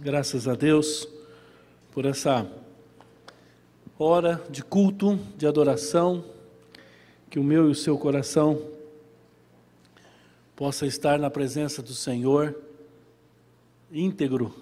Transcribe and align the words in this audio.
Graças 0.00 0.46
a 0.46 0.54
Deus 0.54 1.08
por 1.90 2.06
essa 2.06 2.48
hora 3.98 4.40
de 4.48 4.62
culto, 4.62 5.18
de 5.36 5.44
adoração, 5.44 6.24
que 7.28 7.36
o 7.36 7.42
meu 7.42 7.66
e 7.66 7.72
o 7.72 7.74
seu 7.74 7.98
coração 7.98 8.62
possa 10.54 10.86
estar 10.86 11.18
na 11.18 11.28
presença 11.28 11.82
do 11.82 11.92
Senhor 11.92 12.56
íntegro, 13.90 14.54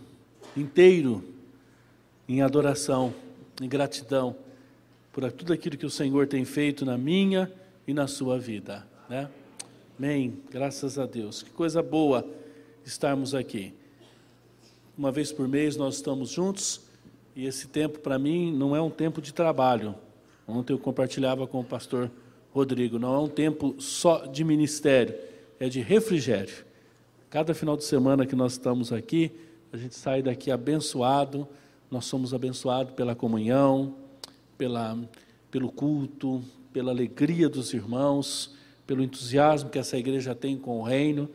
inteiro, 0.56 1.22
em 2.26 2.40
adoração, 2.40 3.12
em 3.60 3.68
gratidão 3.68 4.34
por 5.12 5.30
tudo 5.30 5.52
aquilo 5.52 5.76
que 5.76 5.84
o 5.84 5.90
Senhor 5.90 6.26
tem 6.26 6.46
feito 6.46 6.82
na 6.82 6.96
minha 6.96 7.52
e 7.86 7.92
na 7.92 8.06
sua 8.06 8.38
vida, 8.38 8.86
né? 9.06 9.28
Amém. 9.98 10.40
Graças 10.50 10.98
a 10.98 11.04
Deus. 11.04 11.42
Que 11.42 11.50
coisa 11.50 11.82
boa 11.82 12.26
estarmos 12.86 13.34
aqui. 13.34 13.74
Uma 14.98 15.12
vez 15.12 15.30
por 15.30 15.46
mês 15.46 15.76
nós 15.76 15.96
estamos 15.96 16.30
juntos 16.30 16.80
e 17.34 17.44
esse 17.44 17.68
tempo 17.68 17.98
para 17.98 18.18
mim 18.18 18.50
não 18.50 18.74
é 18.74 18.80
um 18.80 18.88
tempo 18.88 19.20
de 19.20 19.30
trabalho. 19.30 19.94
Ontem 20.48 20.72
eu 20.72 20.78
compartilhava 20.78 21.46
com 21.46 21.60
o 21.60 21.64
pastor 21.64 22.10
Rodrigo, 22.50 22.98
não 22.98 23.14
é 23.14 23.18
um 23.18 23.28
tempo 23.28 23.74
só 23.78 24.24
de 24.24 24.42
ministério, 24.42 25.14
é 25.60 25.68
de 25.68 25.82
refrigério. 25.82 26.64
Cada 27.28 27.52
final 27.52 27.76
de 27.76 27.84
semana 27.84 28.24
que 28.24 28.34
nós 28.34 28.52
estamos 28.52 28.90
aqui, 28.90 29.30
a 29.70 29.76
gente 29.76 29.94
sai 29.94 30.22
daqui 30.22 30.50
abençoado, 30.50 31.46
nós 31.90 32.06
somos 32.06 32.32
abençoados 32.32 32.94
pela 32.94 33.14
comunhão, 33.14 33.94
pela, 34.56 34.98
pelo 35.50 35.70
culto, 35.70 36.42
pela 36.72 36.90
alegria 36.90 37.50
dos 37.50 37.74
irmãos, 37.74 38.54
pelo 38.86 39.02
entusiasmo 39.02 39.68
que 39.68 39.78
essa 39.78 39.98
igreja 39.98 40.34
tem 40.34 40.56
com 40.56 40.80
o 40.80 40.82
reino. 40.82 41.28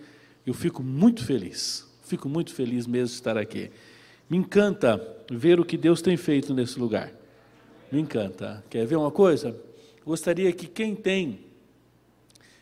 Eu 0.48 0.55
fico 0.55 0.81
muito 0.81 1.23
feliz. 1.23 1.91
Fico 2.12 2.28
muito 2.28 2.54
feliz 2.54 2.86
mesmo 2.86 3.08
de 3.08 3.14
estar 3.14 3.38
aqui. 3.38 3.72
Me 4.30 4.36
encanta 4.36 5.02
ver 5.32 5.62
o 5.62 5.66
que 5.66 5.78
Deus 5.78 6.02
tem 6.02 6.18
feito 6.18 6.54
nesse 6.54 6.78
lugar. 6.78 7.10
Me 7.90 8.02
encanta. 8.02 8.62
Quer 8.70 8.86
ver 8.86 8.98
uma 8.98 9.12
coisa? 9.12 9.56
Gostaria 10.06 10.52
que 10.52 10.68
quem 10.68 10.94
tem, 10.94 11.40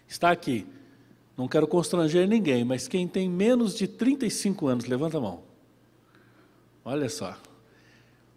está 0.08 0.30
aqui, 0.30 0.68
não 1.36 1.48
quero 1.48 1.66
constranger 1.66 2.28
ninguém, 2.28 2.64
mas 2.64 2.88
quem 2.88 3.08
tem 3.08 3.28
menos 3.28 3.74
de 3.74 3.88
35 3.88 4.68
anos, 4.68 4.86
levanta 4.86 5.18
a 5.18 5.22
mão. 5.22 5.42
Olha 6.86 7.10
só. 7.10 7.36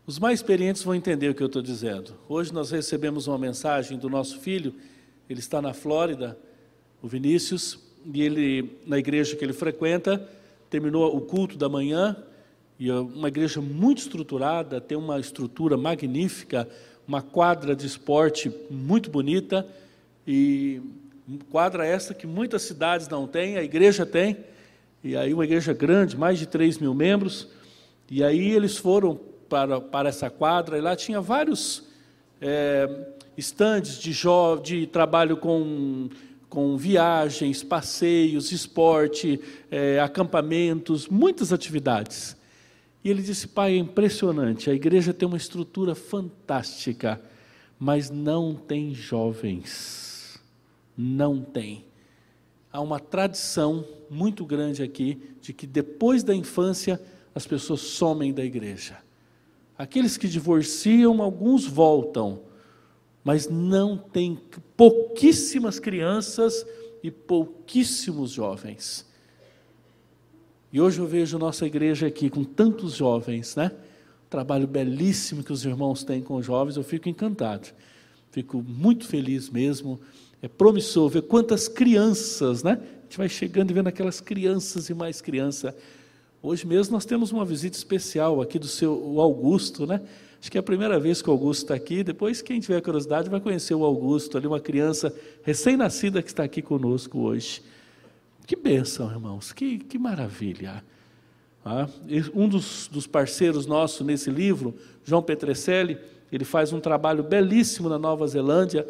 Os 0.07 0.19
mais 0.19 0.39
experientes 0.39 0.83
vão 0.83 0.95
entender 0.95 1.29
o 1.29 1.35
que 1.35 1.43
eu 1.43 1.47
estou 1.47 1.61
dizendo. 1.61 2.15
Hoje 2.27 2.55
nós 2.55 2.71
recebemos 2.71 3.27
uma 3.27 3.37
mensagem 3.37 3.99
do 3.99 4.09
nosso 4.09 4.41
filho, 4.41 4.75
ele 5.29 5.41
está 5.41 5.61
na 5.61 5.75
Flórida, 5.75 6.39
o 7.03 7.07
Vinícius, 7.07 7.79
e 8.15 8.23
ele, 8.23 8.79
na 8.87 8.99
igreja 8.99 9.37
que 9.37 9.45
ele 9.45 9.53
frequenta, 9.53 10.27
terminou 10.73 11.15
o 11.15 11.21
culto 11.21 11.59
da 11.59 11.69
manhã, 11.69 12.17
e 12.81 12.89
é 12.89 12.95
uma 12.95 13.29
igreja 13.29 13.61
muito 13.61 13.99
estruturada, 13.99 14.81
tem 14.81 14.97
uma 14.97 15.21
estrutura 15.21 15.77
magnífica, 15.77 16.67
uma 17.07 17.21
quadra 17.21 17.77
de 17.77 17.87
esporte 17.87 18.51
muito 18.71 19.11
bonita, 19.11 19.67
e 20.27 20.81
quadra 21.51 21.85
essa 21.85 22.15
que 22.15 22.27
muitas 22.27 22.63
cidades 22.63 23.07
não 23.07 23.27
têm, 23.27 23.59
a 23.59 23.63
igreja 23.63 24.07
tem, 24.07 24.39
e 25.05 25.15
aí 25.15 25.35
uma 25.35 25.45
igreja 25.45 25.75
grande, 25.75 26.17
mais 26.17 26.39
de 26.39 26.47
3 26.47 26.79
mil 26.79 26.95
membros, 26.95 27.49
e 28.11 28.25
aí 28.25 28.51
eles 28.51 28.79
foram 28.79 29.21
para, 29.51 29.79
para 29.79 30.09
essa 30.09 30.31
quadra, 30.31 30.79
e 30.79 30.81
lá 30.81 30.97
tinha 30.97 31.21
vários 31.21 31.83
é, 32.41 32.89
estandes 33.37 33.99
de, 33.99 34.15
de 34.63 34.87
trabalho 34.87 35.37
com 35.37 36.09
com 36.53 36.77
viagens, 36.77 37.63
passeios, 37.63 38.53
esporte, 38.53 39.41
é, 39.71 39.99
acampamentos, 40.01 41.09
muitas 41.09 41.51
atividades. 41.51 42.37
E 43.03 43.09
ele 43.09 43.23
disse: 43.23 43.49
Pai, 43.49 43.73
é 43.73 43.79
impressionante, 43.79 44.69
a 44.69 44.75
igreja 44.75 45.15
tem 45.15 45.27
uma 45.27 45.39
estrutura 45.39 45.95
fantástica, 45.95 47.19
mas 47.79 48.11
não 48.11 48.55
tem 48.55 48.95
jovens. 48.95 50.39
Não 50.95 51.41
tem. 51.41 51.87
Há 52.71 52.83
uma 52.83 53.01
tradição 53.01 53.87
muito 54.11 54.45
grande 54.45 54.83
aqui 54.83 55.23
de 55.41 55.55
que 55.55 55.67
depois 55.67 56.23
da 56.23 56.35
infância 56.35 57.01
as 57.35 57.47
pessoas 57.47 57.81
somem 57.81 58.31
da 58.31 58.45
igreja. 58.45 58.99
Aqueles 59.79 60.19
que 60.19 60.29
divorciam, 60.29 61.23
alguns 61.23 61.65
voltam 61.65 62.43
mas 63.25 63.49
não 63.49 63.97
tem 63.97 64.39
pouquíssimas 64.77 65.79
crianças 65.79 66.67
e 67.03 67.11
pouquíssimos 67.11 68.31
jovens. 68.31 69.07
E 70.73 70.81
hoje 70.81 70.99
eu 70.99 71.07
vejo 71.07 71.39
nossa 71.39 71.67
igreja 71.67 72.07
aqui 72.07 72.31
com 72.31 72.43
tantos 72.45 72.95
jovens, 72.95 73.55
né? 73.55 73.73
Trabalho 74.31 74.67
belíssimo 74.67 75.45
que 75.45 75.53
os 75.53 75.65
irmãos 75.65 76.03
têm 76.03 76.23
com 76.23 76.37
os 76.37 76.47
jovens, 76.47 76.77
eu 76.77 76.83
fico 76.83 77.09
encantado. 77.09 77.69
Fico 78.31 78.63
muito 78.67 79.07
feliz 79.07 79.51
mesmo. 79.51 80.01
É 80.41 80.49
promissor 80.49 81.11
ver 81.11 81.23
quantas 81.23 81.69
crianças, 81.69 82.63
né? 82.63 82.81
A 82.81 83.03
gente 83.03 83.19
vai 83.19 83.29
chegando 83.29 83.71
e 83.71 83.75
vendo 83.75 83.89
aquelas 83.89 84.21
crianças 84.21 84.89
e 84.89 84.95
mais 84.95 85.21
criança. 85.21 85.77
Hoje 86.43 86.67
mesmo 86.67 86.95
nós 86.95 87.05
temos 87.05 87.31
uma 87.31 87.45
visita 87.45 87.77
especial 87.77 88.41
aqui 88.41 88.59
do 88.59 88.67
seu 88.67 89.21
Augusto, 89.21 89.87
né? 89.87 90.01
Acho 90.43 90.51
que 90.51 90.59
é 90.59 90.61
a 90.61 90.63
primeira 90.63 90.99
vez 90.99 91.23
que 91.23 91.31
o 91.31 91.33
Augusto 91.33 91.63
está 91.63 91.75
aqui. 91.77 92.03
Depois, 92.03 92.43
quem 92.43 92.59
tiver 92.59 92.81
curiosidade, 92.81 93.31
vai 93.31 93.41
conhecer 93.41 93.77
o 93.77 93.85
Augusto, 93.85 94.37
ali, 94.37 94.49
uma 94.49 94.59
criança 94.59 95.15
recém-nascida 95.45 96.21
que 96.21 96.31
está 96.31 96.43
aqui 96.43 96.61
conosco 96.61 97.21
hoje. 97.21 97.63
Que 98.45 98.57
bênção, 98.57 99.09
irmãos, 99.09 99.53
que, 99.53 99.79
que 99.79 99.97
maravilha. 99.97 100.83
Ah, 101.65 101.87
um 102.35 102.49
dos, 102.49 102.89
dos 102.91 103.07
parceiros 103.07 103.67
nossos 103.67 104.05
nesse 104.05 104.31
livro, 104.31 104.75
João 105.05 105.23
Petrecelli, 105.23 105.97
ele 106.33 106.45
faz 106.45 106.73
um 106.73 106.81
trabalho 106.81 107.23
belíssimo 107.23 107.89
na 107.89 107.97
Nova 107.97 108.27
Zelândia, 108.27 108.85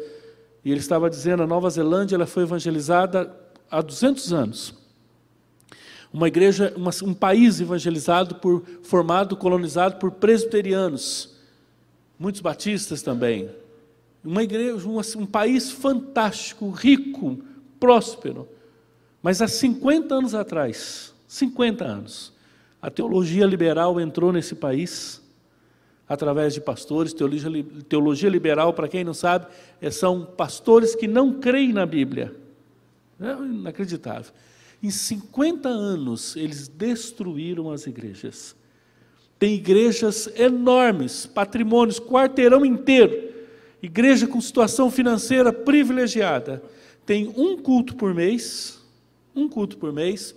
e 0.65 0.71
ele 0.71 0.79
estava 0.79 1.07
dizendo, 1.07 1.43
a 1.43 1.47
Nova 1.47 1.69
Zelândia 1.69 2.15
ela 2.15 2.25
foi 2.25 2.41
evangelizada 2.41 3.31
há 3.69 3.79
200 3.79 4.33
anos. 4.33 4.73
Uma 6.11 6.27
igreja, 6.27 6.73
uma, 6.75 6.89
um 7.03 7.13
país 7.13 7.61
evangelizado 7.61 8.33
por, 8.35 8.63
formado, 8.81 9.37
colonizado 9.37 9.99
por 9.99 10.13
presbiterianos 10.13 11.32
muitos 12.17 12.41
batistas 12.41 13.01
também. 13.01 13.49
Uma 14.23 14.43
igreja, 14.43 14.87
um, 14.87 14.99
um 14.99 15.25
país 15.25 15.71
fantástico, 15.71 16.69
rico, 16.69 17.39
próspero. 17.79 18.47
Mas 19.21 19.41
há 19.41 19.47
50 19.47 20.15
anos 20.15 20.35
atrás, 20.35 21.13
50 21.27 21.83
anos, 21.83 22.33
a 22.81 22.89
teologia 22.89 23.45
liberal 23.45 23.99
entrou 23.99 24.31
nesse 24.31 24.55
país 24.55 25.21
através 26.07 26.53
de 26.53 26.61
pastores. 26.61 27.13
Teologia, 27.13 27.65
teologia 27.87 28.29
liberal, 28.29 28.73
para 28.73 28.87
quem 28.87 29.03
não 29.03 29.13
sabe, 29.13 29.47
é, 29.81 29.89
são 29.89 30.25
pastores 30.25 30.95
que 30.95 31.07
não 31.07 31.39
creem 31.39 31.73
na 31.73 31.85
Bíblia. 31.85 32.35
É 33.19 33.31
inacreditável. 33.31 34.33
Em 34.81 34.89
50 34.89 35.69
anos, 35.69 36.35
eles 36.35 36.67
destruíram 36.67 37.71
as 37.71 37.87
igrejas. 37.87 38.55
Tem 39.37 39.55
igrejas 39.55 40.29
enormes, 40.35 41.25
patrimônios, 41.25 41.99
quarteirão 41.99 42.65
inteiro. 42.65 43.31
Igreja 43.81 44.25
com 44.25 44.39
situação 44.39 44.89
financeira 44.89 45.51
privilegiada. 45.51 46.63
Tem 47.05 47.27
um 47.35 47.57
culto 47.57 47.95
por 47.95 48.13
mês, 48.13 48.79
um 49.35 49.49
culto 49.49 49.77
por 49.77 49.91
mês, 49.91 50.33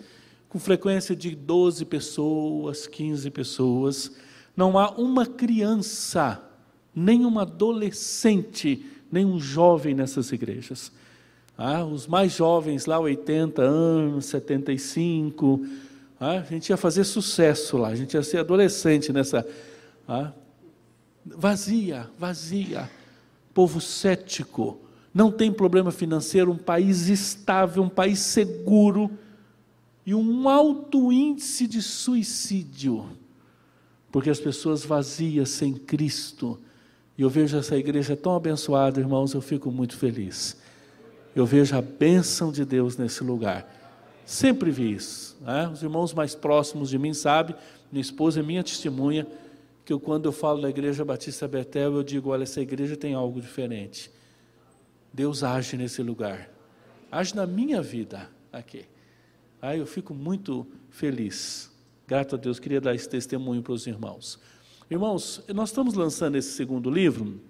com 0.49 0.59
frequência 0.59 1.15
de 1.15 1.37
12 1.37 1.85
pessoas, 1.85 2.87
15 2.87 3.31
pessoas. 3.31 4.13
Não 4.57 4.79
há 4.79 4.91
uma 4.93 5.27
criança, 5.27 6.43
nem 6.95 7.25
adolescente, 7.39 8.85
nem 9.13 9.25
um 9.25 9.39
jovem 9.39 9.95
nessas 9.95 10.33
igrejas. 10.33 10.91
Ah, 11.57 11.85
os 11.85 12.07
mais 12.07 12.33
jovens 12.33 12.87
lá, 12.87 12.99
80 12.99 13.63
anos, 13.63 14.27
75, 14.27 15.65
ah, 15.65 15.86
a 16.19 16.41
gente 16.41 16.71
ia 16.71 16.77
fazer 16.77 17.05
sucesso 17.05 17.77
lá, 17.77 17.89
a 17.89 17.95
gente 17.95 18.15
ia 18.15 18.23
ser 18.23 18.39
adolescente 18.39 19.13
nessa. 19.13 19.47
Ah, 20.09 20.33
vazia, 21.25 22.09
vazia. 22.19 22.91
Povo 23.53 23.81
cético, 23.81 24.79
não 25.13 25.31
tem 25.31 25.53
problema 25.53 25.91
financeiro, 25.91 26.53
um 26.53 26.59
país 26.59 27.09
estável, 27.09 27.83
um 27.83 27.89
país 27.89 28.19
seguro 28.19 29.11
e 30.05 30.15
um 30.15 30.49
alto 30.49 31.11
índice 31.11 31.67
de 31.67 31.83
suicídio, 31.83 33.07
porque 34.13 34.31
as 34.31 34.39
pessoas 34.39 34.85
vazias 34.85 35.51
sem 35.51 35.75
Cristo. 35.75 36.59
E 37.19 37.23
eu 37.23 37.31
vejo 37.31 37.57
essa 37.57 37.77
igreja 37.77 38.15
tão 38.15 38.37
abençoada, 38.37 39.01
irmãos, 39.01 39.33
eu 39.33 39.41
fico 39.41 39.71
muito 39.71 39.97
feliz. 39.97 40.57
Eu 41.35 41.45
vejo 41.45 41.77
a 41.77 41.83
bênção 41.83 42.53
de 42.53 42.65
Deus 42.65 42.97
nesse 42.97 43.25
lugar. 43.25 43.67
Sempre 44.25 44.71
vi 44.71 44.93
isso. 44.93 45.36
Né? 45.47 45.69
Os 45.73 45.83
irmãos 45.83 46.13
mais 46.13 46.35
próximos 46.35 46.91
de 46.91 46.99
mim 46.99 47.15
sabem, 47.15 47.57
minha 47.91 48.03
esposa 48.03 48.41
é 48.41 48.43
minha 48.43 48.63
testemunha, 48.63 49.27
que 49.85 49.93
eu, 49.93 50.01
quando 50.01 50.27
eu 50.27 50.33
falo 50.33 50.61
da 50.61 50.69
Igreja 50.69 51.05
Batista 51.05 51.49
Betel, 51.49 51.95
eu 51.95 52.03
digo: 52.03 52.31
olha, 52.31 52.43
essa 52.43 52.61
igreja 52.61 52.97
tem 52.97 53.15
algo 53.15 53.41
diferente. 53.41 54.11
Deus 55.13 55.43
age 55.43 55.77
nesse 55.77 56.03
lugar, 56.03 56.51
age 57.11 57.35
na 57.35 57.47
minha 57.47 57.81
vida 57.81 58.29
aqui. 58.53 58.85
Aí 59.63 59.79
eu 59.79 59.87
fico 59.87 60.13
muito 60.13 60.67
feliz 60.91 61.75
Grato 62.07 62.37
a 62.37 62.39
Deus, 62.39 62.61
queria 62.61 62.81
dar 62.81 62.95
esse 62.95 63.09
testemunho 63.09 63.63
para 63.63 63.73
os 63.73 63.87
irmãos. 63.87 64.39
Irmãos, 64.89 65.43
nós 65.53 65.71
estamos 65.71 65.95
lançando 65.95 66.37
esse 66.37 66.53
segundo 66.53 66.89
livro. 66.89 67.41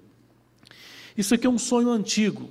Isso 1.14 1.34
aqui 1.34 1.46
é 1.46 1.50
um 1.50 1.58
sonho 1.58 1.90
antigo. 1.90 2.50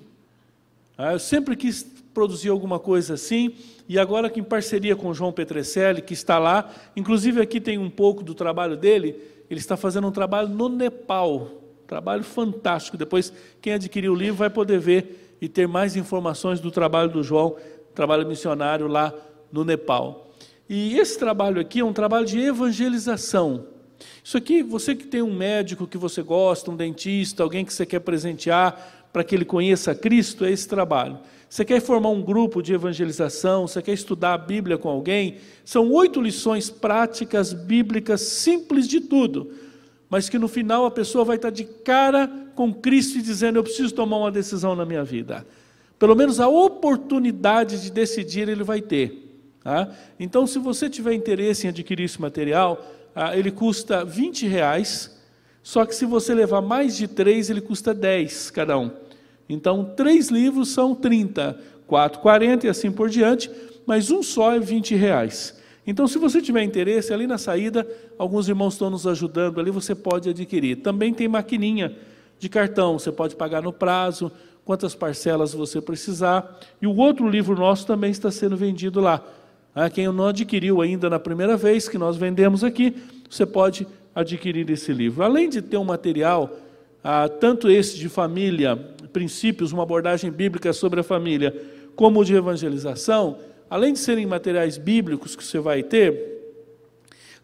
Ah, 0.96 1.14
eu 1.14 1.20
sempre 1.20 1.56
quis 1.56 1.84
produzir 2.16 2.48
alguma 2.48 2.80
coisa 2.80 3.16
assim, 3.16 3.54
e 3.90 4.00
agora 4.00 4.30
que 4.30 4.40
em 4.40 4.44
parceria 4.44 4.96
com 4.96 5.10
o 5.10 5.14
João 5.14 5.34
Petrecelli, 5.34 6.02
que 6.02 6.14
está 6.14 6.40
lá, 6.40 6.72
inclusive 6.96 7.42
aqui 7.42 7.60
tem 7.60 7.78
um 7.78 7.90
pouco 7.90 8.24
do 8.24 8.34
trabalho 8.34 8.78
dele, 8.78 9.22
ele 9.50 9.60
está 9.60 9.76
fazendo 9.76 10.08
um 10.08 10.12
trabalho 10.12 10.48
no 10.48 10.70
Nepal, 10.70 11.52
trabalho 11.86 12.24
fantástico. 12.24 12.98
Depois, 12.98 13.32
quem 13.62 13.74
adquirir 13.74 14.10
o 14.10 14.16
livro 14.16 14.38
vai 14.38 14.50
poder 14.50 14.80
ver 14.80 15.36
e 15.42 15.50
ter 15.50 15.68
mais 15.68 15.98
informações 15.98 16.62
do 16.62 16.72
trabalho 16.72 17.12
do 17.12 17.22
João, 17.22 17.58
trabalho 17.94 18.26
missionário 18.26 18.88
lá 18.88 19.14
no 19.52 19.66
Nepal. 19.66 20.32
E 20.70 20.98
esse 20.98 21.20
trabalho 21.20 21.60
aqui 21.62 21.82
é 21.82 21.86
um 21.86 21.94
trabalho 21.94 22.26
de 22.26 22.40
evangelização. 22.40 23.68
Isso 24.24 24.38
aqui, 24.38 24.64
você 24.64 24.96
que 24.96 25.06
tem 25.06 25.22
um 25.22 25.36
médico 25.36 25.86
que 25.86 25.98
você 25.98 26.22
gosta, 26.22 26.72
um 26.72 26.76
dentista, 26.76 27.44
alguém 27.44 27.64
que 27.64 27.74
você 27.74 27.86
quer 27.86 28.00
presentear 28.00 29.05
para 29.16 29.24
que 29.24 29.34
ele 29.34 29.46
conheça 29.46 29.96
Cristo, 29.96 30.44
é 30.44 30.52
esse 30.52 30.68
trabalho. 30.68 31.20
Você 31.48 31.64
quer 31.64 31.80
formar 31.80 32.10
um 32.10 32.22
grupo 32.22 32.62
de 32.62 32.74
evangelização, 32.74 33.66
você 33.66 33.82
quer 33.82 33.94
estudar 33.94 34.34
a 34.34 34.38
Bíblia 34.38 34.78
com 34.78 34.90
alguém, 34.90 35.38
são 35.64 35.90
oito 35.94 36.20
lições 36.20 36.70
práticas, 36.70 37.54
bíblicas, 37.54 38.20
simples 38.20 38.90
de 38.90 39.00
tudo, 39.00 39.54
mas 40.10 40.28
que 40.28 40.38
no 40.38 40.50
final 40.50 40.86
a 40.86 40.92
pessoa 40.92 41.24
vai 41.24 41.38
estar 41.38 41.50
de 41.50 41.64
cara 41.64 42.30
com 42.56 42.74
Cristo 42.74 43.18
e 43.18 43.22
dizendo: 43.22 43.58
Eu 43.58 43.64
preciso 43.64 43.96
tomar 43.96 44.18
uma 44.18 44.30
decisão 44.30 44.76
na 44.76 44.84
minha 44.84 45.06
vida. 45.06 45.48
Pelo 45.98 46.14
menos 46.14 46.42
a 46.42 46.50
oportunidade 46.50 47.82
de 47.82 47.92
decidir 47.92 48.50
ele 48.50 48.66
vai 48.66 48.82
ter. 48.82 49.32
Tá? 49.64 49.96
Então, 50.20 50.46
se 50.46 50.60
você 50.60 50.90
tiver 50.90 51.14
interesse 51.14 51.68
em 51.68 51.70
adquirir 51.70 52.04
esse 52.04 52.20
material, 52.20 52.86
ah, 53.16 53.38
ele 53.38 53.50
custa 53.50 54.04
20 54.04 54.46
reais, 54.46 55.18
só 55.64 55.86
que 55.86 55.96
se 55.96 56.06
você 56.06 56.34
levar 56.34 56.60
mais 56.60 56.98
de 56.98 57.08
três, 57.08 57.50
ele 57.50 57.62
custa 57.62 57.94
10 57.94 58.52
cada 58.52 58.78
um. 58.78 59.05
Então, 59.48 59.94
três 59.96 60.30
livros 60.30 60.70
são 60.70 60.96
30, 60.96 61.58
quatro, 61.86 62.20
40 62.20 62.66
e 62.66 62.70
assim 62.70 62.92
por 62.92 63.10
diante, 63.10 63.50
mas 63.86 64.10
um 64.10 64.24
só 64.24 64.54
é 64.54 64.60
20 64.60 64.96
reais. 64.96 65.56
Então, 65.88 66.08
se 66.08 66.18
você 66.18 66.42
tiver 66.42 66.64
interesse, 66.64 67.14
ali 67.14 67.28
na 67.28 67.38
saída, 67.38 67.88
alguns 68.18 68.50
irmãos 68.50 68.74
estão 68.74 68.90
nos 68.90 69.06
ajudando, 69.06 69.60
ali 69.60 69.70
você 69.70 69.94
pode 69.94 70.30
adquirir. 70.30 70.78
Também 70.78 71.14
tem 71.14 71.28
maquininha 71.28 71.96
de 72.40 72.50
cartão, 72.50 72.98
você 72.98 73.12
pode 73.12 73.36
pagar 73.36 73.62
no 73.62 73.72
prazo, 73.72 74.32
quantas 74.66 74.96
parcelas 74.96 75.54
você 75.54 75.80
precisar. 75.80 76.60
E 76.82 76.88
o 76.88 76.96
outro 76.96 77.30
livro 77.30 77.56
nosso 77.56 77.86
também 77.86 78.10
está 78.10 78.32
sendo 78.32 78.58
vendido 78.58 79.00
lá. 79.00 79.24
Ah, 79.76 79.90
quem 79.90 80.08
não 80.08 80.28
adquiriu 80.28 80.82
ainda 80.82 81.10
na 81.10 81.20
primeira 81.20 81.56
vez 81.56 81.88
que 81.88 81.98
nós 81.98 82.18
vendemos 82.18 82.64
aqui, 82.64 82.96
você 83.30 83.46
pode 83.46 83.86
adquirir 84.16 84.70
esse 84.72 84.92
livro. 84.92 85.24
Além 85.24 85.50
de 85.50 85.62
ter 85.62 85.78
um 85.78 85.84
material, 85.84 86.50
ah, 87.04 87.30
tanto 87.30 87.70
esse 87.70 87.98
de 87.98 88.10
família, 88.10 88.80
princípios, 89.16 89.72
uma 89.72 89.84
abordagem 89.84 90.30
bíblica 90.30 90.74
sobre 90.74 91.00
a 91.00 91.04
família, 91.04 91.56
como 91.96 92.20
o 92.20 92.26
de 92.26 92.36
evangelização, 92.36 93.40
além 93.70 93.94
de 93.94 94.00
serem 94.00 94.26
materiais 94.26 94.78
bíblicos 94.78 95.38
que 95.38 95.44
você 95.44 95.58
vai 95.58 95.82
ter, 95.82 96.36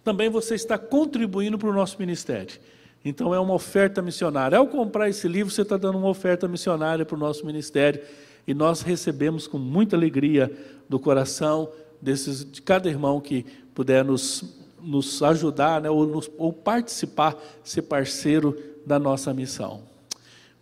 também 0.03 0.29
você 0.29 0.53
está 0.53 0.77
contribuindo 0.77 1.57
para 1.57 1.69
o 1.69 1.73
nosso 1.73 1.95
ministério. 1.97 2.59
Então 3.05 3.33
é 3.33 3.39
uma 3.39 3.53
oferta 3.53 4.01
missionária. 4.01 4.57
Ao 4.57 4.67
comprar 4.67 5.07
esse 5.07 5.29
livro, 5.29 5.49
você 5.49 5.61
está 5.61 5.77
dando 5.77 5.97
uma 5.97 6.09
oferta 6.09 6.45
missionária 6.45 7.05
para 7.05 7.15
o 7.15 7.19
nosso 7.19 7.45
ministério. 7.45 8.01
E 8.45 8.53
nós 8.53 8.81
recebemos 8.81 9.47
com 9.47 9.57
muita 9.57 9.95
alegria 9.95 10.51
do 10.89 10.99
coração 10.99 11.69
desses, 12.01 12.43
de 12.43 12.61
cada 12.61 12.89
irmão 12.89 13.21
que 13.21 13.45
puder 13.73 14.03
nos, 14.03 14.43
nos 14.81 15.23
ajudar 15.23 15.79
né, 15.79 15.89
ou, 15.89 16.05
nos, 16.05 16.29
ou 16.37 16.51
participar, 16.51 17.41
ser 17.63 17.83
parceiro 17.83 18.57
da 18.85 18.99
nossa 18.99 19.33
missão. 19.33 19.89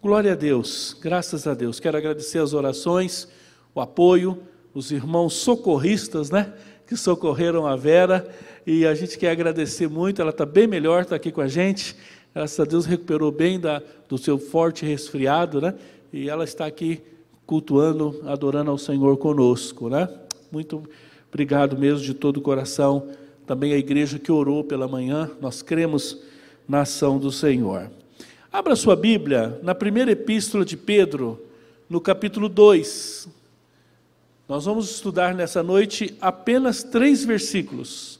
Glória 0.01 0.31
a 0.31 0.35
Deus, 0.35 0.95
graças 1.01 1.45
a 1.45 1.53
Deus. 1.53 1.79
Quero 1.79 1.97
agradecer 1.97 2.39
as 2.39 2.53
orações, 2.53 3.27
o 3.75 3.81
apoio, 3.81 4.41
os 4.73 4.91
irmãos 4.91 5.33
socorristas, 5.33 6.31
né, 6.31 6.53
que 6.87 6.95
socorreram 6.95 7.67
a 7.67 7.75
Vera, 7.75 8.27
e 8.65 8.85
a 8.85 8.95
gente 8.95 9.17
quer 9.17 9.31
agradecer 9.31 9.89
muito. 9.89 10.21
Ela 10.21 10.31
está 10.31 10.45
bem 10.45 10.67
melhor, 10.67 11.01
está 11.01 11.15
aqui 11.15 11.31
com 11.31 11.41
a 11.41 11.47
gente. 11.47 11.95
Graças 12.33 12.59
a 12.59 12.63
Deus 12.63 12.85
recuperou 12.85 13.31
bem 13.31 13.59
da, 13.59 13.81
do 14.07 14.17
seu 14.17 14.37
forte 14.37 14.85
resfriado, 14.85 15.59
né? 15.59 15.75
E 16.13 16.29
ela 16.29 16.43
está 16.43 16.65
aqui 16.65 17.01
cultuando, 17.45 18.21
adorando 18.25 18.71
ao 18.71 18.77
Senhor 18.77 19.17
conosco, 19.17 19.89
né? 19.89 20.07
Muito 20.51 20.83
Obrigado 21.29 21.77
mesmo 21.77 22.03
de 22.03 22.13
todo 22.13 22.37
o 22.37 22.41
coração. 22.41 23.07
Também 23.45 23.73
a 23.73 23.77
igreja 23.77 24.17
que 24.17 24.31
orou 24.31 24.63
pela 24.63 24.87
manhã, 24.87 25.29
nós 25.39 25.61
cremos 25.61 26.17
na 26.67 26.81
ação 26.81 27.19
do 27.19 27.31
Senhor. 27.31 27.91
Abra 28.51 28.75
sua 28.75 28.95
Bíblia 28.95 29.59
na 29.61 29.75
primeira 29.75 30.11
epístola 30.11 30.65
de 30.65 30.75
Pedro, 30.75 31.39
no 31.87 32.01
capítulo 32.01 32.49
2. 32.49 33.27
Nós 34.47 34.65
vamos 34.65 34.89
estudar 34.89 35.35
nessa 35.35 35.61
noite 35.61 36.17
apenas 36.19 36.81
três 36.81 37.23
versículos. 37.23 38.19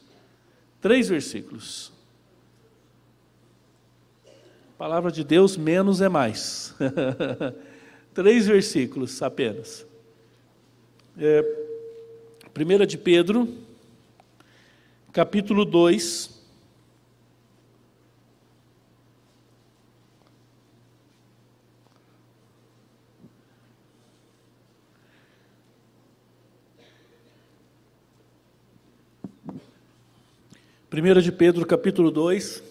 Três 0.80 1.10
versículos. 1.10 1.92
palavra 4.78 5.12
de 5.12 5.24
Deus, 5.24 5.58
menos 5.58 6.00
é 6.00 6.08
mais. 6.08 6.76
três 8.14 8.46
versículos 8.46 9.24
apenas. 9.24 9.84
É, 11.18 11.44
1 12.56 12.86
de 12.86 13.00
Pedro, 13.00 13.52
capítulo 15.12 15.66
2. 15.66 16.39
Primeira 30.90 31.22
de 31.22 31.32
Pedro, 31.32 31.68
capítulo 31.68 32.10
2, 32.10 32.64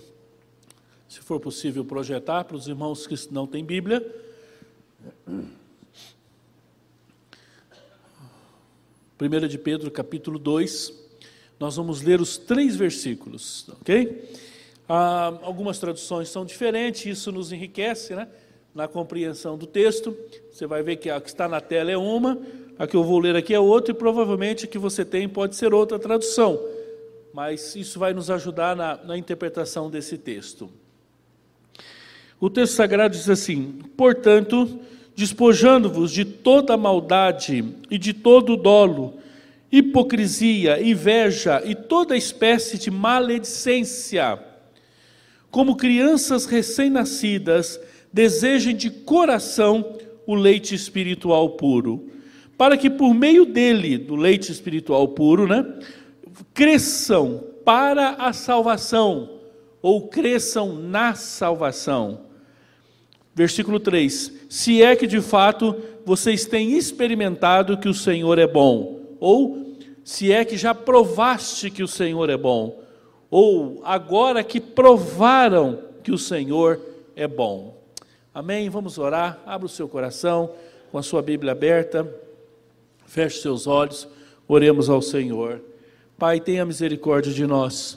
se 1.09 1.21
for 1.21 1.39
possível 1.39 1.85
projetar 1.85 2.43
para 2.43 2.57
os 2.57 2.67
irmãos 2.67 3.07
que 3.07 3.15
não 3.31 3.47
têm 3.47 3.65
Bíblia. 3.65 4.05
1 5.29 5.47
de 9.47 9.57
Pedro, 9.57 9.89
capítulo 9.93 10.37
2, 10.37 10.93
nós 11.61 11.77
vamos 11.77 12.03
ler 12.03 12.21
os 12.21 12.37
três 12.37 12.75
versículos, 12.75 13.69
ok? 13.81 14.29
Ah, 14.89 15.39
algumas 15.43 15.79
traduções 15.79 16.29
são 16.29 16.45
diferentes, 16.45 17.07
isso 17.07 17.31
nos 17.31 17.53
enriquece, 17.53 18.17
né? 18.17 18.27
Na 18.75 18.89
compreensão 18.89 19.57
do 19.57 19.65
texto. 19.67 20.17
Você 20.51 20.67
vai 20.67 20.83
ver 20.83 20.97
que 20.97 21.09
a 21.09 21.21
que 21.21 21.29
está 21.29 21.47
na 21.47 21.61
tela 21.61 21.93
é 21.93 21.97
uma, 21.97 22.37
a 22.77 22.85
que 22.85 22.97
eu 22.97 23.05
vou 23.05 23.21
ler 23.21 23.37
aqui 23.37 23.55
é 23.55 23.61
outra, 23.61 23.93
e 23.93 23.95
provavelmente 23.95 24.65
a 24.65 24.69
que 24.69 24.77
você 24.77 25.05
tem 25.05 25.29
pode 25.29 25.55
ser 25.55 25.73
outra 25.73 26.01
tradução, 26.01 26.59
mas 27.39 27.77
isso 27.77 28.01
vai 28.01 28.13
nos 28.13 28.31
ajudar 28.31 28.75
na, 28.75 28.97
na 28.97 29.17
interpretação 29.17 29.89
desse 29.89 30.19
texto. 30.19 30.69
O 32.41 32.51
texto 32.51 32.75
sagrado 32.75 33.17
diz 33.17 33.31
assim: 33.31 33.79
portanto 33.97 34.81
despojando-vos 35.15 36.11
de 36.11 36.25
toda 36.25 36.77
maldade 36.77 37.65
e 37.89 37.97
de 37.97 38.13
todo 38.13 38.57
dolo, 38.57 39.19
hipocrisia, 39.71 40.83
inveja 40.83 41.63
e 41.65 41.77
toda 41.77 42.17
espécie 42.17 42.77
de 42.77 42.91
maledicência. 42.91 44.37
Como 45.49 45.77
crianças 45.77 46.45
recém-nascidas, 46.45 47.81
desejem 48.13 48.75
de 48.75 48.91
coração 48.91 49.97
o 50.27 50.35
leite 50.35 50.75
espiritual 50.75 51.51
puro, 51.51 52.11
para 52.57 52.77
que 52.77 52.91
por 52.91 53.15
meio 53.15 53.47
dele, 53.47 53.97
do 53.97 54.17
leite 54.17 54.51
espiritual 54.51 55.07
puro, 55.07 55.47
né, 55.47 55.65
cresçam 56.55 57.45
para 57.65 58.11
a 58.11 58.33
salvação, 58.33 59.41
ou 59.81 60.09
cresçam 60.09 60.75
na 60.75 61.15
salvação 61.15 62.29
Versículo 63.39 63.79
3: 63.79 64.33
Se 64.49 64.83
é 64.83 64.97
que 64.97 65.07
de 65.07 65.21
fato 65.21 65.77
vocês 66.05 66.45
têm 66.45 66.77
experimentado 66.77 67.79
que 67.79 67.89
o 67.89 67.95
Senhor 67.95 68.37
é 68.37 68.49
bom, 68.49 69.01
ou 69.21 69.77
se 70.03 70.33
é 70.33 70.45
que 70.45 70.57
já 70.57 70.75
provaste 70.75 71.71
que 71.71 71.81
o 71.81 71.87
Senhor 71.87 72.29
é 72.31 72.37
bom, 72.37 72.83
ou 73.31 73.81
agora 73.85 74.43
que 74.43 74.61
provaram 74.61 75.79
que 76.03 76.11
o 76.11 76.19
Senhor 76.19 76.81
é 77.15 77.29
bom. 77.29 77.81
Amém? 78.35 78.69
Vamos 78.69 78.99
orar. 78.99 79.39
Abra 79.47 79.67
o 79.67 79.69
seu 79.69 79.87
coração 79.87 80.51
com 80.91 80.99
a 80.99 81.03
sua 81.03 81.23
Bíblia 81.23 81.53
aberta. 81.53 82.13
Feche 83.07 83.41
seus 83.41 83.69
olhos. 83.69 84.09
Oremos 84.49 84.91
ao 84.91 85.01
Senhor. 85.01 85.61
Pai, 86.19 86.41
tenha 86.41 86.67
misericórdia 86.67 87.33
de 87.33 87.47
nós. 87.47 87.97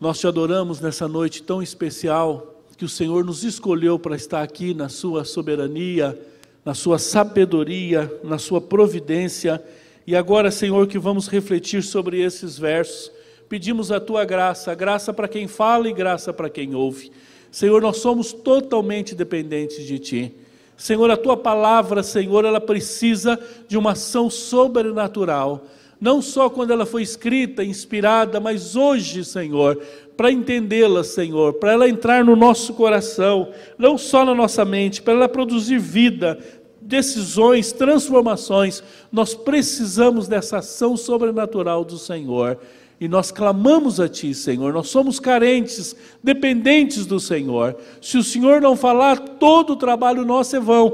Nós 0.00 0.18
te 0.18 0.26
adoramos 0.26 0.80
nessa 0.80 1.06
noite 1.06 1.42
tão 1.42 1.62
especial 1.62 2.64
que 2.74 2.86
o 2.86 2.88
Senhor 2.88 3.22
nos 3.22 3.44
escolheu 3.44 3.98
para 3.98 4.16
estar 4.16 4.42
aqui 4.42 4.72
na 4.72 4.88
Sua 4.88 5.22
soberania, 5.22 6.18
na 6.64 6.72
Sua 6.72 6.98
sabedoria, 6.98 8.10
na 8.24 8.38
Sua 8.38 8.62
providência. 8.62 9.62
E 10.06 10.16
agora, 10.16 10.50
Senhor, 10.50 10.86
que 10.86 10.98
vamos 10.98 11.28
refletir 11.28 11.82
sobre 11.82 12.18
esses 12.22 12.58
versos, 12.58 13.12
pedimos 13.46 13.92
a 13.92 14.00
tua 14.00 14.24
graça, 14.24 14.74
graça 14.74 15.12
para 15.12 15.28
quem 15.28 15.46
fala 15.46 15.90
e 15.90 15.92
graça 15.92 16.32
para 16.32 16.48
quem 16.48 16.74
ouve. 16.74 17.12
Senhor, 17.50 17.82
nós 17.82 17.98
somos 17.98 18.32
totalmente 18.32 19.14
dependentes 19.14 19.84
de 19.84 19.98
ti. 19.98 20.34
Senhor, 20.78 21.10
a 21.10 21.16
tua 21.18 21.36
palavra, 21.36 22.02
Senhor, 22.02 22.46
ela 22.46 22.60
precisa 22.60 23.38
de 23.68 23.76
uma 23.76 23.92
ação 23.92 24.30
sobrenatural. 24.30 25.66
Não 26.00 26.20
só 26.20 26.50
quando 26.50 26.72
ela 26.72 26.84
foi 26.84 27.02
escrita, 27.02 27.64
inspirada, 27.64 28.38
mas 28.38 28.76
hoje, 28.76 29.24
Senhor, 29.24 29.80
para 30.16 30.30
entendê-la, 30.30 31.02
Senhor, 31.02 31.54
para 31.54 31.72
ela 31.72 31.88
entrar 31.88 32.24
no 32.24 32.36
nosso 32.36 32.74
coração, 32.74 33.50
não 33.78 33.96
só 33.96 34.24
na 34.24 34.34
nossa 34.34 34.64
mente, 34.64 35.00
para 35.00 35.14
ela 35.14 35.28
produzir 35.28 35.78
vida, 35.78 36.38
decisões, 36.80 37.72
transformações, 37.72 38.82
nós 39.10 39.34
precisamos 39.34 40.28
dessa 40.28 40.58
ação 40.58 40.96
sobrenatural 40.96 41.84
do 41.84 41.98
Senhor. 41.98 42.58
E 42.98 43.08
nós 43.08 43.30
clamamos 43.30 44.00
a 44.00 44.08
Ti, 44.08 44.32
Senhor. 44.32 44.72
Nós 44.72 44.88
somos 44.88 45.20
carentes, 45.20 45.94
dependentes 46.22 47.04
do 47.04 47.20
Senhor. 47.20 47.76
Se 48.00 48.16
o 48.16 48.22
Senhor 48.22 48.60
não 48.60 48.74
falar, 48.74 49.18
todo 49.18 49.74
o 49.74 49.76
trabalho 49.76 50.24
nosso 50.24 50.56
é 50.56 50.60
vão. 50.60 50.90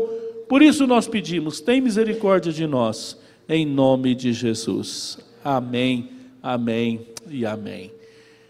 Por 0.49 0.63
isso 0.63 0.87
nós 0.87 1.07
pedimos, 1.07 1.61
tem 1.61 1.81
misericórdia 1.81 2.53
de 2.53 2.67
nós, 2.67 3.17
em 3.49 3.67
nome 3.67 4.15
de 4.15 4.33
Jesus. 4.33 5.19
Amém, 5.45 6.11
amém 6.43 7.07
e 7.29 7.45
amém. 7.45 7.93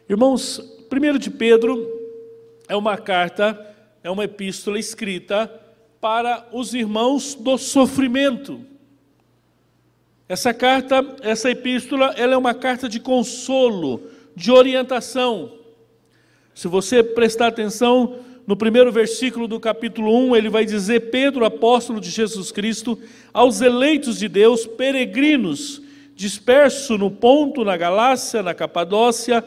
Irmãos, 0.09 0.61
1 0.91 1.19
de 1.19 1.31
Pedro 1.31 1.89
é 2.69 2.77
uma 2.77 2.97
carta, 2.97 3.59
é 4.03 4.11
uma 4.11 4.25
epístola 4.25 4.79
escrita 4.79 5.51
para 6.01 6.47
os 6.53 6.75
irmãos 6.75 7.35
do 7.35 7.57
sofrimento. 7.57 8.61
Essa 10.29 10.53
carta, 10.55 11.05
essa 11.23 11.51
epístola, 11.51 12.15
ela 12.17 12.35
é 12.35 12.37
uma 12.37 12.55
carta 12.55 12.89
de 12.89 12.99
consolo, 12.99 14.03
de 14.35 14.51
orientação. 14.51 15.53
Se 16.55 16.69
você 16.69 17.03
prestar 17.03 17.49
atenção 17.49 18.19
no 18.47 18.57
primeiro 18.57 18.91
versículo 18.91 19.47
do 19.47 19.61
capítulo 19.61 20.17
1, 20.29 20.37
ele 20.37 20.49
vai 20.49 20.65
dizer: 20.65 21.11
Pedro, 21.11 21.45
apóstolo 21.45 22.01
de 22.01 22.11
Jesus 22.11 22.51
Cristo, 22.51 22.99
aos 23.33 23.61
eleitos 23.61 24.19
de 24.19 24.29
Deus, 24.29 24.67
peregrinos, 24.67 25.81
dispersos 26.15 26.99
no 26.99 27.11
Ponto, 27.11 27.65
na 27.65 27.77
Galácia, 27.77 28.43
na 28.43 28.55
Capadócia, 28.55 29.45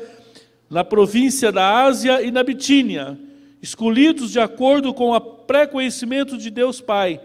na 0.69 0.83
província 0.83 1.51
da 1.51 1.83
Ásia 1.83 2.21
e 2.21 2.31
na 2.31 2.43
Bitínia 2.43 3.17
escolhidos 3.65 4.31
de 4.31 4.39
acordo 4.39 4.93
com 4.93 5.11
o 5.11 5.19
pré-conhecimento 5.19 6.37
de 6.37 6.51
Deus 6.51 6.79
Pai, 6.79 7.19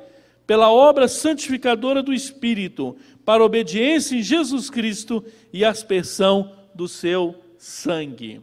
pela 0.46 0.72
obra 0.72 1.06
santificadora 1.06 2.02
do 2.02 2.14
Espírito, 2.14 2.96
para 3.26 3.44
obediência 3.44 4.16
em 4.16 4.22
Jesus 4.22 4.70
Cristo 4.70 5.22
e 5.52 5.66
aspersão 5.66 6.50
do 6.74 6.88
seu 6.88 7.34
sangue. 7.58 8.40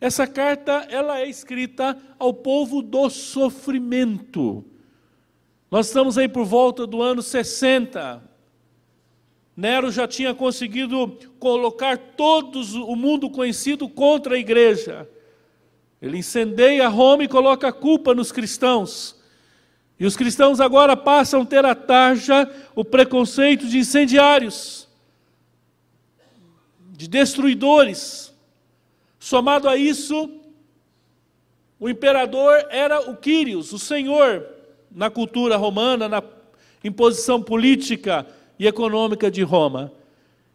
Essa 0.00 0.26
carta 0.26 0.86
ela 0.90 1.20
é 1.20 1.28
escrita 1.28 1.96
ao 2.18 2.34
povo 2.34 2.82
do 2.82 3.08
sofrimento. 3.08 4.64
Nós 5.70 5.86
estamos 5.88 6.16
aí 6.18 6.28
por 6.28 6.44
volta 6.44 6.86
do 6.86 7.02
ano 7.02 7.22
60. 7.22 8.22
Nero 9.56 9.90
já 9.90 10.06
tinha 10.06 10.34
conseguido 10.34 11.18
colocar 11.38 11.96
todos 11.96 12.74
o 12.74 12.94
mundo 12.94 13.30
conhecido 13.30 13.88
contra 13.88 14.34
a 14.34 14.38
igreja. 14.38 15.08
Ele 16.00 16.18
incendeia 16.18 16.88
Roma 16.88 17.24
e 17.24 17.28
coloca 17.28 17.68
a 17.68 17.72
culpa 17.72 18.14
nos 18.14 18.30
cristãos. 18.30 19.16
E 19.98 20.04
os 20.04 20.14
cristãos 20.14 20.60
agora 20.60 20.94
passam 20.94 21.40
a 21.40 21.46
ter 21.46 21.64
a 21.64 21.74
tarja, 21.74 22.48
o 22.74 22.84
preconceito 22.84 23.66
de 23.66 23.78
incendiários, 23.78 24.86
de 26.92 27.08
destruidores. 27.08 28.35
Somado 29.26 29.68
a 29.68 29.76
isso, 29.76 30.30
o 31.80 31.88
imperador 31.88 32.64
era 32.70 33.10
o 33.10 33.16
Quírios, 33.16 33.72
o 33.72 33.78
senhor, 33.78 34.46
na 34.88 35.10
cultura 35.10 35.56
romana, 35.56 36.08
na 36.08 36.22
imposição 36.84 37.42
política 37.42 38.24
e 38.56 38.68
econômica 38.68 39.28
de 39.28 39.42
Roma. 39.42 39.92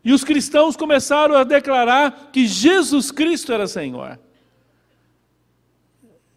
E 0.05 0.13
os 0.13 0.23
cristãos 0.23 0.77
começaram 0.77 1.35
a 1.35 1.43
declarar 1.43 2.29
que 2.31 2.47
Jesus 2.47 3.11
Cristo 3.11 3.51
era 3.51 3.67
Senhor. 3.67 4.17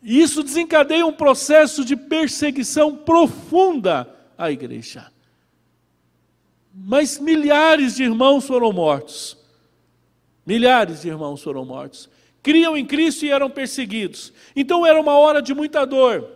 E 0.02 0.20
isso 0.20 0.42
desencadeia 0.42 1.06
um 1.06 1.12
processo 1.12 1.84
de 1.84 1.94
perseguição 1.94 2.96
profunda 2.96 4.12
à 4.36 4.50
igreja. 4.50 5.08
Mas 6.74 7.16
milhares 7.16 7.94
de 7.94 8.02
irmãos 8.02 8.44
foram 8.44 8.72
mortos. 8.72 9.38
Milhares 10.44 11.02
de 11.02 11.08
irmãos 11.10 11.40
foram 11.40 11.64
mortos. 11.64 12.12
Criam 12.44 12.76
em 12.76 12.86
Cristo 12.86 13.26
e 13.26 13.30
eram 13.32 13.50
perseguidos. 13.50 14.32
Então 14.54 14.86
era 14.86 15.00
uma 15.00 15.18
hora 15.18 15.42
de 15.42 15.52
muita 15.52 15.84
dor. 15.84 16.28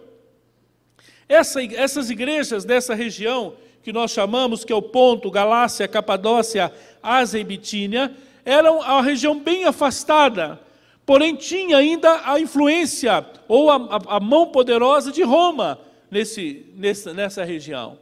Essa, 1.28 1.62
essas 1.62 2.10
igrejas 2.10 2.64
dessa 2.64 2.96
região, 2.96 3.54
que 3.84 3.92
nós 3.92 4.10
chamamos, 4.10 4.64
que 4.64 4.72
é 4.72 4.76
o 4.76 4.82
Ponto, 4.82 5.30
Galácia, 5.30 5.86
Capadócia, 5.86 6.72
Ásia 7.00 7.38
e 7.38 7.44
Bitínia, 7.44 8.12
eram 8.44 8.82
a 8.82 9.00
região 9.00 9.38
bem 9.38 9.64
afastada 9.64 10.66
porém 11.08 11.34
tinha 11.34 11.78
ainda 11.78 12.20
a 12.22 12.38
influência 12.38 13.24
ou 13.48 13.70
a, 13.70 13.76
a, 13.76 14.16
a 14.16 14.20
mão 14.20 14.48
poderosa 14.48 15.10
de 15.10 15.22
Roma 15.22 15.80
nesse, 16.10 16.66
nessa, 16.76 17.14
nessa 17.14 17.44
região. 17.44 17.98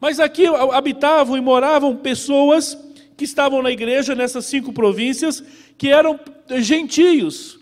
Mas 0.00 0.18
aqui 0.18 0.46
habitavam 0.46 1.36
e 1.36 1.42
moravam 1.42 1.94
pessoas 1.94 2.74
que 3.18 3.24
estavam 3.24 3.62
na 3.62 3.70
igreja 3.70 4.14
nessas 4.14 4.46
cinco 4.46 4.72
províncias, 4.72 5.44
que 5.78 5.88
eram 5.88 6.18
gentios. 6.58 7.58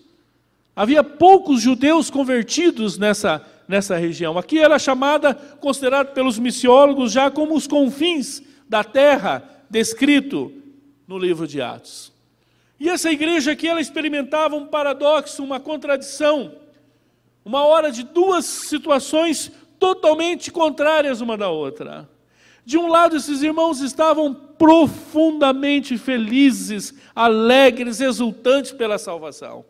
Havia 0.74 1.04
poucos 1.04 1.60
judeus 1.60 2.10
convertidos 2.10 2.98
nessa, 2.98 3.44
nessa 3.68 3.96
região. 3.96 4.38
Aqui 4.38 4.58
era 4.58 4.78
chamada, 4.78 5.34
considerada 5.34 6.10
pelos 6.10 6.38
missiólogos 6.38 7.12
já 7.12 7.30
como 7.30 7.54
os 7.54 7.66
confins 7.66 8.42
da 8.68 8.82
terra, 8.82 9.42
descrito 9.68 10.52
no 11.06 11.18
livro 11.18 11.46
de 11.46 11.60
Atos. 11.60 12.12
E 12.80 12.88
essa 12.88 13.10
igreja 13.10 13.52
aqui, 13.52 13.68
ela 13.68 13.80
experimentava 13.80 14.56
um 14.56 14.66
paradoxo, 14.66 15.42
uma 15.42 15.60
contradição, 15.60 16.52
uma 17.44 17.64
hora 17.64 17.90
de 17.90 18.02
duas 18.02 18.44
situações 18.44 19.52
totalmente 19.78 20.50
contrárias 20.50 21.20
uma 21.20 21.36
da 21.36 21.48
outra. 21.48 22.08
De 22.66 22.76
um 22.76 22.88
lado, 22.88 23.16
esses 23.16 23.44
irmãos 23.44 23.80
estavam 23.80 24.34
profundamente 24.34 25.96
felizes, 25.96 26.92
alegres, 27.14 28.00
exultantes 28.00 28.72
pela 28.72 28.98
salvação. 28.98 29.64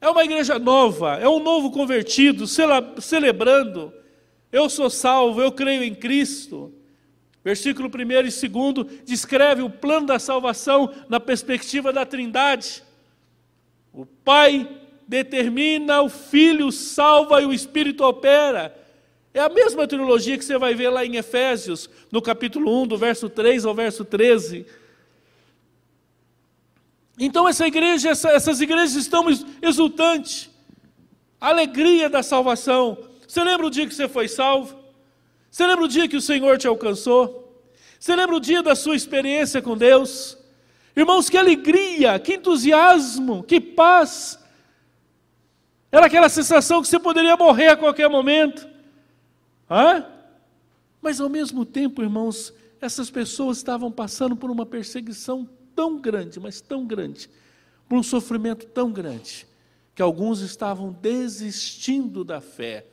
É 0.00 0.08
uma 0.08 0.24
igreja 0.24 0.60
nova, 0.60 1.16
é 1.16 1.28
um 1.28 1.40
novo 1.40 1.72
convertido, 1.72 2.46
celebrando. 3.00 3.92
Eu 4.52 4.70
sou 4.70 4.88
salvo, 4.88 5.42
eu 5.42 5.50
creio 5.50 5.82
em 5.82 5.92
Cristo. 5.92 6.72
Versículo 7.42 7.90
1 7.92 8.44
e 8.44 8.48
2 8.48 9.02
descreve 9.04 9.62
o 9.62 9.68
plano 9.68 10.06
da 10.06 10.20
salvação 10.20 10.94
na 11.08 11.18
perspectiva 11.18 11.92
da 11.92 12.06
Trindade. 12.06 12.84
O 13.92 14.06
Pai 14.06 14.68
determina, 15.08 16.00
o 16.00 16.08
Filho 16.08 16.70
salva 16.70 17.42
e 17.42 17.44
o 17.44 17.52
Espírito 17.52 18.04
opera. 18.04 18.85
É 19.36 19.40
a 19.40 19.50
mesma 19.50 19.86
trilogia 19.86 20.38
que 20.38 20.44
você 20.46 20.56
vai 20.56 20.74
ver 20.74 20.88
lá 20.88 21.04
em 21.04 21.16
Efésios, 21.16 21.90
no 22.10 22.22
capítulo 22.22 22.84
1, 22.84 22.86
do 22.86 22.96
verso 22.96 23.28
3 23.28 23.66
ao 23.66 23.74
verso 23.74 24.02
13. 24.02 24.64
Então 27.18 27.46
essa 27.46 27.66
igreja, 27.66 28.08
essa, 28.08 28.30
essas 28.30 28.62
igrejas 28.62 28.94
estão 28.94 29.26
exultantes. 29.60 30.48
Alegria 31.38 32.08
da 32.08 32.22
salvação. 32.22 32.96
Você 33.28 33.44
lembra 33.44 33.66
o 33.66 33.70
dia 33.70 33.86
que 33.86 33.94
você 33.94 34.08
foi 34.08 34.26
salvo? 34.26 34.74
Você 35.50 35.66
lembra 35.66 35.84
o 35.84 35.88
dia 35.88 36.08
que 36.08 36.16
o 36.16 36.22
Senhor 36.22 36.56
te 36.56 36.66
alcançou? 36.66 37.62
Você 38.00 38.16
lembra 38.16 38.36
o 38.36 38.40
dia 38.40 38.62
da 38.62 38.74
sua 38.74 38.96
experiência 38.96 39.60
com 39.60 39.76
Deus? 39.76 40.38
Irmãos, 40.96 41.28
que 41.28 41.36
alegria, 41.36 42.18
que 42.18 42.36
entusiasmo, 42.36 43.42
que 43.42 43.60
paz. 43.60 44.38
Era 45.92 46.06
aquela 46.06 46.30
sensação 46.30 46.80
que 46.80 46.88
você 46.88 46.98
poderia 46.98 47.36
morrer 47.36 47.68
a 47.68 47.76
qualquer 47.76 48.08
momento. 48.08 48.75
Hã? 49.70 50.06
Mas 51.00 51.20
ao 51.20 51.28
mesmo 51.28 51.64
tempo, 51.64 52.02
irmãos, 52.02 52.52
essas 52.80 53.10
pessoas 53.10 53.58
estavam 53.58 53.90
passando 53.90 54.36
por 54.36 54.50
uma 54.50 54.66
perseguição 54.66 55.48
tão 55.74 56.00
grande, 56.00 56.40
mas 56.40 56.60
tão 56.60 56.86
grande, 56.86 57.28
por 57.88 57.98
um 57.98 58.02
sofrimento 58.02 58.66
tão 58.66 58.90
grande, 58.90 59.46
que 59.94 60.02
alguns 60.02 60.40
estavam 60.40 60.92
desistindo 60.92 62.24
da 62.24 62.40
fé 62.40 62.86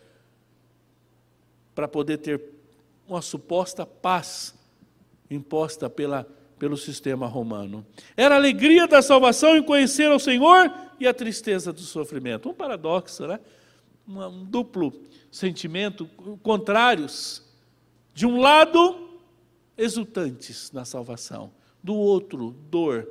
para 1.73 1.87
poder 1.87 2.17
ter 2.17 2.41
uma 3.07 3.21
suposta 3.21 3.85
paz 3.85 4.53
imposta 5.29 5.89
pela, 5.89 6.27
pelo 6.59 6.77
sistema 6.77 7.27
romano. 7.27 7.85
Era 8.15 8.35
a 8.35 8.37
alegria 8.37 8.87
da 8.87 9.01
salvação 9.01 9.57
em 9.57 9.63
conhecer 9.63 10.11
ao 10.11 10.19
Senhor 10.19 10.71
e 10.99 11.07
a 11.07 11.13
tristeza 11.13 11.73
do 11.73 11.81
sofrimento. 11.81 12.49
Um 12.49 12.53
paradoxo, 12.53 13.27
né? 13.27 13.39
Um, 14.07 14.23
um 14.23 14.45
duplo 14.45 14.93
sentimento, 15.33 16.05
contrários. 16.43 17.43
De 18.13 18.25
um 18.25 18.39
lado, 18.39 19.19
exultantes 19.75 20.71
na 20.71 20.85
salvação, 20.85 21.51
do 21.81 21.95
outro, 21.95 22.51
dor, 22.69 23.07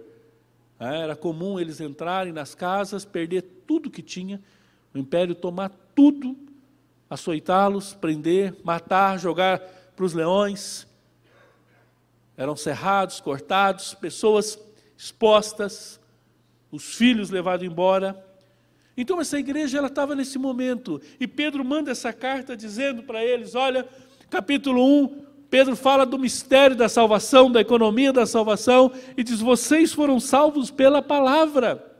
É, 0.79 1.03
era 1.03 1.15
comum 1.15 1.61
eles 1.61 1.81
entrarem 1.81 2.33
nas 2.33 2.57
casas, 2.57 3.05
perder 3.05 3.43
tudo 3.69 3.89
que 3.89 4.03
tinha, 4.03 4.43
o 4.93 4.99
império 4.99 5.33
tomar 5.33 5.71
tudo, 5.95 6.37
açoitá-los, 7.09 7.95
prender, 7.95 8.57
matar, 8.65 9.17
jogar 9.17 9.61
para 9.95 10.05
os 10.05 10.13
leões. 10.13 10.89
Eram 12.37 12.57
cerrados, 12.57 13.21
cortados, 13.21 13.95
pessoas 13.95 14.59
expostas, 14.99 16.01
os 16.73 16.97
filhos 16.97 17.31
levados 17.31 17.65
embora. 17.65 18.21
Então 18.97 19.21
essa 19.21 19.39
igreja 19.39 19.79
ela 19.79 19.87
estava 19.87 20.15
nesse 20.15 20.39
momento 20.39 21.01
e 21.19 21.27
Pedro 21.27 21.65
manda 21.65 21.91
essa 21.91 22.13
carta 22.13 22.57
dizendo 22.57 23.03
para 23.03 23.25
eles, 23.25 23.55
olha, 23.55 23.89
capítulo 24.29 24.85
1, 25.05 25.23
Pedro 25.49 25.77
fala 25.77 26.07
do 26.07 26.19
mistério 26.19 26.77
da 26.77 26.89
salvação, 26.89 27.51
da 27.51 27.61
economia 27.61 28.13
da 28.13 28.25
salvação 28.25 28.91
e 29.17 29.23
diz: 29.23 29.41
"Vocês 29.41 29.93
foram 29.93 30.19
salvos 30.19 30.71
pela 30.71 31.03
palavra". 31.03 31.93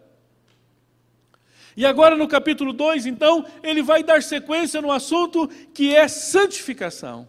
E 1.77 1.87
agora 1.87 2.17
no 2.17 2.29
capítulo 2.29 2.73
2, 2.73 3.07
então, 3.07 3.45
ele 3.63 3.83
vai 3.83 4.03
dar 4.03 4.23
sequência 4.23 4.81
no 4.83 4.93
assunto 4.93 5.49
que 5.73 5.95
é 5.95 6.07
santificação. 6.07 7.29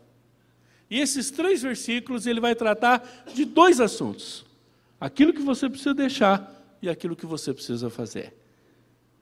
E 0.90 1.00
esses 1.00 1.32
três 1.32 1.62
versículos 1.62 2.28
ele 2.28 2.40
vai 2.40 2.54
tratar 2.54 3.26
de 3.34 3.46
dois 3.46 3.80
assuntos: 3.80 4.46
aquilo 5.00 5.34
que 5.34 5.42
você 5.42 5.70
precisa 5.70 5.94
deixar 5.94 6.54
e 6.82 6.90
aquilo 6.90 7.16
que 7.16 7.26
você 7.26 7.54
precisa 7.54 7.90
fazer. 7.90 8.43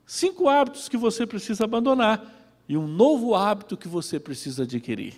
Cinco 0.06 0.48
hábitos 0.48 0.88
que 0.88 0.96
você 0.96 1.26
precisa 1.26 1.64
abandonar 1.64 2.24
e 2.68 2.76
um 2.76 2.86
novo 2.86 3.34
hábito 3.34 3.76
que 3.76 3.88
você 3.88 4.18
precisa 4.18 4.62
adquirir. 4.62 5.14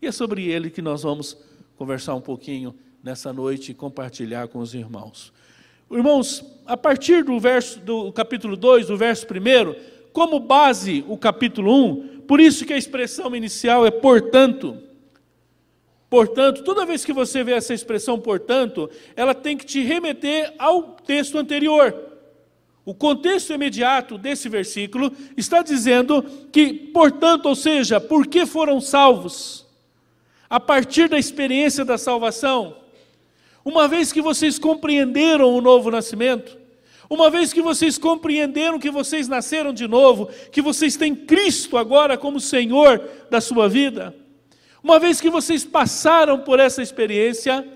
E 0.00 0.06
é 0.06 0.12
sobre 0.12 0.46
ele 0.46 0.70
que 0.70 0.82
nós 0.82 1.02
vamos 1.02 1.36
conversar 1.76 2.14
um 2.14 2.20
pouquinho 2.20 2.74
nessa 3.02 3.32
noite 3.32 3.72
e 3.72 3.74
compartilhar 3.74 4.48
com 4.48 4.58
os 4.58 4.74
irmãos. 4.74 5.32
Irmãos, 5.90 6.44
a 6.66 6.76
partir 6.76 7.24
do 7.24 7.38
verso 7.40 7.80
do 7.80 8.12
capítulo 8.12 8.56
2, 8.56 8.86
do 8.86 8.96
verso 8.96 9.26
1, 9.26 10.10
como 10.12 10.38
base 10.38 11.04
o 11.08 11.16
capítulo 11.16 11.72
1, 11.72 12.20
por 12.28 12.40
isso 12.40 12.64
que 12.64 12.72
a 12.72 12.78
expressão 12.78 13.34
inicial 13.34 13.86
é 13.86 13.90
portanto. 13.90 14.76
Portanto, 16.08 16.64
toda 16.64 16.86
vez 16.86 17.04
que 17.04 17.12
você 17.12 17.44
vê 17.44 17.52
essa 17.52 17.72
expressão 17.72 18.18
portanto, 18.18 18.90
ela 19.14 19.34
tem 19.34 19.56
que 19.56 19.64
te 19.64 19.82
remeter 19.82 20.52
ao 20.58 20.82
texto 20.82 21.38
anterior. 21.38 22.09
O 22.84 22.94
contexto 22.94 23.52
imediato 23.52 24.16
desse 24.16 24.48
versículo 24.48 25.12
está 25.36 25.62
dizendo 25.62 26.22
que, 26.50 26.72
portanto, 26.72 27.46
ou 27.46 27.54
seja, 27.54 28.00
por 28.00 28.26
que 28.26 28.46
foram 28.46 28.80
salvos? 28.80 29.66
A 30.48 30.58
partir 30.58 31.08
da 31.08 31.18
experiência 31.18 31.84
da 31.84 31.98
salvação, 31.98 32.76
uma 33.64 33.86
vez 33.86 34.12
que 34.12 34.22
vocês 34.22 34.58
compreenderam 34.58 35.54
o 35.54 35.60
novo 35.60 35.90
nascimento, 35.90 36.58
uma 37.08 37.28
vez 37.28 37.52
que 37.52 37.60
vocês 37.60 37.98
compreenderam 37.98 38.78
que 38.78 38.90
vocês 38.90 39.28
nasceram 39.28 39.72
de 39.72 39.86
novo, 39.86 40.30
que 40.50 40.62
vocês 40.62 40.96
têm 40.96 41.14
Cristo 41.14 41.76
agora 41.76 42.16
como 42.16 42.40
Senhor 42.40 43.02
da 43.28 43.40
sua 43.40 43.68
vida, 43.68 44.14
uma 44.82 44.98
vez 44.98 45.20
que 45.20 45.28
vocês 45.28 45.64
passaram 45.64 46.40
por 46.40 46.58
essa 46.58 46.82
experiência, 46.82 47.66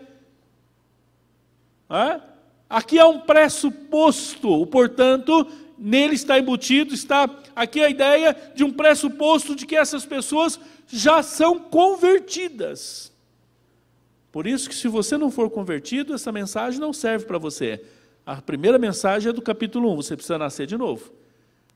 aqui 2.75 2.99
há 2.99 3.07
um 3.07 3.21
pressuposto, 3.21 4.67
portanto, 4.67 5.47
nele 5.79 6.15
está 6.15 6.39
embutido, 6.39 6.93
está 6.93 7.31
aqui 7.55 7.81
a 7.81 7.89
ideia 7.89 8.37
de 8.53 8.65
um 8.65 8.73
pressuposto 8.73 9.55
de 9.55 9.65
que 9.65 9.77
essas 9.77 10.05
pessoas 10.05 10.59
já 10.89 11.23
são 11.23 11.59
convertidas. 11.59 13.13
Por 14.33 14.45
isso 14.45 14.69
que 14.69 14.75
se 14.75 14.89
você 14.89 15.17
não 15.17 15.31
for 15.31 15.49
convertido, 15.49 16.15
essa 16.15 16.33
mensagem 16.33 16.81
não 16.81 16.93
serve 16.93 17.27
para 17.27 17.39
você. 17.39 17.81
A 18.27 18.43
primeira 18.43 18.77
mensagem 18.77 19.31
é 19.31 19.33
do 19.33 19.41
capítulo 19.41 19.93
1, 19.93 19.97
você 19.97 20.17
precisa 20.17 20.37
nascer 20.37 20.67
de 20.67 20.77
novo. 20.77 21.13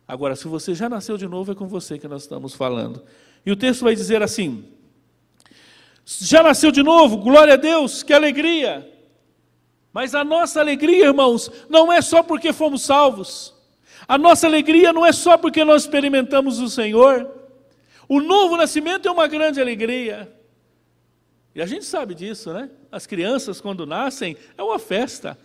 Agora, 0.06 0.34
se 0.34 0.48
você 0.48 0.74
já 0.74 0.88
nasceu 0.88 1.16
de 1.16 1.28
novo, 1.28 1.52
é 1.52 1.54
com 1.54 1.68
você 1.68 1.96
que 1.96 2.08
nós 2.08 2.22
estamos 2.22 2.54
falando. 2.54 3.04
E 3.46 3.52
o 3.52 3.56
texto 3.56 3.84
vai 3.84 3.94
dizer 3.94 4.20
assim: 4.20 4.64
Já 6.04 6.42
nasceu 6.42 6.72
de 6.72 6.82
novo, 6.82 7.18
glória 7.18 7.54
a 7.54 7.56
Deus, 7.56 8.02
que 8.02 8.12
alegria. 8.12 8.97
Mas 9.98 10.14
a 10.14 10.22
nossa 10.22 10.60
alegria, 10.60 11.06
irmãos, 11.06 11.50
não 11.68 11.92
é 11.92 12.00
só 12.00 12.22
porque 12.22 12.52
fomos 12.52 12.82
salvos. 12.82 13.52
A 14.06 14.16
nossa 14.16 14.46
alegria 14.46 14.92
não 14.92 15.04
é 15.04 15.10
só 15.10 15.36
porque 15.36 15.64
nós 15.64 15.82
experimentamos 15.82 16.60
o 16.60 16.70
Senhor. 16.70 17.28
O 18.08 18.20
novo 18.20 18.56
nascimento 18.56 19.08
é 19.08 19.10
uma 19.10 19.26
grande 19.26 19.60
alegria. 19.60 20.32
E 21.52 21.60
a 21.60 21.66
gente 21.66 21.84
sabe 21.84 22.14
disso, 22.14 22.52
né? 22.52 22.70
As 22.92 23.08
crianças, 23.08 23.60
quando 23.60 23.84
nascem, 23.84 24.36
é 24.56 24.62
uma 24.62 24.78
festa. 24.78 25.36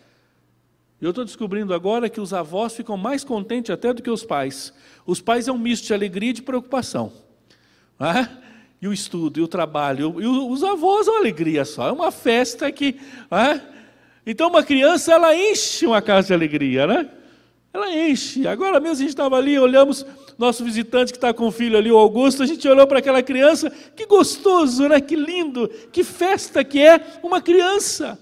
Eu 1.01 1.09
estou 1.09 1.25
descobrindo 1.25 1.73
agora 1.73 2.07
que 2.07 2.21
os 2.21 2.31
avós 2.31 2.75
ficam 2.75 2.95
mais 2.95 3.23
contentes 3.23 3.71
até 3.71 3.91
do 3.91 4.03
que 4.03 4.11
os 4.11 4.23
pais. 4.23 4.71
Os 5.03 5.19
pais 5.19 5.47
é 5.47 5.51
um 5.51 5.57
misto 5.57 5.87
de 5.87 5.95
alegria 5.95 6.29
e 6.29 6.33
de 6.33 6.43
preocupação. 6.43 7.11
É? 7.99 8.29
E 8.79 8.87
o 8.87 8.93
estudo, 8.93 9.39
e 9.39 9.41
o 9.41 9.47
trabalho. 9.47 10.21
E 10.21 10.27
os 10.27 10.63
avós 10.63 11.07
é 11.07 11.09
uma 11.09 11.19
alegria 11.21 11.65
só, 11.65 11.87
é 11.87 11.91
uma 11.91 12.11
festa 12.11 12.71
que. 12.71 12.99
Então, 14.25 14.49
uma 14.49 14.63
criança, 14.63 15.11
ela 15.11 15.35
enche 15.35 15.85
uma 15.85 16.01
casa 16.01 16.27
de 16.27 16.33
alegria, 16.33 16.87
né? 16.87 17.09
Ela 17.73 17.91
enche. 17.91 18.47
Agora 18.47 18.79
mesmo 18.79 18.95
a 18.95 18.99
gente 18.99 19.09
estava 19.09 19.35
ali, 19.37 19.57
olhamos 19.57 20.05
nosso 20.37 20.63
visitante 20.63 21.11
que 21.11 21.17
está 21.17 21.33
com 21.33 21.47
o 21.47 21.51
filho 21.51 21.77
ali, 21.77 21.91
o 21.91 21.97
Augusto, 21.97 22.43
a 22.43 22.45
gente 22.45 22.67
olhou 22.67 22.87
para 22.87 22.99
aquela 22.99 23.21
criança, 23.21 23.69
que 23.95 24.05
gostoso, 24.05 24.87
né? 24.87 25.01
Que 25.01 25.15
lindo, 25.15 25.67
que 25.91 26.03
festa 26.03 26.63
que 26.63 26.79
é 26.79 27.19
uma 27.21 27.41
criança. 27.41 28.19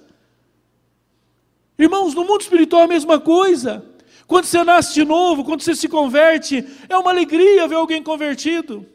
Irmãos, 1.77 2.13
no 2.13 2.23
mundo 2.23 2.41
espiritual 2.41 2.83
é 2.83 2.85
a 2.85 2.87
mesma 2.87 3.19
coisa. 3.19 3.83
Quando 4.27 4.45
você 4.45 4.63
nasce 4.63 4.93
de 4.93 5.03
novo, 5.03 5.43
quando 5.43 5.61
você 5.61 5.75
se 5.75 5.89
converte, 5.89 6.65
é 6.87 6.97
uma 6.97 7.11
alegria 7.11 7.67
ver 7.67 7.75
alguém 7.75 8.01
convertido. 8.01 8.85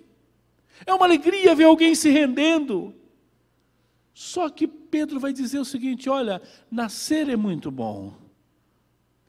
É 0.86 0.94
uma 0.94 1.04
alegria 1.04 1.54
ver 1.54 1.64
alguém 1.64 1.94
se 1.94 2.08
rendendo. 2.10 2.94
Só 4.18 4.48
que 4.48 4.66
Pedro 4.66 5.20
vai 5.20 5.30
dizer 5.30 5.58
o 5.58 5.64
seguinte: 5.64 6.08
olha, 6.08 6.40
nascer 6.70 7.28
é 7.28 7.36
muito 7.36 7.70
bom, 7.70 8.16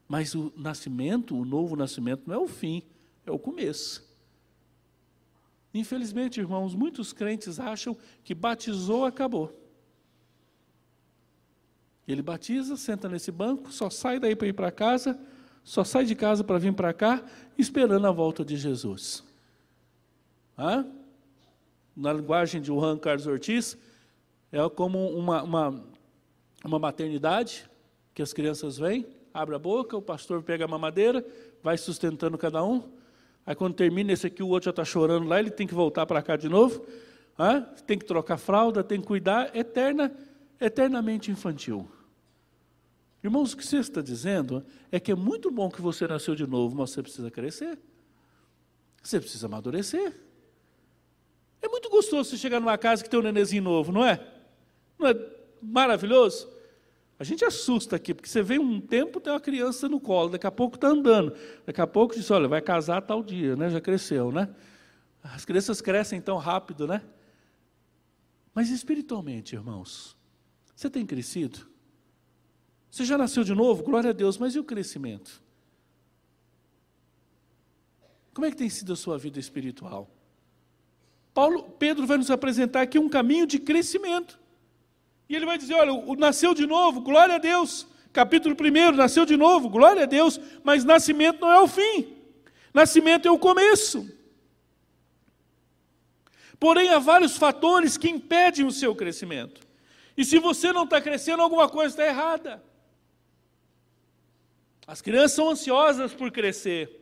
mas 0.08 0.34
o 0.34 0.50
nascimento, 0.56 1.36
o 1.36 1.44
novo 1.44 1.76
nascimento, 1.76 2.22
não 2.26 2.34
é 2.34 2.38
o 2.38 2.48
fim 2.48 2.82
é 3.26 3.30
o 3.30 3.38
começo. 3.38 4.02
Infelizmente, 5.74 6.40
irmãos, 6.40 6.74
muitos 6.74 7.12
crentes 7.12 7.60
acham 7.60 7.94
que 8.24 8.34
batizou, 8.34 9.04
acabou. 9.04 9.54
Ele 12.06 12.22
batiza, 12.22 12.74
senta 12.74 13.10
nesse 13.10 13.30
banco, 13.30 13.70
só 13.70 13.90
sai 13.90 14.18
daí 14.18 14.34
para 14.34 14.48
ir 14.48 14.54
para 14.54 14.72
casa, 14.72 15.20
só 15.62 15.84
sai 15.84 16.06
de 16.06 16.14
casa 16.14 16.42
para 16.42 16.56
vir 16.56 16.72
para 16.72 16.94
cá, 16.94 17.22
esperando 17.58 18.06
a 18.06 18.10
volta 18.10 18.42
de 18.42 18.56
Jesus. 18.56 19.22
Hã? 20.56 20.90
Na 21.94 22.10
linguagem 22.10 22.62
de 22.62 22.68
Juan 22.68 22.96
Carlos 22.96 23.26
Ortiz, 23.26 23.76
é 24.50 24.68
como 24.68 25.08
uma, 25.10 25.42
uma, 25.42 25.84
uma 26.64 26.78
maternidade, 26.78 27.68
que 28.14 28.22
as 28.22 28.32
crianças 28.32 28.78
vêm, 28.78 29.06
abre 29.32 29.54
a 29.54 29.58
boca, 29.58 29.96
o 29.96 30.02
pastor 30.02 30.42
pega 30.42 30.64
a 30.64 30.68
mamadeira, 30.68 31.24
vai 31.62 31.76
sustentando 31.76 32.36
cada 32.38 32.64
um, 32.64 32.82
Aí 33.48 33.54
quando 33.54 33.72
termina 33.72 34.12
esse 34.12 34.26
aqui, 34.26 34.42
o 34.42 34.48
outro 34.48 34.66
já 34.66 34.70
está 34.72 34.84
chorando 34.84 35.26
lá, 35.26 35.40
ele 35.40 35.50
tem 35.50 35.66
que 35.66 35.72
voltar 35.72 36.04
para 36.04 36.20
cá 36.20 36.36
de 36.36 36.50
novo. 36.50 36.84
Ah, 37.38 37.62
tem 37.62 37.98
que 37.98 38.04
trocar 38.04 38.36
fralda, 38.36 38.84
tem 38.84 39.00
que 39.00 39.06
cuidar, 39.06 39.56
eterna, 39.56 40.14
eternamente 40.60 41.30
infantil. 41.30 41.90
Irmãos, 43.24 43.54
o 43.54 43.56
que 43.56 43.66
você 43.66 43.78
está 43.78 44.02
dizendo 44.02 44.62
é 44.92 45.00
que 45.00 45.10
é 45.10 45.14
muito 45.14 45.50
bom 45.50 45.70
que 45.70 45.80
você 45.80 46.06
nasceu 46.06 46.34
de 46.34 46.46
novo, 46.46 46.76
mas 46.76 46.90
você 46.90 47.02
precisa 47.02 47.30
crescer. 47.30 47.78
Você 49.02 49.18
precisa 49.18 49.46
amadurecer. 49.46 50.14
É 51.62 51.68
muito 51.68 51.88
gostoso 51.88 52.28
você 52.28 52.36
chegar 52.36 52.60
numa 52.60 52.76
casa 52.76 53.02
que 53.02 53.08
tem 53.08 53.18
um 53.18 53.22
nenenzinho 53.22 53.62
novo, 53.62 53.90
não 53.90 54.04
é? 54.04 54.20
Não 54.98 55.08
é 55.08 55.14
maravilhoso? 55.62 56.48
A 57.18 57.24
gente 57.24 57.44
assusta 57.44 57.96
aqui, 57.96 58.14
porque 58.14 58.28
você 58.28 58.42
vem 58.42 58.58
um 58.58 58.80
tempo, 58.80 59.20
tem 59.20 59.32
uma 59.32 59.40
criança 59.40 59.88
no 59.88 59.98
colo, 59.98 60.30
daqui 60.30 60.46
a 60.46 60.52
pouco 60.52 60.76
está 60.76 60.88
andando. 60.88 61.34
Daqui 61.66 61.80
a 61.80 61.86
pouco 61.86 62.14
diz, 62.14 62.30
olha, 62.30 62.46
vai 62.46 62.62
casar 62.62 63.02
tal 63.02 63.22
dia, 63.22 63.56
né? 63.56 63.68
Já 63.68 63.80
cresceu, 63.80 64.30
né? 64.30 64.48
As 65.22 65.44
crianças 65.44 65.80
crescem 65.80 66.20
tão 66.20 66.36
rápido, 66.36 66.86
né? 66.86 67.02
Mas 68.54 68.70
espiritualmente, 68.70 69.54
irmãos, 69.54 70.16
você 70.74 70.88
tem 70.88 71.04
crescido? 71.04 71.66
Você 72.90 73.04
já 73.04 73.18
nasceu 73.18 73.42
de 73.42 73.54
novo? 73.54 73.82
Glória 73.82 74.10
a 74.10 74.12
Deus, 74.12 74.38
mas 74.38 74.54
e 74.54 74.58
o 74.60 74.64
crescimento? 74.64 75.42
Como 78.32 78.46
é 78.46 78.50
que 78.50 78.56
tem 78.56 78.70
sido 78.70 78.92
a 78.92 78.96
sua 78.96 79.18
vida 79.18 79.40
espiritual? 79.40 80.08
Paulo, 81.34 81.64
Pedro 81.64 82.06
vai 82.06 82.16
nos 82.16 82.30
apresentar 82.30 82.82
aqui 82.82 82.98
um 82.98 83.08
caminho 83.08 83.46
de 83.46 83.58
crescimento. 83.58 84.38
E 85.28 85.36
ele 85.36 85.46
vai 85.46 85.58
dizer: 85.58 85.74
olha, 85.74 85.92
o 85.92 86.16
nasceu 86.16 86.54
de 86.54 86.66
novo, 86.66 87.00
glória 87.00 87.34
a 87.34 87.38
Deus. 87.38 87.86
Capítulo 88.12 88.56
1, 88.58 88.92
nasceu 88.92 89.26
de 89.26 89.36
novo, 89.36 89.68
glória 89.68 90.04
a 90.04 90.06
Deus. 90.06 90.40
Mas 90.64 90.84
nascimento 90.84 91.40
não 91.40 91.52
é 91.52 91.60
o 91.60 91.68
fim, 91.68 92.16
nascimento 92.72 93.28
é 93.28 93.30
o 93.30 93.38
começo. 93.38 94.08
Porém, 96.58 96.88
há 96.88 96.98
vários 96.98 97.36
fatores 97.36 97.96
que 97.96 98.08
impedem 98.08 98.66
o 98.66 98.72
seu 98.72 98.94
crescimento. 98.94 99.60
E 100.16 100.24
se 100.24 100.38
você 100.40 100.72
não 100.72 100.82
está 100.82 101.00
crescendo, 101.00 101.42
alguma 101.42 101.68
coisa 101.68 101.92
está 101.92 102.04
errada. 102.04 102.60
As 104.84 105.00
crianças 105.00 105.32
são 105.32 105.50
ansiosas 105.50 106.12
por 106.12 106.32
crescer. 106.32 106.98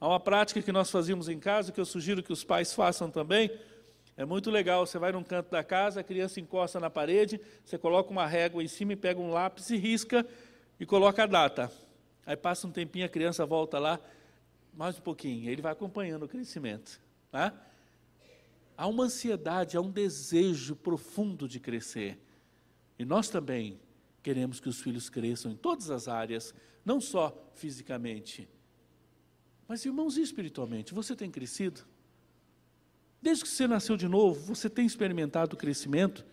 Há 0.00 0.06
uma 0.06 0.20
prática 0.20 0.62
que 0.62 0.70
nós 0.70 0.90
fazíamos 0.90 1.28
em 1.28 1.40
casa, 1.40 1.72
que 1.72 1.80
eu 1.80 1.84
sugiro 1.84 2.22
que 2.22 2.32
os 2.32 2.44
pais 2.44 2.72
façam 2.72 3.10
também. 3.10 3.50
É 4.18 4.24
muito 4.24 4.50
legal, 4.50 4.84
você 4.84 4.98
vai 4.98 5.12
num 5.12 5.22
canto 5.22 5.48
da 5.48 5.62
casa, 5.62 6.00
a 6.00 6.02
criança 6.02 6.40
encosta 6.40 6.80
na 6.80 6.90
parede, 6.90 7.40
você 7.64 7.78
coloca 7.78 8.10
uma 8.10 8.26
régua 8.26 8.60
em 8.60 8.66
cima 8.66 8.94
e 8.94 8.96
pega 8.96 9.20
um 9.20 9.30
lápis 9.30 9.70
e 9.70 9.76
risca 9.76 10.26
e 10.80 10.84
coloca 10.84 11.22
a 11.22 11.26
data. 11.26 11.70
Aí 12.26 12.36
passa 12.36 12.66
um 12.66 12.72
tempinho, 12.72 13.06
a 13.06 13.08
criança 13.08 13.46
volta 13.46 13.78
lá, 13.78 14.00
mais 14.74 14.98
um 14.98 15.02
pouquinho, 15.02 15.48
ele 15.48 15.62
vai 15.62 15.70
acompanhando 15.70 16.24
o 16.24 16.28
crescimento. 16.28 17.00
Tá? 17.30 17.54
Há 18.76 18.88
uma 18.88 19.04
ansiedade, 19.04 19.76
há 19.76 19.80
um 19.80 19.88
desejo 19.88 20.74
profundo 20.74 21.46
de 21.46 21.60
crescer. 21.60 22.18
E 22.98 23.04
nós 23.04 23.28
também 23.28 23.78
queremos 24.20 24.58
que 24.58 24.68
os 24.68 24.80
filhos 24.80 25.08
cresçam 25.08 25.52
em 25.52 25.56
todas 25.56 25.90
as 25.90 26.08
áreas, 26.08 26.52
não 26.84 27.00
só 27.00 27.52
fisicamente, 27.54 28.48
mas 29.68 29.84
irmãos 29.84 30.16
espiritualmente. 30.16 30.92
Você 30.92 31.14
tem 31.14 31.30
crescido? 31.30 31.82
Desde 33.20 33.44
que 33.44 33.50
você 33.50 33.66
nasceu 33.66 33.96
de 33.96 34.06
novo, 34.06 34.40
você 34.40 34.70
tem 34.70 34.86
experimentado 34.86 35.54
o 35.54 35.58
crescimento? 35.58 36.24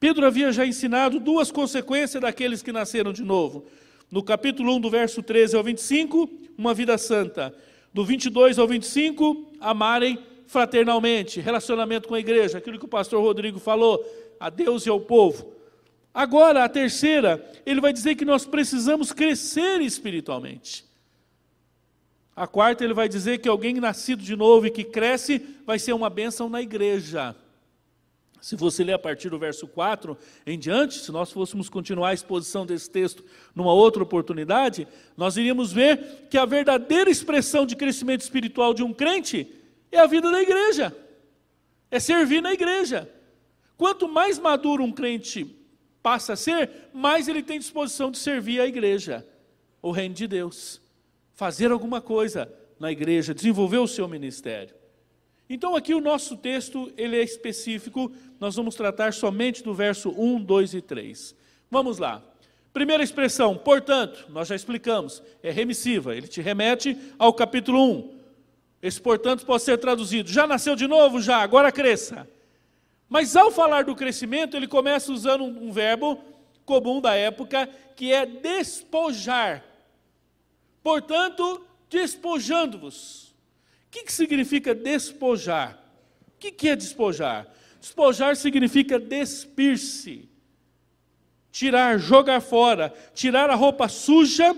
Pedro 0.00 0.26
havia 0.26 0.52
já 0.52 0.66
ensinado 0.66 1.20
duas 1.20 1.50
consequências 1.50 2.20
daqueles 2.20 2.62
que 2.62 2.72
nasceram 2.72 3.12
de 3.12 3.22
novo. 3.22 3.66
No 4.10 4.22
capítulo 4.22 4.74
1, 4.76 4.80
do 4.80 4.90
verso 4.90 5.22
13 5.22 5.56
ao 5.56 5.64
25, 5.64 6.30
uma 6.56 6.72
vida 6.72 6.96
santa. 6.96 7.54
Do 7.92 8.04
22 8.04 8.58
ao 8.58 8.68
25, 8.68 9.52
amarem 9.60 10.18
fraternalmente, 10.46 11.40
relacionamento 11.40 12.08
com 12.08 12.14
a 12.14 12.20
igreja, 12.20 12.58
aquilo 12.58 12.78
que 12.78 12.84
o 12.84 12.88
pastor 12.88 13.20
Rodrigo 13.22 13.58
falou, 13.58 14.04
a 14.38 14.48
Deus 14.48 14.86
e 14.86 14.88
ao 14.88 15.00
povo. 15.00 15.52
Agora, 16.14 16.64
a 16.64 16.68
terceira, 16.68 17.44
ele 17.66 17.80
vai 17.80 17.92
dizer 17.92 18.14
que 18.14 18.24
nós 18.24 18.46
precisamos 18.46 19.12
crescer 19.12 19.82
espiritualmente. 19.82 20.85
A 22.36 22.46
quarta, 22.46 22.84
ele 22.84 22.92
vai 22.92 23.08
dizer 23.08 23.38
que 23.38 23.48
alguém 23.48 23.80
nascido 23.80 24.22
de 24.22 24.36
novo 24.36 24.66
e 24.66 24.70
que 24.70 24.84
cresce 24.84 25.40
vai 25.64 25.78
ser 25.78 25.94
uma 25.94 26.10
bênção 26.10 26.50
na 26.50 26.60
igreja. 26.60 27.34
Se 28.42 28.54
você 28.54 28.84
ler 28.84 28.92
a 28.92 28.98
partir 28.98 29.30
do 29.30 29.38
verso 29.38 29.66
4 29.66 30.16
em 30.46 30.58
diante, 30.58 30.98
se 30.98 31.10
nós 31.10 31.32
fôssemos 31.32 31.70
continuar 31.70 32.10
a 32.10 32.14
exposição 32.14 32.66
desse 32.66 32.90
texto 32.90 33.24
numa 33.54 33.72
outra 33.72 34.02
oportunidade, 34.02 34.86
nós 35.16 35.38
iríamos 35.38 35.72
ver 35.72 36.26
que 36.28 36.36
a 36.36 36.44
verdadeira 36.44 37.10
expressão 37.10 37.64
de 37.64 37.74
crescimento 37.74 38.20
espiritual 38.20 38.74
de 38.74 38.82
um 38.82 38.92
crente 38.92 39.50
é 39.90 39.98
a 39.98 40.06
vida 40.06 40.30
da 40.30 40.42
igreja, 40.42 40.94
é 41.90 41.98
servir 41.98 42.42
na 42.42 42.52
igreja. 42.52 43.10
Quanto 43.78 44.06
mais 44.06 44.38
maduro 44.38 44.84
um 44.84 44.92
crente 44.92 45.56
passa 46.02 46.34
a 46.34 46.36
ser, 46.36 46.70
mais 46.92 47.28
ele 47.28 47.42
tem 47.42 47.58
disposição 47.58 48.10
de 48.10 48.18
servir 48.18 48.60
a 48.60 48.66
igreja, 48.66 49.26
o 49.80 49.90
reino 49.90 50.14
de 50.14 50.28
Deus, 50.28 50.80
fazer 51.36 51.70
alguma 51.70 52.00
coisa 52.00 52.50
na 52.80 52.90
igreja, 52.90 53.34
desenvolver 53.34 53.78
o 53.78 53.86
seu 53.86 54.08
ministério. 54.08 54.74
Então 55.48 55.76
aqui 55.76 55.94
o 55.94 56.00
nosso 56.00 56.36
texto, 56.36 56.92
ele 56.96 57.16
é 57.16 57.22
específico, 57.22 58.10
nós 58.40 58.56
vamos 58.56 58.74
tratar 58.74 59.12
somente 59.12 59.62
do 59.62 59.72
verso 59.72 60.10
1, 60.10 60.42
2 60.42 60.74
e 60.74 60.80
3. 60.80 61.36
Vamos 61.70 61.98
lá. 61.98 62.22
Primeira 62.72 63.02
expressão, 63.02 63.56
portanto, 63.56 64.26
nós 64.28 64.48
já 64.48 64.56
explicamos, 64.56 65.22
é 65.42 65.50
remissiva, 65.50 66.16
ele 66.16 66.26
te 66.26 66.40
remete 66.40 66.96
ao 67.18 67.32
capítulo 67.32 67.82
1. 67.82 68.16
Esse 68.82 69.00
portanto 69.00 69.46
pode 69.46 69.62
ser 69.62 69.78
traduzido, 69.78 70.30
já 70.30 70.46
nasceu 70.46 70.74
de 70.74 70.86
novo? 70.86 71.20
Já, 71.20 71.38
agora 71.38 71.70
cresça. 71.70 72.28
Mas 73.08 73.36
ao 73.36 73.50
falar 73.50 73.84
do 73.84 73.94
crescimento, 73.94 74.56
ele 74.56 74.66
começa 74.66 75.12
usando 75.12 75.44
um, 75.44 75.68
um 75.68 75.72
verbo 75.72 76.18
comum 76.64 77.00
da 77.00 77.14
época, 77.14 77.68
que 77.94 78.12
é 78.12 78.26
despojar. 78.26 79.64
Portanto, 80.86 81.66
despojando-vos 81.90 83.26
que, 83.96 84.04
que 84.04 84.12
significa 84.12 84.74
despojar? 84.74 85.82
O 86.28 86.38
que, 86.38 86.50
que 86.52 86.68
é 86.68 86.76
despojar? 86.76 87.48
Despojar 87.80 88.36
significa 88.36 88.98
despir-se, 88.98 90.28
tirar, 91.50 91.98
jogar 91.98 92.40
fora, 92.40 92.92
tirar 93.14 93.48
a 93.48 93.54
roupa 93.54 93.88
suja 93.88 94.54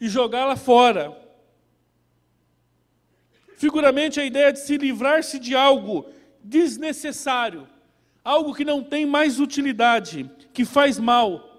e 0.00 0.08
jogá-la 0.08 0.56
fora. 0.56 1.14
Figuramente, 3.56 4.18
a 4.18 4.24
ideia 4.24 4.52
de 4.52 4.60
se 4.60 4.78
livrar-se 4.78 5.38
de 5.38 5.54
algo 5.54 6.06
desnecessário, 6.42 7.68
algo 8.24 8.54
que 8.54 8.64
não 8.64 8.82
tem 8.82 9.04
mais 9.04 9.38
utilidade, 9.40 10.30
que 10.54 10.64
faz 10.64 10.98
mal. 10.98 11.53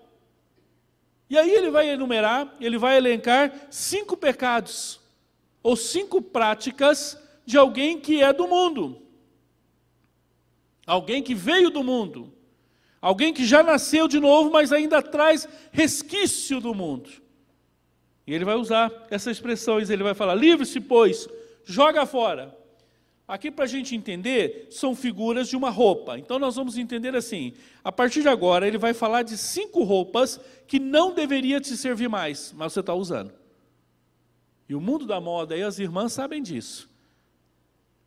E 1.36 1.38
aí 1.38 1.52
ele 1.52 1.70
vai 1.70 1.90
enumerar, 1.90 2.56
ele 2.62 2.78
vai 2.78 2.96
elencar 2.96 3.68
cinco 3.70 4.16
pecados 4.16 5.02
ou 5.62 5.76
cinco 5.76 6.22
práticas 6.22 7.22
de 7.46 7.58
alguém 7.58 8.00
que 8.00 8.24
é 8.24 8.32
do 8.32 8.48
mundo. 8.48 9.02
Alguém 10.88 11.22
que 11.22 11.36
veio 11.36 11.70
do 11.70 11.84
mundo. 11.84 12.32
Alguém 13.02 13.34
que 13.34 13.46
já 13.46 13.62
nasceu 13.62 14.08
de 14.08 14.18
novo, 14.18 14.50
mas 14.50 14.72
ainda 14.72 15.02
traz 15.02 15.46
resquício 15.74 16.62
do 16.62 16.74
mundo. 16.74 17.10
E 18.26 18.34
ele 18.34 18.46
vai 18.46 18.56
usar 18.56 18.90
essa 19.10 19.30
expressão, 19.30 19.78
ele 19.82 20.04
vai 20.04 20.14
falar: 20.14 20.36
livre-se, 20.36 20.80
pois, 20.80 21.28
joga 21.66 22.06
fora. 22.06 22.58
Aqui, 23.28 23.50
para 23.50 23.66
a 23.66 23.68
gente 23.68 23.96
entender, 23.96 24.68
são 24.70 24.96
figuras 24.96 25.48
de 25.48 25.56
uma 25.58 25.72
roupa. 25.72 26.18
Então, 26.18 26.38
nós 26.38 26.56
vamos 26.56 26.78
entender 26.78 27.16
assim: 27.16 27.54
a 27.84 27.92
partir 27.92 28.22
de 28.22 28.30
agora, 28.30 28.68
ele 28.68 28.78
vai 28.78 28.94
falar 28.94 29.24
de 29.24 29.36
cinco 29.38 29.84
roupas 29.84 30.40
que 30.68 30.80
não 30.80 31.14
deveria 31.14 31.60
te 31.60 31.76
servir 31.76 32.08
mais, 32.08 32.54
mas 32.56 32.74
você 32.74 32.82
está 32.82 32.94
usando. 32.94 33.34
E 34.70 34.76
o 34.76 34.82
mundo 34.82 35.08
da 35.08 35.20
moda 35.20 35.58
e 35.58 35.64
as 35.64 35.80
irmãs 35.80 36.14
sabem 36.14 36.42
disso. 36.42 36.90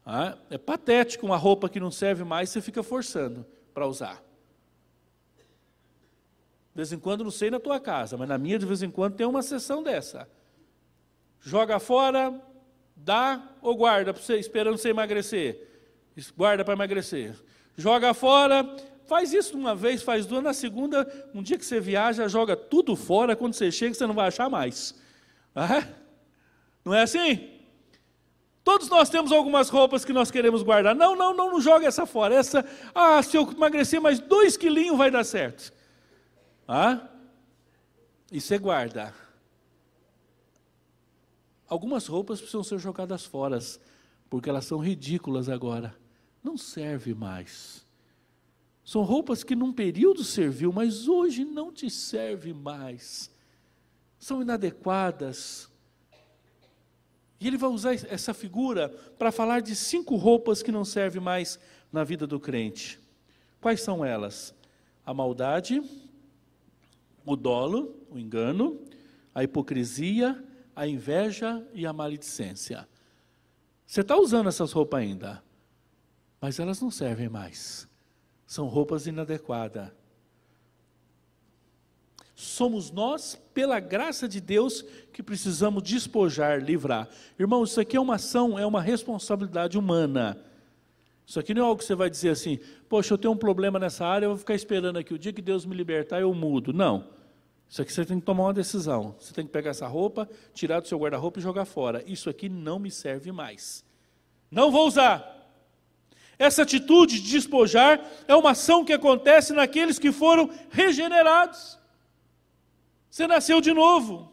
Ah, 0.07 0.39
é 0.51 0.57
patético 0.57 1.27
uma 1.27 1.37
roupa 1.37 1.69
que 1.69 1.81
não 1.81 1.91
serve 1.91 2.25
mais, 2.25 2.51
você 2.51 2.61
fica 2.61 2.83
forçando 2.83 3.45
para 3.75 3.87
usar. 3.87 4.23
De 6.73 6.77
vez 6.77 6.93
em 6.93 6.99
quando, 6.99 7.25
não 7.25 7.31
sei 7.31 7.51
na 7.51 7.59
tua 7.59 7.81
casa, 7.81 8.17
mas 8.17 8.29
na 8.29 8.39
minha, 8.39 8.59
de 8.59 8.65
vez 8.65 8.83
em 8.83 8.91
quando, 8.91 9.17
tem 9.17 9.27
uma 9.27 9.43
sessão 9.43 9.83
dessa. 9.83 10.29
Joga 11.41 11.79
fora, 11.79 12.41
dá 12.99 13.43
ou 13.63 13.77
guarda, 13.77 14.13
você, 14.13 14.37
esperando 14.39 14.77
você 14.77 14.91
emagrecer. 14.91 15.67
Guarda 16.37 16.65
para 16.65 16.75
emagrecer. 16.75 17.35
Joga 17.77 18.13
fora, 18.13 18.77
faz 19.07 19.33
isso 19.33 19.57
uma 19.57 19.75
vez, 19.75 20.03
faz 20.03 20.27
duas, 20.27 20.43
na 20.43 20.53
segunda, 20.53 21.31
um 21.35 21.43
dia 21.43 21.57
que 21.57 21.65
você 21.65 21.81
viaja, 21.81 22.29
joga 22.29 22.57
tudo 22.57 22.97
fora, 22.97 23.37
quando 23.37 23.55
você 23.55 23.71
chega, 23.71 23.95
você 23.95 24.07
não 24.07 24.15
vai 24.15 24.29
achar 24.29 24.51
mais. 24.51 24.95
Ah? 25.55 25.87
Não 26.85 26.95
é 26.95 27.03
assim? 27.03 27.59
Todos 28.65 28.89
nós 28.89 29.09
temos 29.09 29.33
algumas 29.33 29.71
roupas 29.71 30.05
que 30.05 30.13
nós 30.13 30.31
queremos 30.31 30.63
guardar. 30.63 30.95
Não, 30.95 31.17
não, 31.17 31.35
não, 31.35 31.53
não 31.53 31.61
joga 31.61 31.87
essa 31.87 32.05
fora. 32.05 32.35
Essa, 32.35 32.65
ah, 32.95 33.23
se 33.23 33.37
eu 33.37 33.51
emagrecer 33.51 34.01
mais 34.01 34.21
dois 34.21 34.59
quilinhos 34.59 34.99
vai 34.99 35.11
dar 35.11 35.25
certo. 35.25 35.73
Ah? 36.67 37.01
E 38.31 38.41
você 38.41 38.59
guarda. 38.59 39.15
Algumas 41.69 42.07
roupas 42.07 42.41
precisam 42.41 42.65
ser 42.65 42.79
jogadas 42.79 43.25
fora, 43.25 43.59
porque 44.31 44.49
elas 44.49 44.65
são 44.65 44.79
ridículas 44.79 45.49
agora. 45.49 45.95
Não 46.43 46.57
serve 46.57 47.15
mais. 47.15 47.87
São 48.85 49.03
roupas 49.03 49.45
que 49.45 49.55
num 49.55 49.73
período 49.73 50.25
serviu, 50.25 50.73
mas 50.73 51.09
hoje 51.09 51.45
não 51.45 51.71
te 51.71 51.91
serve 51.91 52.55
mais. 52.55 53.31
São 54.19 54.41
inadequadas, 54.41 55.71
e 57.41 57.47
ele 57.47 57.57
vai 57.57 57.71
usar 57.71 57.95
essa 57.95 58.35
figura 58.35 58.89
para 59.19 59.31
falar 59.31 59.61
de 59.61 59.75
cinco 59.77 60.17
roupas 60.17 60.63
que 60.63 60.73
não 60.73 60.85
servem 60.85 61.23
mais 61.23 61.59
na 61.93 62.03
vida 62.03 62.27
do 62.27 62.41
crente. 62.41 62.99
Quais 63.61 63.81
são 63.81 64.05
elas? 64.05 64.55
A 65.07 65.15
maldade, 65.15 65.83
o 67.25 67.37
dolo, 67.37 67.95
o 68.11 68.19
engano, 68.19 68.81
a 69.35 69.45
hipocrisia, 69.45 70.45
a 70.79 70.87
inveja 70.87 71.67
e 71.75 71.85
a 71.85 71.93
maledicência. 71.93 72.89
Você 73.85 74.03
está 74.03 74.17
usando 74.17 74.49
essas 74.49 74.71
roupas 74.71 75.01
ainda, 75.01 75.43
mas 76.41 76.61
elas 76.61 76.81
não 76.81 76.89
servem 76.89 77.29
mais. 77.29 77.89
São 78.47 78.69
roupas 78.69 79.09
inadequadas. 79.09 79.91
Somos 82.33 82.93
nós, 82.93 83.35
pela 83.53 83.81
graça 83.81 84.29
de 84.29 84.41
Deus, 84.41 84.83
que 85.13 85.21
precisamos 85.21 85.83
despojar, 85.83 86.63
livrar. 86.63 87.09
Irmão, 87.37 87.65
isso 87.65 87.81
aqui 87.81 87.97
é 87.97 88.01
uma 88.01 88.15
ação, 88.15 88.57
é 88.57 88.65
uma 88.65 88.81
responsabilidade 88.81 89.77
humana. 89.77 90.41
Isso 91.27 91.41
aqui 91.41 91.53
não 91.53 91.63
é 91.63 91.65
algo 91.67 91.81
que 91.81 91.85
você 91.85 91.97
vai 91.97 92.09
dizer 92.09 92.29
assim, 92.29 92.61
poxa, 92.89 93.13
eu 93.13 93.19
tenho 93.19 93.35
um 93.35 93.37
problema 93.37 93.81
nessa 93.81 94.07
área, 94.07 94.27
eu 94.27 94.31
vou 94.31 94.39
ficar 94.39 94.55
esperando 94.55 94.97
aqui, 94.97 95.13
o 95.13 95.19
dia 95.19 95.33
que 95.33 95.43
Deus 95.43 95.67
me 95.67 95.75
libertar, 95.75 96.21
eu 96.21 96.33
mudo. 96.33 96.73
Não. 96.73 97.18
Isso 97.69 97.83
aqui 97.83 97.93
você 97.93 98.05
tem 98.05 98.19
que 98.19 98.25
tomar 98.25 98.45
uma 98.45 98.55
decisão. 98.55 99.15
Você 99.19 99.33
tem 99.35 99.47
que 99.47 99.53
pegar 99.53 99.71
essa 99.71 99.87
roupa, 99.87 100.29
tirar 100.55 100.81
do 100.81 100.89
seu 100.89 100.99
guarda-roupa 100.99 101.39
e 101.39 101.43
jogar 101.43 101.67
fora. 101.67 102.03
Isso 102.07 102.31
aqui 102.31 102.49
não 102.49 102.79
me 102.79 102.91
serve 102.91 103.31
mais. 103.31 103.85
Não 104.51 104.71
vou 104.71 104.87
usar. 104.87 105.37
Essa 106.39 106.63
atitude 106.63 107.21
de 107.21 107.31
despojar 107.31 108.01
é 108.27 108.35
uma 108.35 108.53
ação 108.53 108.85
que 108.85 108.93
acontece 108.93 109.53
naqueles 109.53 109.99
que 109.99 110.13
foram 110.13 110.49
regenerados. 110.71 111.79
Você 113.11 113.27
nasceu 113.27 113.61
de 113.61 113.73
novo. 113.73 114.33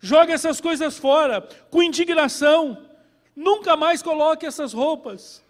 Joga 0.00 0.32
essas 0.32 0.60
coisas 0.60 0.96
fora, 0.96 1.40
com 1.70 1.82
indignação. 1.82 2.86
Nunca 3.34 3.76
mais 3.76 4.02
coloque 4.02 4.46
essas 4.46 4.72
roupas. 4.72 5.44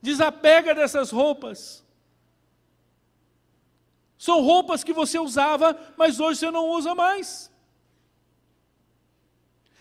Desapega 0.00 0.74
dessas 0.74 1.10
roupas. 1.10 1.84
São 4.18 4.42
roupas 4.42 4.82
que 4.82 4.92
você 4.92 5.18
usava, 5.18 5.78
mas 5.96 6.18
hoje 6.18 6.40
você 6.40 6.50
não 6.50 6.68
usa 6.70 6.94
mais. 6.94 7.50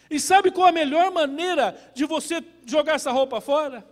E 0.10 0.20
sabe 0.20 0.52
qual 0.52 0.68
a 0.68 0.72
melhor 0.72 1.12
maneira 1.12 1.76
de 1.94 2.06
você 2.06 2.44
jogar 2.66 2.94
essa 2.94 3.12
roupa 3.12 3.42
fora? 3.42 3.86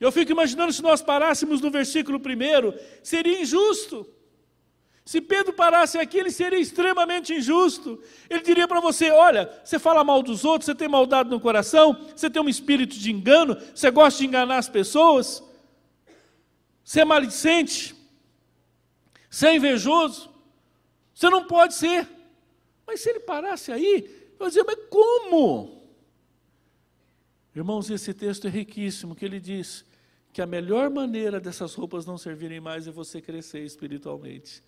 Eu 0.00 0.10
fico 0.10 0.32
imaginando 0.32 0.72
se 0.72 0.82
nós 0.82 1.02
parássemos 1.02 1.60
no 1.60 1.70
versículo 1.70 2.18
primeiro, 2.18 2.74
seria 3.02 3.40
injusto. 3.40 4.06
Se 5.04 5.20
Pedro 5.20 5.52
parasse 5.52 5.98
aqui, 5.98 6.16
ele 6.18 6.30
seria 6.30 6.58
extremamente 6.58 7.34
injusto. 7.34 8.02
Ele 8.28 8.40
diria 8.40 8.66
para 8.66 8.80
você: 8.80 9.10
olha, 9.10 9.50
você 9.62 9.78
fala 9.78 10.02
mal 10.02 10.22
dos 10.22 10.46
outros, 10.46 10.64
você 10.64 10.74
tem 10.74 10.88
maldade 10.88 11.28
no 11.28 11.38
coração, 11.38 11.96
você 12.16 12.30
tem 12.30 12.40
um 12.40 12.48
espírito 12.48 12.98
de 12.98 13.12
engano, 13.12 13.56
você 13.74 13.90
gosta 13.90 14.18
de 14.18 14.26
enganar 14.26 14.56
as 14.56 14.68
pessoas, 14.68 15.42
você 16.82 17.00
é 17.00 17.04
maledicente, 17.04 17.94
você 19.34 19.48
é 19.48 19.56
invejoso, 19.56 20.30
você 21.12 21.28
não 21.28 21.44
pode 21.44 21.74
ser. 21.74 22.08
Mas 22.86 23.00
se 23.00 23.10
ele 23.10 23.18
parasse 23.18 23.72
aí, 23.72 24.32
eu 24.38 24.46
dizia: 24.46 24.62
mas 24.62 24.78
como? 24.88 25.82
Irmãos, 27.52 27.90
esse 27.90 28.14
texto 28.14 28.46
é 28.46 28.50
riquíssimo, 28.50 29.12
que 29.12 29.24
ele 29.24 29.40
diz 29.40 29.84
que 30.32 30.40
a 30.40 30.46
melhor 30.46 30.88
maneira 30.88 31.40
dessas 31.40 31.74
roupas 31.74 32.06
não 32.06 32.16
servirem 32.16 32.60
mais 32.60 32.86
é 32.86 32.92
você 32.92 33.20
crescer 33.20 33.64
espiritualmente. 33.64 34.62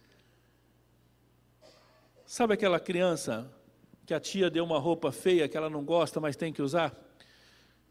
Sabe 2.25 2.55
aquela 2.55 2.81
criança 2.81 3.49
que 4.05 4.13
a 4.13 4.19
tia 4.19 4.51
deu 4.51 4.65
uma 4.65 4.81
roupa 4.81 5.13
feia 5.13 5.49
que 5.49 5.57
ela 5.57 5.71
não 5.71 5.85
gosta, 5.85 6.19
mas 6.19 6.35
tem 6.35 6.53
que 6.53 6.61
usar? 6.61 6.93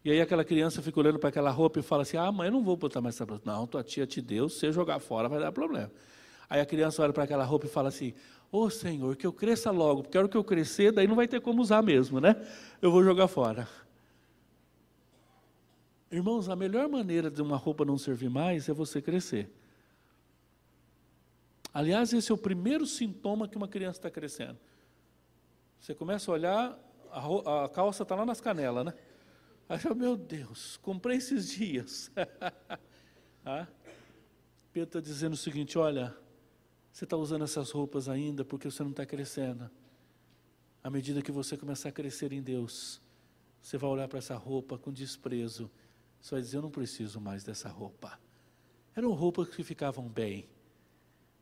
E 0.04 0.10
aí 0.10 0.20
aquela 0.20 0.44
criança 0.44 0.82
fica 0.82 1.00
olhando 1.00 1.18
para 1.18 1.30
aquela 1.30 1.50
roupa 1.50 1.80
e 1.80 1.82
fala 1.82 2.02
assim: 2.02 2.18
Ah, 2.18 2.30
mãe, 2.30 2.48
eu 2.48 2.52
não 2.52 2.62
vou 2.62 2.76
botar 2.76 3.00
mais 3.00 3.14
essa 3.14 3.24
roupa. 3.24 3.50
Não, 3.50 3.66
tua 3.66 3.82
tia 3.82 4.06
te 4.06 4.20
deu, 4.20 4.50
se 4.50 4.58
você 4.58 4.72
jogar 4.72 4.98
fora 4.98 5.26
vai 5.26 5.40
dar 5.40 5.52
problema. 5.52 5.90
Aí 6.48 6.60
a 6.60 6.66
criança 6.66 7.02
olha 7.02 7.12
para 7.12 7.24
aquela 7.24 7.44
roupa 7.44 7.66
e 7.66 7.68
fala 7.68 7.88
assim: 7.88 8.14
Ô 8.50 8.62
oh, 8.62 8.70
Senhor, 8.70 9.16
que 9.16 9.26
eu 9.26 9.32
cresça 9.32 9.70
logo, 9.70 10.02
porque 10.02 10.16
a 10.16 10.20
hora 10.20 10.28
que 10.28 10.36
eu 10.36 10.44
crescer, 10.44 10.92
daí 10.92 11.06
não 11.06 11.16
vai 11.16 11.26
ter 11.26 11.40
como 11.40 11.60
usar 11.60 11.82
mesmo, 11.82 12.20
né? 12.20 12.36
Eu 12.80 12.90
vou 12.90 13.02
jogar 13.02 13.28
fora. 13.28 13.68
Irmãos, 16.10 16.48
a 16.48 16.54
melhor 16.54 16.88
maneira 16.88 17.30
de 17.30 17.42
uma 17.42 17.56
roupa 17.56 17.84
não 17.84 17.98
servir 17.98 18.30
mais 18.30 18.68
é 18.68 18.72
você 18.72 19.02
crescer. 19.02 19.50
Aliás, 21.74 22.12
esse 22.12 22.30
é 22.30 22.34
o 22.34 22.38
primeiro 22.38 22.86
sintoma 22.86 23.48
que 23.48 23.56
uma 23.56 23.68
criança 23.68 23.98
está 23.98 24.10
crescendo. 24.10 24.58
Você 25.80 25.94
começa 25.94 26.30
a 26.30 26.34
olhar, 26.34 26.78
a, 27.10 27.64
a 27.64 27.68
calça 27.68 28.02
está 28.04 28.14
lá 28.14 28.24
nas 28.24 28.40
canelas, 28.40 28.86
né? 28.86 28.94
Aí 29.68 29.80
eu, 29.84 29.94
meu 29.94 30.16
Deus, 30.16 30.78
comprei 30.78 31.18
esses 31.18 31.48
dias. 31.48 32.10
ah? 33.44 33.66
Pedro 34.72 34.88
está 34.88 35.00
dizendo 35.00 35.32
o 35.34 35.36
seguinte: 35.36 35.76
olha, 35.76 36.16
você 36.96 37.04
está 37.04 37.14
usando 37.14 37.44
essas 37.44 37.70
roupas 37.72 38.08
ainda 38.08 38.42
porque 38.42 38.70
você 38.70 38.82
não 38.82 38.90
está 38.90 39.04
crescendo. 39.04 39.70
À 40.82 40.88
medida 40.88 41.20
que 41.20 41.30
você 41.30 41.54
começar 41.54 41.90
a 41.90 41.92
crescer 41.92 42.32
em 42.32 42.40
Deus, 42.40 43.02
você 43.60 43.76
vai 43.76 43.90
olhar 43.90 44.08
para 44.08 44.16
essa 44.18 44.34
roupa 44.34 44.78
com 44.78 44.90
desprezo. 44.90 45.70
Você 46.18 46.36
vai 46.36 46.40
dizer: 46.40 46.56
Eu 46.56 46.62
não 46.62 46.70
preciso 46.70 47.20
mais 47.20 47.44
dessa 47.44 47.68
roupa. 47.68 48.18
Eram 48.94 49.12
roupas 49.12 49.46
que 49.50 49.62
ficavam 49.62 50.08
bem. 50.08 50.48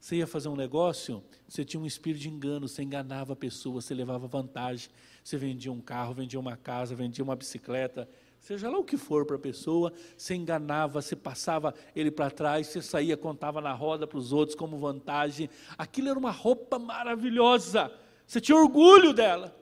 Você 0.01 0.17
ia 0.17 0.27
fazer 0.27 0.49
um 0.49 0.57
negócio, 0.57 1.23
você 1.47 1.65
tinha 1.65 1.81
um 1.81 1.87
espírito 1.87 2.23
de 2.23 2.29
engano, 2.29 2.67
você 2.67 2.83
enganava 2.83 3.35
a 3.35 3.37
pessoa, 3.37 3.81
você 3.81 3.95
levava 3.95 4.27
vantagem. 4.27 4.91
Você 5.23 5.37
vendia 5.37 5.71
um 5.71 5.81
carro, 5.81 6.15
vendia 6.15 6.41
uma 6.41 6.57
casa, 6.57 6.97
vendia 6.97 7.23
uma 7.23 7.37
bicicleta, 7.37 8.09
seja 8.45 8.69
lá 8.69 8.77
o 8.77 8.85
que 8.85 8.99
for 8.99 9.25
para 9.25 9.37
a 9.37 9.39
pessoa, 9.39 9.91
você 10.19 10.35
enganava, 10.35 11.01
você 11.01 11.17
passava 11.17 11.75
ele 11.97 12.11
para 12.11 12.31
trás, 12.31 12.67
você 12.67 12.83
saía, 12.83 13.17
contava 13.17 13.59
na 13.59 13.73
roda 13.73 14.07
para 14.07 14.19
os 14.19 14.35
outros 14.35 14.55
como 14.55 14.79
vantagem. 14.79 15.49
Aquilo 15.79 16.11
era 16.11 16.19
uma 16.19 16.31
roupa 16.31 16.79
maravilhosa, 16.79 17.91
você 18.27 18.43
tinha 18.43 18.59
orgulho 18.59 19.15
dela. 19.15 19.57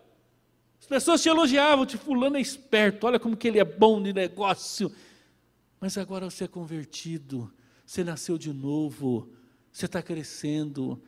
As 0.81 0.87
pessoas 0.87 1.23
te 1.23 1.29
elogiavam, 1.29 1.87
te 1.87 1.97
fulano 1.97 2.37
é 2.37 2.41
esperto, 2.41 3.07
olha 3.07 3.21
como 3.21 3.37
que 3.37 3.47
ele 3.47 3.61
é 3.61 3.65
bom 3.65 4.03
de 4.03 4.13
negócio. 4.13 4.93
Mas 5.81 5.97
agora 5.97 6.29
você 6.29 6.45
é 6.45 6.49
convertido, 6.49 7.53
você 7.87 8.03
nasceu 8.03 8.37
de 8.37 8.53
novo, 8.53 9.33
você 9.71 9.87
está 9.87 10.03
crescendo. 10.03 11.01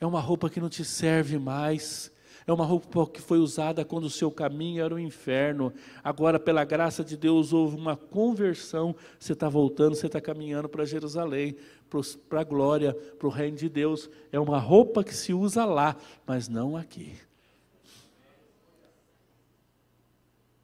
É 0.00 0.06
uma 0.06 0.20
roupa 0.20 0.50
que 0.50 0.60
não 0.60 0.68
te 0.68 0.84
serve 0.84 1.38
mais. 1.38 2.10
É 2.48 2.52
uma 2.52 2.64
roupa 2.64 3.06
que 3.06 3.20
foi 3.20 3.36
usada 3.36 3.84
quando 3.84 4.04
o 4.04 4.10
seu 4.10 4.30
caminho 4.30 4.82
era 4.82 4.94
o 4.94 4.98
inferno. 4.98 5.70
Agora, 6.02 6.40
pela 6.40 6.64
graça 6.64 7.04
de 7.04 7.14
Deus, 7.14 7.52
houve 7.52 7.76
uma 7.76 7.94
conversão. 7.94 8.96
Você 9.20 9.34
está 9.34 9.50
voltando, 9.50 9.94
você 9.94 10.06
está 10.06 10.18
caminhando 10.18 10.66
para 10.66 10.86
Jerusalém, 10.86 11.54
para 12.26 12.40
a 12.40 12.44
glória, 12.44 12.94
para 12.94 13.28
o 13.28 13.30
reino 13.30 13.58
de 13.58 13.68
Deus. 13.68 14.08
É 14.32 14.40
uma 14.40 14.58
roupa 14.58 15.04
que 15.04 15.14
se 15.14 15.34
usa 15.34 15.66
lá, 15.66 15.94
mas 16.26 16.48
não 16.48 16.74
aqui. 16.74 17.12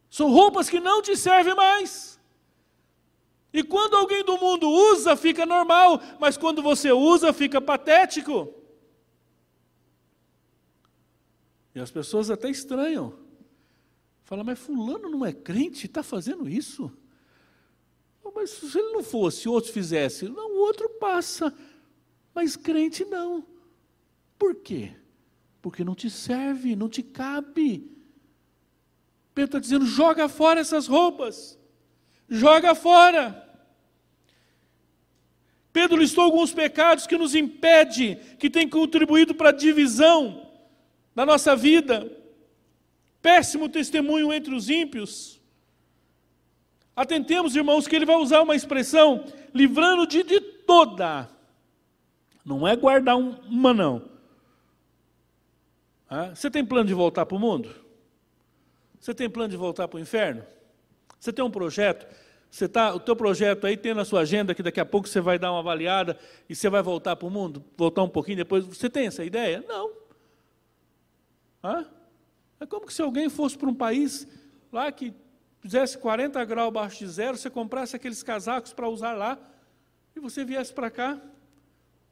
São 0.09 0.33
roupas 0.33 0.71
que 0.71 0.81
não 0.81 1.03
te 1.03 1.15
servem 1.19 1.55
mais. 1.55 2.19
E 3.53 3.63
quando 3.63 3.95
alguém 3.95 4.25
do 4.25 4.39
mundo 4.39 4.71
usa, 4.71 5.17
fica 5.17 5.45
normal, 5.45 6.01
mas 6.19 6.39
quando 6.39 6.63
você 6.63 6.91
usa, 6.93 7.31
fica 7.31 7.61
patético. 7.61 8.64
E 11.75 11.81
as 11.81 11.91
pessoas 11.91 12.31
até 12.31 12.49
estranham. 12.49 13.19
Fala, 14.23 14.45
mas 14.45 14.59
fulano 14.59 15.09
não 15.09 15.25
é 15.25 15.33
crente, 15.33 15.87
está 15.87 16.03
fazendo 16.03 16.49
isso? 16.49 16.91
Mas 18.35 18.51
se 18.51 18.79
ele 18.79 18.93
não 18.93 19.03
fosse, 19.03 19.49
outros 19.49 19.73
fizessem, 19.73 20.29
não, 20.29 20.57
o 20.57 20.61
outro 20.61 20.89
passa, 21.01 21.55
mas 22.35 22.57
crente 22.57 23.05
não. 23.05 23.47
Por 24.39 24.57
quê? 24.57 24.93
Porque 25.63 25.85
não 25.85 25.95
te 25.95 26.11
serve, 26.11 26.75
não 26.75 26.89
te 26.89 27.03
cabe. 27.03 27.91
Pedro 29.35 29.49
está 29.49 29.59
dizendo: 29.59 29.87
joga 29.87 30.29
fora 30.29 30.61
essas 30.61 30.87
roupas, 30.87 31.59
joga 32.29 32.75
fora. 32.75 33.43
Pedro 35.73 35.97
listou 35.97 36.25
alguns 36.25 36.53
pecados 36.53 37.07
que 37.07 37.17
nos 37.17 37.35
impede, 37.35 38.17
que 38.39 38.51
tem 38.51 38.69
contribuído 38.69 39.35
para 39.35 39.51
a 39.51 39.53
divisão 39.53 40.44
da 41.15 41.25
nossa 41.25 41.55
vida. 41.55 42.11
Péssimo 43.23 43.69
testemunho 43.69 44.33
entre 44.33 44.55
os 44.55 44.69
ímpios. 44.69 45.41
Atentemos, 46.97 47.57
irmãos, 47.57 47.87
que 47.87 47.97
ele 47.97 48.05
vai 48.05 48.17
usar 48.17 48.43
uma 48.43 48.55
expressão 48.55 49.25
livrando 49.53 50.07
de, 50.07 50.23
de 50.23 50.41
toda. 50.41 51.29
Não 52.45 52.67
é 52.69 52.77
guardar 52.77 53.17
um, 53.17 53.31
uma, 53.49 53.73
não. 53.73 54.03
Ah, 56.09 56.35
você 56.35 56.51
tem 56.51 56.65
plano 56.65 56.87
de 56.87 56.95
voltar 56.95 57.27
para 57.27 57.37
o 57.37 57.41
mundo? 57.41 57.75
Você 59.01 59.15
tem 59.15 59.29
plano 59.29 59.51
de 59.51 59.57
voltar 59.57 59.89
para 59.89 59.97
o 59.97 60.01
inferno? 60.01 60.45
Você 61.19 61.33
tem 61.33 61.45
um 61.45 61.51
projeto? 61.51 62.07
Você 62.51 62.69
tá, 62.69 62.95
o 62.95 63.01
teu 63.01 63.17
projeto 63.17 63.67
aí 63.67 63.77
tem 63.77 63.95
na 63.95 64.05
sua 64.05 64.21
agenda 64.21 64.55
que 64.55 64.63
daqui 64.63 64.79
a 64.79 64.87
pouco 64.87 65.09
você 65.09 65.21
vai 65.21 65.39
dar 65.39 65.51
uma 65.51 65.59
avaliada 65.59 66.17
e 66.49 66.55
você 66.55 66.69
vai 66.69 66.83
voltar 66.83 67.17
para 67.17 67.27
o 67.27 67.31
mundo, 67.31 67.65
voltar 67.77 68.03
um 68.03 68.09
pouquinho 68.09 68.37
depois. 68.37 68.65
Você 68.65 68.89
tem 68.89 69.07
essa 69.07 69.25
ideia? 69.25 69.65
Não. 69.67 70.04
Hã? 71.65 71.91
É 72.61 72.67
como 72.67 72.91
se 72.91 73.01
alguém 73.01 73.31
fosse 73.31 73.57
para 73.57 73.71
um 73.71 73.75
país 73.75 74.29
lá 74.71 74.93
que 74.93 75.15
fizesse 75.61 75.97
40 75.97 76.45
graus 76.45 76.69
abaixo 76.69 76.99
de 76.99 77.09
zero, 77.09 77.39
você 77.39 77.49
comprasse 77.49 77.97
aqueles 77.97 78.23
casacos 78.23 78.75
para 78.75 78.87
usar 78.87 79.15
lá 79.15 79.39
e 80.15 80.21
você 80.21 80.45
viesse 80.45 80.75
para 80.75 80.91
cá. 80.91 81.19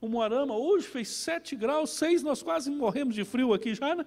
O 0.01 0.09
Moarama 0.09 0.57
hoje 0.57 0.88
fez 0.88 1.09
7 1.09 1.55
graus, 1.55 1.91
6, 1.91 2.23
nós 2.23 2.43
quase 2.43 2.71
morremos 2.71 3.15
de 3.15 3.25
frio 3.25 3.53
aqui 3.53 3.75
já, 3.75 3.95
né? 3.95 4.07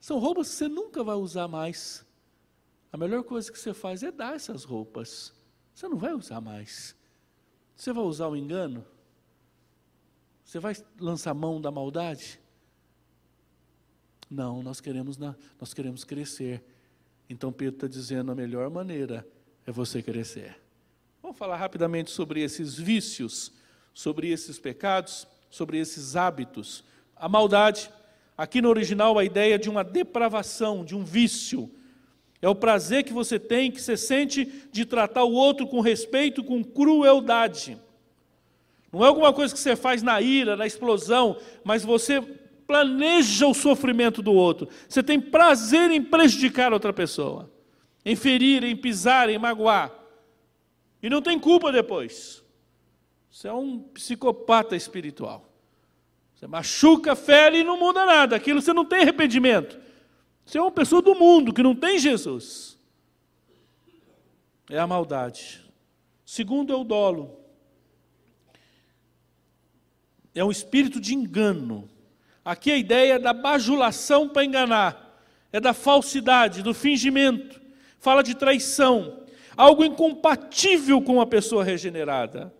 São 0.00 0.18
roupas 0.18 0.48
que 0.48 0.54
você 0.54 0.68
nunca 0.68 1.02
vai 1.02 1.16
usar 1.16 1.48
mais. 1.48 2.06
A 2.92 2.96
melhor 2.96 3.24
coisa 3.24 3.50
que 3.50 3.58
você 3.58 3.74
faz 3.74 4.02
é 4.02 4.12
dar 4.12 4.36
essas 4.36 4.62
roupas. 4.62 5.34
Você 5.74 5.88
não 5.88 5.98
vai 5.98 6.14
usar 6.14 6.40
mais. 6.40 6.96
Você 7.74 7.92
vai 7.92 8.04
usar 8.04 8.28
o 8.28 8.36
engano? 8.36 8.86
Você 10.44 10.60
vai 10.60 10.74
lançar 10.98 11.34
mão 11.34 11.60
da 11.60 11.70
maldade? 11.70 12.40
Não, 14.30 14.62
nós 14.62 14.80
queremos, 14.80 15.16
nós 15.16 15.72
queremos 15.72 16.04
crescer. 16.04 16.62
Então 17.28 17.52
Pedro 17.52 17.76
está 17.76 17.86
dizendo 17.86 18.32
a 18.32 18.34
melhor 18.34 18.70
maneira 18.70 19.26
é 19.66 19.72
você 19.72 20.02
crescer. 20.02 20.56
Vamos 21.22 21.36
falar 21.36 21.56
rapidamente 21.56 22.10
sobre 22.10 22.42
esses 22.42 22.74
vícios, 22.76 23.52
sobre 23.92 24.30
esses 24.30 24.58
pecados, 24.58 25.26
sobre 25.50 25.78
esses 25.78 26.14
hábitos. 26.14 26.84
A 27.16 27.28
maldade, 27.28 27.90
aqui 28.36 28.60
no 28.60 28.68
original 28.68 29.18
a 29.18 29.24
ideia 29.24 29.58
de 29.58 29.68
uma 29.68 29.82
depravação, 29.82 30.84
de 30.84 30.94
um 30.94 31.04
vício, 31.04 31.70
é 32.40 32.48
o 32.48 32.54
prazer 32.54 33.02
que 33.02 33.12
você 33.12 33.38
tem, 33.38 33.72
que 33.72 33.80
você 33.80 33.96
sente 33.96 34.68
de 34.70 34.84
tratar 34.84 35.24
o 35.24 35.32
outro 35.32 35.66
com 35.66 35.80
respeito, 35.80 36.44
com 36.44 36.62
crueldade. 36.62 37.78
Não 38.92 39.04
é 39.04 39.08
alguma 39.08 39.32
coisa 39.32 39.52
que 39.52 39.58
você 39.58 39.74
faz 39.74 40.02
na 40.02 40.20
ira, 40.20 40.56
na 40.56 40.66
explosão, 40.66 41.38
mas 41.64 41.82
você 41.82 42.22
planeja 42.66 43.46
o 43.46 43.54
sofrimento 43.54 44.20
do 44.20 44.32
outro. 44.32 44.68
Você 44.88 45.02
tem 45.02 45.20
prazer 45.20 45.90
em 45.90 46.02
prejudicar 46.02 46.72
outra 46.72 46.92
pessoa, 46.92 47.50
em 48.04 48.16
ferir, 48.16 48.64
em 48.64 48.76
pisar, 48.76 49.28
em 49.28 49.38
magoar. 49.38 49.92
E 51.02 51.08
não 51.08 51.22
tem 51.22 51.38
culpa 51.38 51.70
depois. 51.70 52.42
Você 53.30 53.48
é 53.48 53.52
um 53.52 53.78
psicopata 53.78 54.74
espiritual. 54.74 55.52
Você 56.34 56.46
machuca, 56.46 57.14
fere 57.14 57.58
e 57.60 57.64
não 57.64 57.78
muda 57.78 58.04
nada. 58.04 58.36
Aquilo 58.36 58.60
você 58.60 58.72
não 58.72 58.84
tem 58.84 59.02
arrependimento. 59.02 59.78
Você 60.44 60.58
é 60.58 60.60
uma 60.60 60.70
pessoa 60.70 61.00
do 61.00 61.14
mundo 61.14 61.52
que 61.52 61.62
não 61.62 61.74
tem 61.74 61.98
Jesus. 61.98 62.78
É 64.68 64.78
a 64.78 64.86
maldade. 64.86 65.64
Segundo 66.24 66.72
é 66.72 66.76
o 66.76 66.84
dolo. 66.84 67.40
É 70.34 70.44
um 70.44 70.50
espírito 70.50 71.00
de 71.00 71.14
engano. 71.14 71.88
Aqui 72.46 72.70
a 72.70 72.76
ideia 72.76 73.14
é 73.14 73.18
da 73.18 73.32
bajulação 73.32 74.28
para 74.28 74.44
enganar, 74.44 75.20
é 75.52 75.58
da 75.58 75.74
falsidade, 75.74 76.62
do 76.62 76.72
fingimento. 76.72 77.60
Fala 77.98 78.22
de 78.22 78.36
traição, 78.36 79.24
algo 79.56 79.84
incompatível 79.84 81.02
com 81.02 81.20
a 81.20 81.26
pessoa 81.26 81.64
regenerada. 81.64 82.54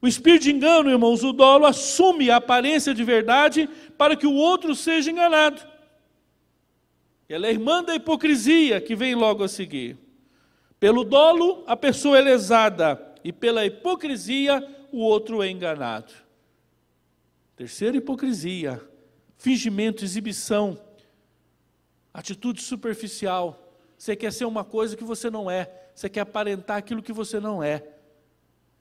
O 0.00 0.06
espírito 0.06 0.44
de 0.44 0.52
engano, 0.52 0.88
irmãos, 0.88 1.24
o 1.24 1.32
dolo 1.32 1.66
assume 1.66 2.30
a 2.30 2.36
aparência 2.36 2.94
de 2.94 3.02
verdade 3.02 3.68
para 3.98 4.14
que 4.14 4.24
o 4.24 4.34
outro 4.34 4.72
seja 4.72 5.10
enganado. 5.10 5.60
Ela 7.28 7.48
é 7.48 7.50
irmã 7.50 7.82
da 7.82 7.96
hipocrisia 7.96 8.80
que 8.80 8.94
vem 8.94 9.16
logo 9.16 9.42
a 9.42 9.48
seguir. 9.48 9.98
Pelo 10.78 11.02
dolo, 11.02 11.64
a 11.66 11.76
pessoa 11.76 12.16
é 12.16 12.20
lesada, 12.20 13.04
e 13.24 13.32
pela 13.32 13.66
hipocrisia, 13.66 14.64
o 14.92 14.98
outro 14.98 15.42
é 15.42 15.50
enganado. 15.50 16.12
Terceira 17.56 17.96
hipocrisia, 17.96 18.80
fingimento, 19.36 20.04
exibição, 20.04 20.78
atitude 22.12 22.62
superficial. 22.62 23.72
Você 23.96 24.14
quer 24.14 24.32
ser 24.32 24.44
uma 24.44 24.64
coisa 24.64 24.96
que 24.96 25.04
você 25.04 25.30
não 25.30 25.50
é, 25.50 25.70
você 25.94 26.08
quer 26.08 26.20
aparentar 26.20 26.76
aquilo 26.76 27.02
que 27.02 27.12
você 27.12 27.40
não 27.40 27.62
é. 27.62 27.86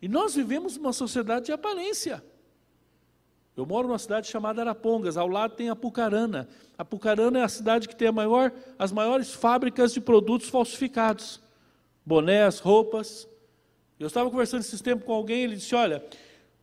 E 0.02 0.08
nós 0.08 0.36
vivemos 0.36 0.76
uma 0.76 0.92
sociedade 0.92 1.46
de 1.46 1.52
aparência. 1.52 2.24
Eu 3.56 3.66
moro 3.66 3.88
numa 3.88 4.00
cidade 4.00 4.28
chamada 4.28 4.62
Arapongas, 4.62 5.16
ao 5.16 5.28
lado 5.28 5.56
tem 5.56 5.70
Apucarana. 5.70 6.50
Apucarana 6.78 7.40
é 7.40 7.44
a 7.44 7.48
cidade 7.48 7.88
que 7.88 7.96
tem 7.96 8.12
maior, 8.12 8.52
as 8.80 8.92
maiores 8.92 9.32
fábricas 9.32 9.94
de 9.94 10.02
produtos 10.02 10.50
falsificados. 10.50 11.40
Bonés, 12.06 12.60
roupas. 12.60 13.28
Eu 14.00 14.08
estava 14.08 14.30
conversando 14.30 14.62
esses 14.62 14.82
tempos 14.82 15.06
com 15.06 15.14
alguém, 15.14 15.44
ele 15.44 15.56
disse, 15.56 15.76
olha, 15.76 16.04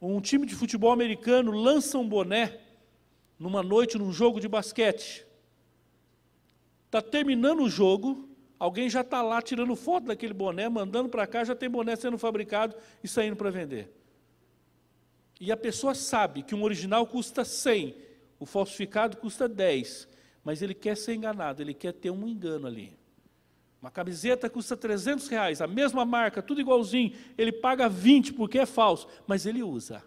um 0.03 0.21
time 0.21 0.45
de 0.45 0.55
futebol 0.55 0.91
americano 0.91 1.53
lança 1.53 1.97
um 1.97 2.07
boné 2.07 2.59
numa 3.41 3.63
noite, 3.63 3.97
num 3.97 4.13
jogo 4.13 4.39
de 4.39 4.47
basquete. 4.47 5.27
Está 6.85 7.01
terminando 7.01 7.63
o 7.63 7.71
jogo, 7.71 8.29
alguém 8.59 8.91
já 8.91 9.01
está 9.01 9.23
lá 9.23 9.41
tirando 9.41 9.75
foto 9.75 10.09
daquele 10.09 10.35
boné, 10.35 10.69
mandando 10.69 11.09
para 11.09 11.27
cá, 11.27 11.43
já 11.43 11.55
tem 11.55 11.71
boné 11.71 11.97
sendo 11.97 12.19
fabricado 12.19 12.77
e 13.03 13.09
saindo 13.09 13.35
para 13.35 13.51
vender. 13.51 13.91
E 15.41 15.51
a 15.51 15.57
pessoa 15.57 15.95
sabe 15.95 16.43
que 16.43 16.55
um 16.55 16.63
original 16.63 17.07
custa 17.07 17.43
100, 17.43 17.97
o 18.39 18.45
falsificado 18.45 19.17
custa 19.17 19.49
10, 19.49 20.07
mas 20.45 20.61
ele 20.61 20.75
quer 20.75 20.95
ser 20.95 21.15
enganado, 21.15 21.63
ele 21.63 21.73
quer 21.73 21.95
ter 21.95 22.11
um 22.11 22.29
engano 22.29 22.67
ali. 22.67 22.93
Uma 23.81 23.91
camiseta 23.91 24.51
custa 24.51 24.77
300 24.77 25.27
reais, 25.29 25.63
a 25.63 25.67
mesma 25.67 26.05
marca, 26.05 26.43
tudo 26.43 26.61
igualzinho, 26.61 27.15
ele 27.39 27.53
paga 27.53 27.89
20 27.89 28.35
porque 28.35 28.59
é 28.59 28.67
falso, 28.67 29.09
mas 29.27 29.47
ele 29.47 29.63
usa. 29.63 30.05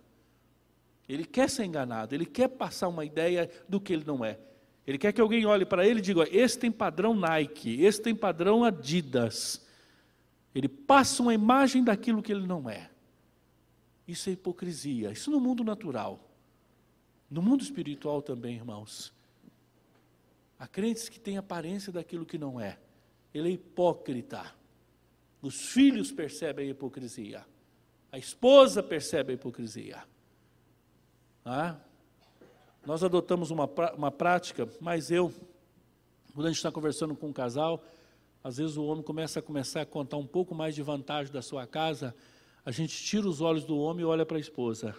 Ele 1.08 1.26
quer 1.26 1.50
ser 1.50 1.66
enganado, 1.66 2.16
ele 2.16 2.26
quer 2.26 2.48
passar 2.48 2.88
uma 2.88 3.04
ideia 3.04 3.50
do 3.68 3.80
que 3.80 3.92
ele 3.92 4.06
não 4.06 4.24
é. 4.24 4.40
Ele 4.86 4.98
quer 4.98 5.14
que 5.14 5.22
alguém 5.22 5.46
olhe 5.46 5.66
para 5.66 5.86
ele 5.86 6.00
e 6.00 6.02
diga: 6.02 6.28
esse 6.32 6.58
tem 6.58 6.72
padrão 6.72 7.14
Nike, 7.14 7.82
esse 7.82 8.02
tem 8.02 8.16
padrão 8.16 8.64
Adidas. 8.64 9.66
Ele 10.54 10.68
passa 10.68 11.22
uma 11.22 11.34
imagem 11.34 11.84
daquilo 11.84 12.22
que 12.22 12.32
ele 12.32 12.46
não 12.46 12.70
é. 12.70 12.90
Isso 14.08 14.30
é 14.30 14.34
hipocrisia. 14.34 15.12
Isso 15.12 15.32
no 15.32 15.40
mundo 15.40 15.64
natural. 15.64 16.30
No 17.30 17.42
mundo 17.42 17.64
espiritual 17.64 18.22
também, 18.22 18.56
irmãos. 18.56 19.12
Há 20.60 20.68
crentes 20.68 21.10
que 21.10 21.20
têm 21.20 21.38
aparência 21.38 21.92
daquilo 21.92 22.26
que 22.26 22.38
não 22.38 22.60
é. 22.60 22.78
Ele 23.34 23.50
é 23.50 23.52
hipócrita. 23.54 24.54
Os 25.42 25.70
filhos 25.72 26.12
percebem 26.12 26.68
a 26.68 26.72
hipocrisia. 26.72 27.46
A 28.12 28.18
esposa 28.18 28.84
percebe 28.84 29.32
a 29.32 29.36
hipocrisia. 29.36 30.04
Ah, 31.46 31.76
nós 32.86 33.04
adotamos 33.04 33.52
uma, 33.52 33.70
uma 33.96 34.12
prática, 34.12 34.68
mas 34.80 35.12
eu, 35.12 35.34
quando 36.34 36.48
a 36.48 36.50
gente 36.50 36.58
está 36.58 36.72
conversando 36.72 37.16
com 37.16 37.28
um 37.28 37.34
casal, 37.34 37.84
às 38.42 38.58
vezes 38.58 38.78
o 38.78 38.86
homem 38.86 39.04
começa 39.04 39.40
a 39.40 39.42
começar 39.42 39.82
a 39.82 39.86
contar 39.86 40.18
um 40.18 40.26
pouco 40.26 40.56
mais 40.56 40.74
de 40.74 40.82
vantagem 40.82 41.32
da 41.34 41.42
sua 41.42 41.68
casa, 41.68 42.16
a 42.66 42.72
gente 42.72 42.96
tira 43.04 43.28
os 43.28 43.42
olhos 43.42 43.66
do 43.66 43.78
homem 43.78 44.04
e 44.04 44.06
olha 44.06 44.26
para 44.26 44.38
a 44.38 44.40
esposa. 44.40 44.96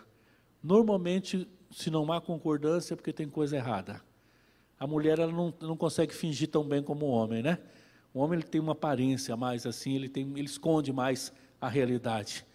Normalmente, 0.63 1.49
se 1.71 1.91
não 1.91 2.13
há 2.13 2.21
concordância, 2.21 2.93
é 2.93 2.97
porque 2.97 3.13
tem 3.13 3.29
coisa 3.29 3.57
errada. 3.57 4.03
A 4.79 4.87
mulher 4.87 5.19
ela 5.19 5.33
não, 5.33 5.53
não 5.61 5.77
consegue 5.77 6.15
fingir 6.15 6.49
tão 6.49 6.63
bem 6.63 6.83
como 6.83 7.07
o 7.07 7.11
homem, 7.11 7.43
né? 7.43 7.59
O 8.13 8.21
homem 8.21 8.39
ele 8.39 8.49
tem 8.49 8.61
uma 8.61 8.73
aparência 8.73 9.37
mais 9.37 9.67
assim, 9.67 9.95
ele, 9.95 10.09
tem, 10.09 10.31
ele 10.37 10.45
esconde 10.45 10.93
mais 10.93 11.33
a 11.59 11.69
realidade. 11.69 12.47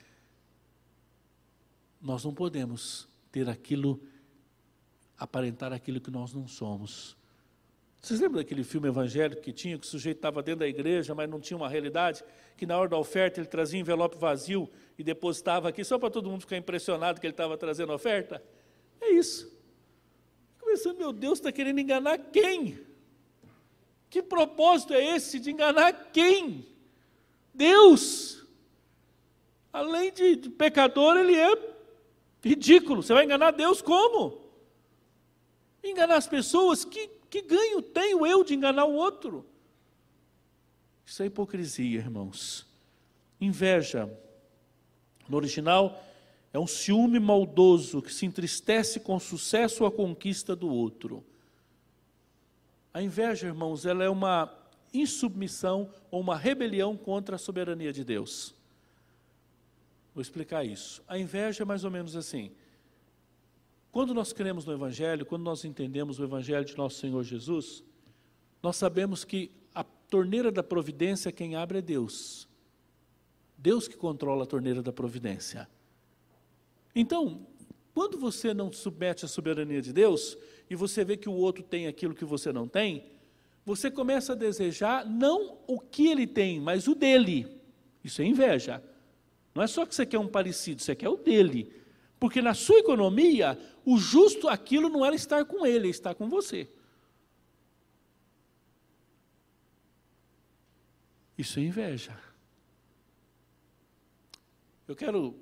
Nós 1.99 2.23
não 2.23 2.33
podemos 2.33 3.08
ter 3.31 3.49
aquilo, 3.49 4.01
aparentar 5.17 5.73
aquilo 5.73 5.99
que 5.99 6.11
nós 6.11 6.33
não 6.33 6.47
somos. 6.47 7.17
Vocês 8.01 8.19
lembram 8.19 8.41
daquele 8.41 8.63
filme 8.63 8.87
evangélico 8.87 9.41
que 9.41 9.51
tinha, 9.51 9.77
que 9.77 9.85
o 9.85 9.89
sujeito 9.89 10.17
estava 10.17 10.41
dentro 10.41 10.61
da 10.61 10.67
igreja, 10.67 11.13
mas 11.13 11.29
não 11.29 11.39
tinha 11.39 11.57
uma 11.57 11.67
realidade? 11.67 12.23
Que 12.55 12.65
na 12.65 12.77
hora 12.77 12.89
da 12.89 12.97
oferta 12.97 13.39
ele 13.39 13.47
trazia 13.47 13.79
envelope 13.79 14.17
vazio 14.17 14.69
e 14.97 15.03
depositava 15.03 15.67
aqui, 15.69 15.83
só 15.83 15.99
para 15.99 16.09
todo 16.09 16.29
mundo 16.29 16.41
ficar 16.41 16.57
impressionado 16.57 17.19
que 17.19 17.27
ele 17.27 17.33
estava 17.33 17.57
trazendo 17.57 17.91
oferta? 17.91 18.41
É 19.01 19.11
isso. 19.11 19.51
Começando, 20.59 20.97
meu 20.97 21.11
Deus, 21.11 21.39
está 21.39 21.51
querendo 21.51 21.79
enganar 21.79 22.17
quem? 22.17 22.79
Que 24.09 24.23
propósito 24.23 24.93
é 24.93 25.15
esse 25.15 25.39
de 25.39 25.51
enganar 25.51 25.91
quem? 26.11 26.65
Deus. 27.53 28.45
Além 29.73 30.11
de, 30.11 30.35
de 30.37 30.49
pecador, 30.49 31.17
ele 31.17 31.35
é 31.35 31.55
ridículo. 32.43 33.03
Você 33.03 33.13
vai 33.13 33.25
enganar 33.25 33.51
Deus 33.51 33.81
como? 33.81 34.41
Enganar 35.83 36.15
as 36.15 36.27
pessoas, 36.27 36.83
que, 36.83 37.07
que 37.29 37.41
ganho 37.41 37.81
tenho 37.81 38.25
eu 38.25 38.43
de 38.43 38.53
enganar 38.53 38.85
o 38.85 38.93
outro? 38.93 39.45
Isso 41.05 41.23
é 41.23 41.25
hipocrisia, 41.25 41.99
irmãos. 41.99 42.67
Inveja. 43.39 44.09
No 45.27 45.37
original, 45.37 46.03
é 46.51 46.59
um 46.59 46.67
ciúme 46.67 47.19
maldoso 47.19 48.01
que 48.01 48.13
se 48.13 48.25
entristece 48.25 48.99
com 48.99 49.15
o 49.15 49.19
sucesso 49.19 49.83
ou 49.83 49.87
a 49.87 49.91
conquista 49.91 50.55
do 50.55 50.69
outro. 50.69 51.23
A 52.93 53.01
inveja, 53.01 53.47
irmãos, 53.47 53.85
ela 53.85 54.03
é 54.03 54.09
uma 54.09 54.51
insubmissão 54.93 55.91
ou 56.09 56.19
uma 56.19 56.35
rebelião 56.35 56.97
contra 56.97 57.35
a 57.35 57.39
soberania 57.39 57.93
de 57.93 58.03
Deus. 58.03 58.55
Vou 60.13 60.21
explicar 60.21 60.65
isso. 60.65 61.03
A 61.07 61.17
inveja 61.17 61.63
é 61.63 61.65
mais 61.65 61.83
ou 61.83 61.91
menos 61.91 62.15
assim. 62.15 62.51
Quando 63.91 64.13
nós 64.13 64.31
cremos 64.31 64.65
no 64.65 64.73
Evangelho, 64.73 65.25
quando 65.25 65.43
nós 65.43 65.65
entendemos 65.65 66.19
o 66.19 66.23
Evangelho 66.23 66.65
de 66.65 66.77
nosso 66.77 66.99
Senhor 66.99 67.23
Jesus, 67.23 67.83
nós 68.61 68.75
sabemos 68.75 69.23
que 69.23 69.51
a 69.73 69.83
torneira 69.83 70.51
da 70.51 70.61
providência 70.61 71.31
quem 71.31 71.55
abre 71.55 71.79
é 71.79 71.81
Deus. 71.81 72.47
Deus 73.57 73.87
que 73.87 73.97
controla 73.97 74.43
a 74.43 74.47
torneira 74.47 74.81
da 74.81 74.93
providência. 74.93 75.67
Então, 76.95 77.45
quando 77.93 78.17
você 78.17 78.53
não 78.53 78.71
submete 78.71 79.25
à 79.25 79.27
soberania 79.27 79.81
de 79.81 79.91
Deus, 79.91 80.37
e 80.69 80.75
você 80.75 81.03
vê 81.03 81.17
que 81.17 81.27
o 81.27 81.33
outro 81.33 81.63
tem 81.63 81.87
aquilo 81.87 82.13
que 82.13 82.25
você 82.25 82.53
não 82.53 82.67
tem, 82.67 83.05
você 83.65 83.89
começa 83.89 84.33
a 84.33 84.35
desejar 84.35 85.05
não 85.05 85.57
o 85.67 85.79
que 85.79 86.07
ele 86.07 86.27
tem, 86.27 86.59
mas 86.59 86.87
o 86.87 86.95
dele. 86.95 87.47
Isso 88.03 88.21
é 88.21 88.25
inveja. 88.25 88.83
Não 89.53 89.63
é 89.63 89.67
só 89.67 89.85
que 89.85 89.93
você 89.93 90.05
quer 90.05 90.19
um 90.19 90.27
parecido, 90.27 90.81
você 90.81 90.95
quer 90.95 91.09
o 91.09 91.17
dele. 91.17 91.73
Porque 92.19 92.41
na 92.41 92.53
sua 92.53 92.79
economia, 92.79 93.57
o 93.85 93.97
justo 93.97 94.47
aquilo 94.47 94.89
não 94.89 95.05
era 95.05 95.15
estar 95.15 95.45
com 95.45 95.65
ele, 95.65 95.87
é 95.87 95.91
estar 95.91 96.13
com 96.15 96.29
você. 96.29 96.69
Isso 101.37 101.59
é 101.59 101.63
inveja. 101.63 102.19
Eu 104.87 104.95
quero 104.95 105.35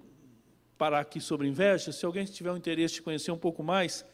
parar 0.78 1.00
aqui 1.00 1.20
sobre 1.20 1.48
inveja. 1.48 1.92
Se 1.92 2.06
alguém 2.06 2.26
tiver 2.26 2.52
um 2.52 2.58
interesse 2.58 2.96
de 2.96 3.02
conhecer 3.02 3.32
um 3.32 3.38
pouco 3.38 3.64
mais, 3.64 4.06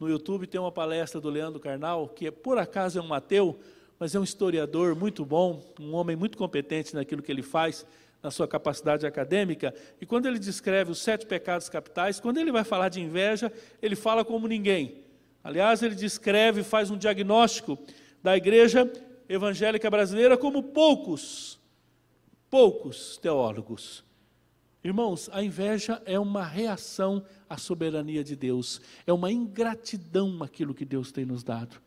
no 0.00 0.08
YouTube 0.08 0.46
tem 0.46 0.60
uma 0.60 0.72
palestra 0.72 1.20
do 1.20 1.28
Leandro 1.28 1.60
Carnal, 1.60 2.08
que 2.08 2.28
é, 2.28 2.30
por 2.30 2.56
acaso 2.56 2.98
é 2.98 3.02
um 3.02 3.12
ateu, 3.12 3.60
mas 3.98 4.14
é 4.14 4.20
um 4.20 4.24
historiador 4.24 4.94
muito 4.94 5.24
bom, 5.24 5.62
um 5.78 5.94
homem 5.94 6.16
muito 6.16 6.38
competente 6.38 6.94
naquilo 6.94 7.22
que 7.22 7.30
ele 7.30 7.42
faz, 7.42 7.84
na 8.22 8.30
sua 8.30 8.48
capacidade 8.48 9.06
acadêmica. 9.06 9.74
E 10.00 10.06
quando 10.06 10.26
ele 10.26 10.38
descreve 10.38 10.90
os 10.90 10.98
sete 10.98 11.26
pecados 11.26 11.68
capitais, 11.68 12.20
quando 12.20 12.38
ele 12.38 12.52
vai 12.52 12.64
falar 12.64 12.88
de 12.88 13.00
inveja, 13.00 13.52
ele 13.80 13.96
fala 13.96 14.24
como 14.24 14.48
ninguém. 14.48 15.04
Aliás, 15.42 15.82
ele 15.82 15.94
descreve, 15.94 16.62
faz 16.62 16.90
um 16.90 16.96
diagnóstico 16.96 17.78
da 18.22 18.36
igreja 18.36 18.90
evangélica 19.28 19.88
brasileira 19.90 20.36
como 20.36 20.62
poucos, 20.62 21.60
poucos 22.50 23.18
teólogos. 23.18 24.04
Irmãos, 24.82 25.28
a 25.32 25.42
inveja 25.42 26.00
é 26.06 26.18
uma 26.18 26.44
reação 26.44 27.24
à 27.48 27.56
soberania 27.56 28.22
de 28.22 28.36
Deus, 28.36 28.80
é 29.06 29.12
uma 29.12 29.30
ingratidão 29.30 30.42
aquilo 30.42 30.74
que 30.74 30.84
Deus 30.84 31.12
tem 31.12 31.24
nos 31.24 31.42
dado. 31.42 31.80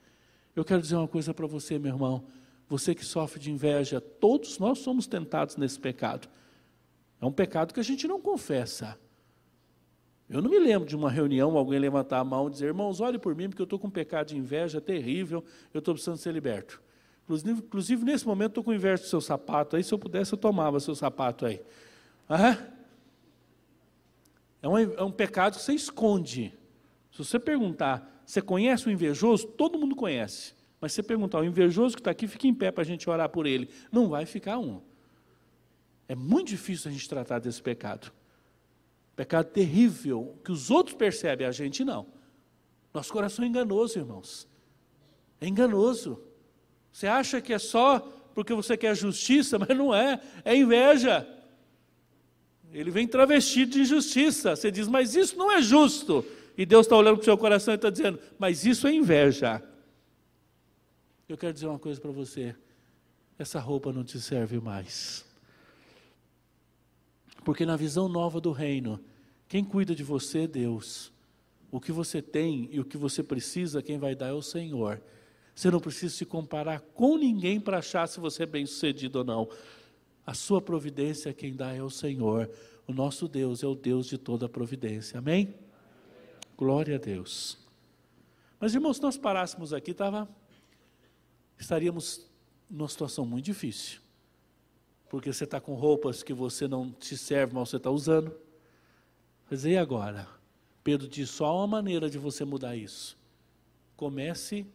Eu 0.55 0.65
quero 0.65 0.81
dizer 0.81 0.95
uma 0.95 1.07
coisa 1.07 1.33
para 1.33 1.47
você, 1.47 1.79
meu 1.79 1.93
irmão, 1.93 2.25
você 2.71 2.95
que 2.95 3.03
sofre 3.03 3.37
de 3.37 3.51
inveja, 3.51 3.99
todos 3.99 4.57
nós 4.57 4.79
somos 4.79 5.05
tentados 5.05 5.57
nesse 5.57 5.77
pecado. 5.77 6.29
É 7.19 7.25
um 7.25 7.31
pecado 7.31 7.73
que 7.73 7.81
a 7.81 7.83
gente 7.83 8.07
não 8.07 8.21
confessa. 8.21 8.97
Eu 10.29 10.41
não 10.41 10.49
me 10.49 10.57
lembro 10.57 10.87
de 10.87 10.95
uma 10.95 11.11
reunião, 11.11 11.57
alguém 11.57 11.77
levantar 11.77 12.19
a 12.19 12.23
mão 12.23 12.47
e 12.47 12.51
dizer, 12.51 12.67
irmãos, 12.67 13.01
olhe 13.01 13.19
por 13.19 13.35
mim, 13.35 13.49
porque 13.49 13.61
eu 13.61 13.65
estou 13.65 13.77
com 13.77 13.87
um 13.87 13.91
pecado 13.91 14.27
de 14.27 14.37
inveja 14.37 14.79
terrível, 14.79 15.43
eu 15.73 15.79
estou 15.79 15.93
precisando 15.93 16.15
ser 16.15 16.33
liberto. 16.33 16.81
Inclusive, 17.25 17.59
inclusive 17.59 18.05
nesse 18.05 18.25
momento, 18.25 18.51
estou 18.51 18.63
com 18.63 18.73
inveja 18.73 19.03
do 19.03 19.09
seu 19.09 19.19
sapato 19.19 19.75
aí, 19.75 19.83
se 19.83 19.93
eu 19.93 19.99
pudesse, 19.99 20.31
eu 20.31 20.37
tomava 20.37 20.79
seu 20.79 20.95
sapato 20.95 21.45
aí. 21.45 21.61
É, 24.61 24.69
um, 24.69 24.77
é 24.77 25.03
um 25.03 25.11
pecado 25.11 25.57
que 25.57 25.61
você 25.61 25.73
esconde. 25.73 26.57
Se 27.11 27.17
você 27.17 27.37
perguntar, 27.37 28.23
você 28.25 28.41
conhece 28.41 28.87
o 28.87 28.91
invejoso? 28.91 29.45
Todo 29.45 29.77
mundo 29.77 29.93
conhece. 29.93 30.60
Mas 30.81 30.91
se 30.91 30.95
você 30.95 31.03
perguntar, 31.03 31.39
o 31.39 31.45
invejoso 31.45 31.95
que 31.95 32.01
está 32.01 32.09
aqui, 32.09 32.27
fica 32.27 32.47
em 32.47 32.53
pé 32.55 32.71
para 32.71 32.81
a 32.81 32.85
gente 32.85 33.07
orar 33.07 33.29
por 33.29 33.45
ele. 33.45 33.69
Não 33.91 34.09
vai 34.09 34.25
ficar 34.25 34.57
um. 34.57 34.81
É 36.09 36.15
muito 36.15 36.47
difícil 36.47 36.89
a 36.89 36.91
gente 36.91 37.07
tratar 37.07 37.37
desse 37.37 37.61
pecado. 37.61 38.11
Pecado 39.15 39.45
terrível, 39.45 40.35
que 40.43 40.51
os 40.51 40.71
outros 40.71 40.95
percebem, 40.95 41.45
a 41.45 41.51
gente 41.51 41.85
não. 41.85 42.07
Nosso 42.91 43.13
coração 43.13 43.45
é 43.45 43.47
enganoso, 43.47 43.99
irmãos. 43.99 44.47
É 45.39 45.47
enganoso. 45.47 46.19
Você 46.91 47.05
acha 47.05 47.39
que 47.39 47.53
é 47.53 47.59
só 47.59 47.99
porque 48.33 48.53
você 48.53 48.75
quer 48.75 48.95
justiça, 48.95 49.59
mas 49.59 49.77
não 49.77 49.93
é. 49.93 50.19
É 50.43 50.55
inveja. 50.55 51.27
Ele 52.73 52.89
vem 52.89 53.07
travestido 53.07 53.73
de 53.73 53.81
injustiça. 53.81 54.55
Você 54.55 54.71
diz, 54.71 54.87
mas 54.87 55.15
isso 55.15 55.37
não 55.37 55.51
é 55.51 55.61
justo. 55.61 56.25
E 56.57 56.65
Deus 56.65 56.87
está 56.87 56.95
olhando 56.95 57.17
para 57.17 57.21
o 57.21 57.25
seu 57.25 57.37
coração 57.37 57.73
e 57.73 57.75
está 57.75 57.91
dizendo, 57.91 58.19
mas 58.39 58.65
isso 58.65 58.87
é 58.87 58.93
inveja. 58.93 59.63
Eu 61.31 61.37
quero 61.37 61.53
dizer 61.53 61.67
uma 61.67 61.79
coisa 61.79 61.99
para 62.01 62.11
você: 62.11 62.53
essa 63.39 63.57
roupa 63.57 63.93
não 63.93 64.03
te 64.03 64.19
serve 64.19 64.59
mais. 64.59 65.25
Porque 67.45 67.65
na 67.65 67.77
visão 67.77 68.09
nova 68.09 68.41
do 68.41 68.51
reino, 68.51 68.99
quem 69.47 69.63
cuida 69.63 69.95
de 69.95 70.03
você 70.03 70.39
é 70.39 70.47
Deus. 70.47 71.09
O 71.71 71.79
que 71.79 71.93
você 71.93 72.21
tem 72.21 72.67
e 72.69 72.81
o 72.81 72.85
que 72.85 72.97
você 72.97 73.23
precisa, 73.23 73.81
quem 73.81 73.97
vai 73.97 74.13
dar 74.13 74.27
é 74.27 74.33
o 74.33 74.41
Senhor. 74.41 75.01
Você 75.55 75.71
não 75.71 75.79
precisa 75.79 76.13
se 76.13 76.25
comparar 76.25 76.81
com 76.81 77.17
ninguém 77.17 77.61
para 77.61 77.77
achar 77.77 78.07
se 78.07 78.19
você 78.19 78.43
é 78.43 78.45
bem 78.45 78.65
sucedido 78.65 79.19
ou 79.19 79.23
não. 79.23 79.49
A 80.25 80.33
sua 80.33 80.61
providência, 80.61 81.33
quem 81.33 81.55
dá 81.55 81.73
é 81.73 81.81
o 81.81 81.89
Senhor. 81.89 82.51
O 82.85 82.91
nosso 82.91 83.29
Deus 83.29 83.63
é 83.63 83.67
o 83.67 83.73
Deus 83.73 84.05
de 84.05 84.17
toda 84.17 84.47
a 84.47 84.49
providência. 84.49 85.19
Amém? 85.19 85.55
Glória 86.57 86.97
a 86.97 86.99
Deus. 86.99 87.57
Mas, 88.59 88.75
irmãos, 88.75 88.97
se 88.97 89.01
nós 89.01 89.17
parássemos 89.17 89.73
aqui, 89.73 89.93
tava, 89.93 90.27
estaríamos 91.61 92.29
numa 92.69 92.87
situação 92.87 93.25
muito 93.25 93.45
difícil. 93.45 93.99
Porque 95.09 95.31
você 95.31 95.43
está 95.43 95.59
com 95.59 95.73
roupas 95.73 96.23
que 96.23 96.33
você 96.33 96.67
não 96.67 96.91
te 96.91 97.17
serve, 97.17 97.53
mas 97.53 97.69
você 97.69 97.77
está 97.77 97.89
usando. 97.89 98.33
Mas 99.49 99.65
e 99.65 99.75
agora? 99.75 100.27
Pedro 100.83 101.07
diz: 101.07 101.29
só 101.29 101.45
há 101.45 101.55
uma 101.55 101.67
maneira 101.67 102.09
de 102.09 102.17
você 102.17 102.45
mudar 102.45 102.75
isso. 102.75 103.17
Comece 103.97 104.65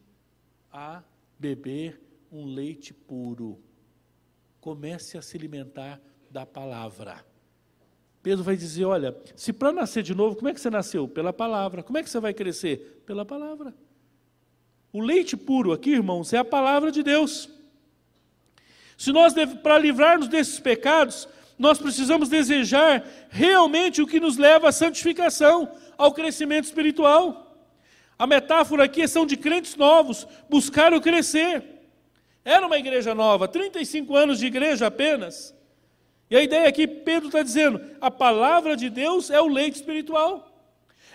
a 0.70 1.02
beber 1.38 2.00
um 2.30 2.44
leite 2.44 2.92
puro. 2.92 3.58
Comece 4.60 5.16
a 5.16 5.22
se 5.22 5.36
alimentar 5.36 6.00
da 6.30 6.44
palavra. 6.44 7.24
Pedro 8.22 8.44
vai 8.44 8.56
dizer: 8.56 8.84
olha, 8.84 9.16
se 9.34 9.52
para 9.52 9.72
nascer 9.72 10.02
de 10.02 10.14
novo, 10.14 10.36
como 10.36 10.48
é 10.48 10.54
que 10.54 10.60
você 10.60 10.68
nasceu? 10.68 11.08
Pela 11.08 11.32
palavra. 11.32 11.82
Como 11.82 11.96
é 11.96 12.02
que 12.02 12.10
você 12.10 12.20
vai 12.20 12.34
crescer? 12.34 13.02
Pela 13.06 13.24
palavra. 13.24 13.74
O 14.92 15.00
leite 15.00 15.36
puro 15.36 15.72
aqui, 15.72 15.90
irmãos, 15.90 16.32
é 16.32 16.38
a 16.38 16.44
palavra 16.44 16.90
de 16.90 17.02
Deus. 17.02 17.48
Se 18.96 19.12
nós, 19.12 19.34
para 19.62 19.78
livrarmos 19.78 20.28
desses 20.28 20.58
pecados, 20.58 21.28
nós 21.58 21.78
precisamos 21.78 22.28
desejar 22.28 23.04
realmente 23.30 24.00
o 24.00 24.06
que 24.06 24.20
nos 24.20 24.36
leva 24.36 24.68
à 24.68 24.72
santificação, 24.72 25.70
ao 25.96 26.12
crescimento 26.12 26.64
espiritual. 26.64 27.42
A 28.18 28.26
metáfora 28.26 28.84
aqui 28.84 29.06
são 29.06 29.26
de 29.26 29.36
crentes 29.36 29.76
novos, 29.76 30.26
buscaram 30.48 31.00
crescer. 31.00 31.62
Era 32.44 32.66
uma 32.66 32.78
igreja 32.78 33.14
nova, 33.14 33.48
35 33.48 34.16
anos 34.16 34.38
de 34.38 34.46
igreja 34.46 34.86
apenas. 34.86 35.54
E 36.30 36.36
a 36.36 36.42
ideia 36.42 36.68
aqui, 36.68 36.86
Pedro 36.86 37.28
está 37.28 37.42
dizendo: 37.42 37.80
a 38.00 38.10
palavra 38.10 38.76
de 38.76 38.88
Deus 38.88 39.30
é 39.30 39.40
o 39.40 39.48
leite 39.48 39.76
espiritual. 39.76 40.55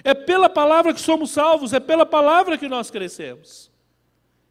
É 0.04 0.14
pela 0.14 0.49
palavra 0.49 0.93
que 0.93 1.02
somos 1.02 1.32
salvos, 1.32 1.74
é 1.74 1.80
pela 1.80 2.06
palavra 2.06 2.58
que 2.58 2.68
nós 2.68 2.89
crescemos. 2.89 3.72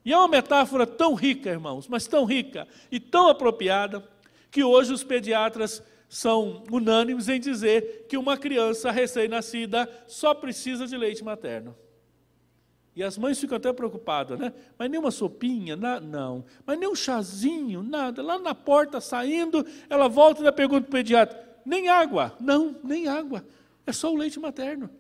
E 0.05 0.13
é 0.13 0.17
uma 0.17 0.29
metáfora 0.29 0.87
tão 0.87 1.15
rica, 1.15 1.51
irmãos, 1.51 1.87
mas 1.89 2.07
tão 2.07 2.25
rica 2.25 2.67
e 2.91 2.99
tão 2.99 3.29
apropriada, 3.29 4.03
que 4.51 4.65
hoje 4.65 4.93
os 4.93 5.05
pediatras 5.05 5.83
são 6.09 6.65
unânimes 6.73 7.29
em 7.29 7.39
dizer 7.39 8.07
que 8.09 8.17
uma 8.17 8.37
criança 8.37 8.91
recém-nascida 8.91 9.89
só 10.09 10.35
precisa 10.35 10.87
de 10.87 10.97
leite 10.97 11.23
materno. 11.23 11.77
E 12.97 13.03
as 13.03 13.17
mães 13.17 13.39
ficam 13.39 13.57
até 13.57 13.73
preocupadas, 13.73 14.39
né? 14.39 14.53
Mas 14.77 14.91
nem 14.91 14.99
uma 14.99 15.13
sopinha, 15.13 15.77
na, 15.77 16.01
não. 16.01 16.45
Mas 16.67 16.79
nem 16.79 16.89
um 16.89 16.95
chazinho, 16.95 17.83
nada. 17.83 18.21
Lá 18.21 18.39
na 18.39 18.55
porta, 18.55 19.01
saindo, 19.01 19.65
ela 19.89 20.09
volta 20.09 20.45
e 20.45 20.53
pergunta 20.53 20.83
para 20.83 20.89
o 20.89 20.93
pediatra: 20.93 21.61
nem 21.65 21.89
água? 21.89 22.37
Não, 22.41 22.77
nem 22.83 23.07
água. 23.07 23.45
É 23.87 23.93
só 23.93 24.13
o 24.13 24.17
leite 24.17 24.41
materno. 24.41 24.91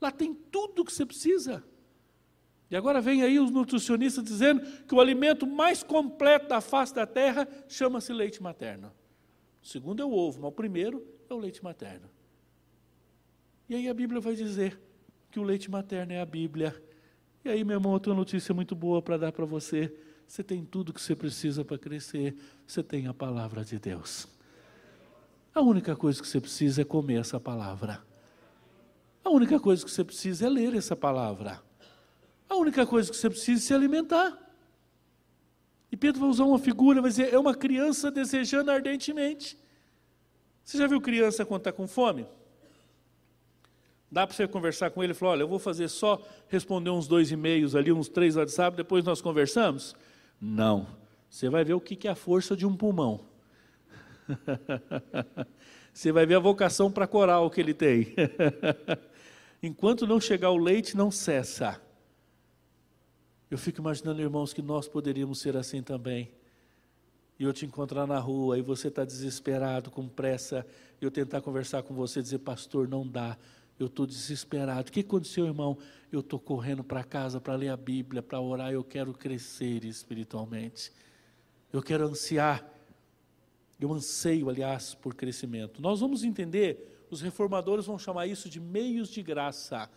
Lá 0.00 0.10
tem 0.10 0.34
tudo 0.34 0.82
o 0.82 0.84
que 0.84 0.92
você 0.92 1.06
precisa. 1.06 1.64
E 2.70 2.76
agora 2.76 3.00
vem 3.00 3.22
aí 3.22 3.38
os 3.38 3.50
nutricionistas 3.50 4.24
dizendo 4.24 4.60
que 4.84 4.94
o 4.94 5.00
alimento 5.00 5.46
mais 5.46 5.82
completo 5.82 6.48
da 6.48 6.60
face 6.60 6.94
da 6.94 7.06
terra 7.06 7.48
chama-se 7.68 8.12
leite 8.12 8.42
materno. 8.42 8.92
O 9.62 9.66
segundo 9.66 10.02
é 10.02 10.04
o 10.04 10.12
ovo, 10.12 10.40
mas 10.40 10.48
o 10.48 10.52
primeiro 10.52 11.06
é 11.30 11.34
o 11.34 11.38
leite 11.38 11.62
materno. 11.62 12.08
E 13.68 13.74
aí 13.74 13.88
a 13.88 13.94
Bíblia 13.94 14.20
vai 14.20 14.34
dizer 14.34 14.80
que 15.30 15.38
o 15.38 15.42
leite 15.42 15.70
materno 15.70 16.12
é 16.12 16.20
a 16.20 16.26
Bíblia. 16.26 16.74
E 17.44 17.48
aí, 17.48 17.62
meu 17.64 17.76
irmão, 17.76 18.00
uma 18.04 18.14
notícia 18.14 18.54
muito 18.54 18.74
boa 18.74 19.00
para 19.00 19.16
dar 19.16 19.32
para 19.32 19.44
você. 19.44 19.92
Você 20.26 20.42
tem 20.42 20.64
tudo 20.64 20.92
que 20.92 21.00
você 21.00 21.14
precisa 21.14 21.64
para 21.64 21.78
crescer. 21.78 22.36
Você 22.66 22.82
tem 22.82 23.06
a 23.06 23.14
palavra 23.14 23.64
de 23.64 23.78
Deus. 23.78 24.28
A 25.54 25.60
única 25.60 25.94
coisa 25.94 26.20
que 26.20 26.26
você 26.26 26.40
precisa 26.40 26.82
é 26.82 26.84
comer 26.84 27.20
essa 27.20 27.38
palavra. 27.38 28.02
A 29.26 29.28
única 29.28 29.58
coisa 29.58 29.84
que 29.84 29.90
você 29.90 30.04
precisa 30.04 30.46
é 30.46 30.48
ler 30.48 30.72
essa 30.76 30.94
palavra. 30.94 31.60
A 32.48 32.54
única 32.54 32.86
coisa 32.86 33.10
que 33.10 33.16
você 33.16 33.28
precisa 33.28 33.60
é 33.60 33.66
se 33.66 33.74
alimentar. 33.74 34.38
E 35.90 35.96
Pedro 35.96 36.20
vai 36.20 36.30
usar 36.30 36.44
uma 36.44 36.60
figura, 36.60 37.02
vai 37.02 37.10
dizer, 37.10 37.34
é 37.34 37.36
uma 37.36 37.52
criança 37.52 38.08
desejando 38.08 38.70
ardentemente. 38.70 39.58
Você 40.62 40.78
já 40.78 40.86
viu 40.86 41.00
criança 41.00 41.44
quando 41.44 41.62
está 41.62 41.72
com 41.72 41.88
fome? 41.88 42.24
Dá 44.08 44.24
para 44.24 44.36
você 44.36 44.46
conversar 44.46 44.92
com 44.92 45.02
ele 45.02 45.10
e 45.10 45.14
falar, 45.16 45.32
olha, 45.32 45.42
eu 45.42 45.48
vou 45.48 45.58
fazer 45.58 45.88
só 45.88 46.24
responder 46.46 46.90
uns 46.90 47.08
dois 47.08 47.32
e-mails 47.32 47.74
ali, 47.74 47.90
uns 47.90 48.08
três 48.08 48.36
WhatsApp, 48.36 48.76
depois 48.76 49.04
nós 49.04 49.20
conversamos? 49.20 49.96
Não. 50.40 50.86
Você 51.28 51.48
vai 51.48 51.64
ver 51.64 51.74
o 51.74 51.80
que 51.80 52.06
é 52.06 52.12
a 52.12 52.14
força 52.14 52.56
de 52.56 52.64
um 52.64 52.76
pulmão. 52.76 53.22
você 55.92 56.12
vai 56.12 56.24
ver 56.26 56.36
a 56.36 56.38
vocação 56.38 56.92
para 56.92 57.08
coral 57.08 57.50
que 57.50 57.60
ele 57.60 57.74
tem. 57.74 58.14
Enquanto 59.62 60.06
não 60.06 60.20
chegar 60.20 60.50
o 60.50 60.56
leite, 60.56 60.96
não 60.96 61.10
cessa. 61.10 61.80
Eu 63.50 63.56
fico 63.56 63.80
imaginando, 63.80 64.20
irmãos, 64.20 64.52
que 64.52 64.60
nós 64.60 64.88
poderíamos 64.88 65.38
ser 65.38 65.56
assim 65.56 65.82
também. 65.82 66.32
E 67.38 67.44
eu 67.44 67.52
te 67.52 67.66
encontrar 67.66 68.06
na 68.06 68.18
rua 68.18 68.58
e 68.58 68.62
você 68.62 68.88
está 68.88 69.04
desesperado, 69.04 69.90
com 69.90 70.08
pressa, 70.08 70.66
eu 71.00 71.10
tentar 71.10 71.40
conversar 71.42 71.82
com 71.82 71.94
você, 71.94 72.22
dizer, 72.22 72.38
pastor, 72.38 72.88
não 72.88 73.06
dá, 73.06 73.36
eu 73.78 73.86
estou 73.86 74.06
desesperado. 74.06 74.88
O 74.88 74.92
que 74.92 75.00
aconteceu, 75.00 75.46
irmão? 75.46 75.76
Eu 76.10 76.20
estou 76.20 76.40
correndo 76.40 76.82
para 76.82 77.04
casa 77.04 77.40
para 77.40 77.54
ler 77.54 77.68
a 77.68 77.76
Bíblia, 77.76 78.22
para 78.22 78.40
orar, 78.40 78.72
eu 78.72 78.82
quero 78.82 79.12
crescer 79.12 79.84
espiritualmente. 79.84 80.90
Eu 81.72 81.82
quero 81.82 82.06
ansiar, 82.06 82.66
eu 83.78 83.92
anseio, 83.92 84.48
aliás, 84.48 84.94
por 84.94 85.14
crescimento. 85.14 85.82
Nós 85.82 86.00
vamos 86.00 86.24
entender, 86.24 86.95
os 87.10 87.20
reformadores 87.20 87.86
vão 87.86 87.98
chamar 87.98 88.26
isso 88.26 88.48
de 88.48 88.60
meios 88.60 89.08
de 89.08 89.22
graça. 89.22 89.90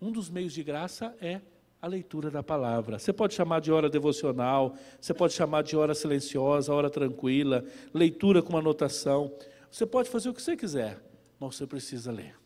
Um 0.00 0.10
dos 0.10 0.28
meios 0.28 0.52
de 0.52 0.62
graça 0.62 1.14
é 1.20 1.40
a 1.80 1.86
leitura 1.86 2.30
da 2.30 2.42
palavra. 2.42 2.98
Você 2.98 3.12
pode 3.12 3.34
chamar 3.34 3.60
de 3.60 3.72
hora 3.72 3.90
devocional, 3.90 4.74
você 5.00 5.12
pode 5.12 5.32
chamar 5.32 5.62
de 5.62 5.76
hora 5.76 5.94
silenciosa, 5.94 6.72
hora 6.72 6.88
tranquila, 6.88 7.64
leitura 7.92 8.42
com 8.42 8.56
anotação. 8.56 9.32
Você 9.70 9.84
pode 9.84 10.08
fazer 10.08 10.28
o 10.28 10.34
que 10.34 10.42
você 10.42 10.56
quiser, 10.56 11.02
mas 11.40 11.56
você 11.56 11.66
precisa 11.66 12.12
ler. 12.12 12.41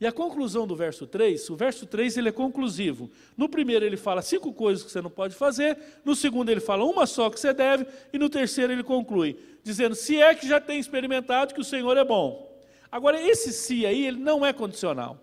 E 0.00 0.06
a 0.06 0.12
conclusão 0.12 0.66
do 0.66 0.74
verso 0.74 1.06
3, 1.06 1.48
o 1.50 1.56
verso 1.56 1.86
3 1.86 2.16
ele 2.16 2.28
é 2.28 2.32
conclusivo. 2.32 3.10
No 3.36 3.48
primeiro 3.48 3.84
ele 3.84 3.96
fala 3.96 4.22
cinco 4.22 4.52
coisas 4.52 4.84
que 4.84 4.90
você 4.90 5.00
não 5.00 5.10
pode 5.10 5.34
fazer, 5.34 5.78
no 6.04 6.16
segundo 6.16 6.50
ele 6.50 6.60
fala 6.60 6.84
uma 6.84 7.06
só 7.06 7.30
que 7.30 7.38
você 7.38 7.52
deve, 7.52 7.86
e 8.12 8.18
no 8.18 8.28
terceiro 8.28 8.72
ele 8.72 8.82
conclui, 8.82 9.38
dizendo, 9.62 9.94
se 9.94 10.20
é 10.20 10.34
que 10.34 10.48
já 10.48 10.60
tem 10.60 10.80
experimentado 10.80 11.54
que 11.54 11.60
o 11.60 11.64
Senhor 11.64 11.96
é 11.96 12.04
bom. 12.04 12.52
Agora, 12.90 13.20
esse 13.20 13.52
se 13.52 13.86
aí, 13.86 14.06
ele 14.06 14.18
não 14.18 14.44
é 14.44 14.52
condicional. 14.52 15.20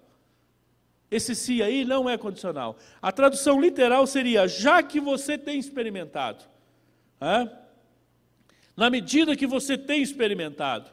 Esse 1.09 1.36
se 1.36 1.61
aí 1.61 1.84
não 1.84 2.09
é 2.09 2.17
condicional. 2.17 2.78
A 3.01 3.11
tradução 3.11 3.59
literal 3.59 4.07
seria, 4.07 4.47
já 4.47 4.82
que 4.82 4.99
você 4.99 5.38
tem 5.38 5.59
experimentado. 5.59 6.45
Na 8.76 8.89
medida 8.89 9.36
que 9.36 9.45
você 9.45 9.78
tem 9.78 10.01
experimentado. 10.01 10.89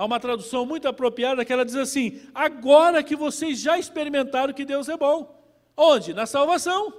Há 0.00 0.04
uma 0.06 0.18
tradução 0.18 0.64
muito 0.64 0.88
apropriada 0.88 1.44
que 1.44 1.52
ela 1.52 1.62
diz 1.62 1.76
assim: 1.76 2.22
agora 2.34 3.02
que 3.02 3.14
vocês 3.14 3.60
já 3.60 3.78
experimentaram 3.78 4.54
que 4.54 4.64
Deus 4.64 4.88
é 4.88 4.96
bom. 4.96 5.38
Onde? 5.76 6.14
Na 6.14 6.24
salvação. 6.24 6.90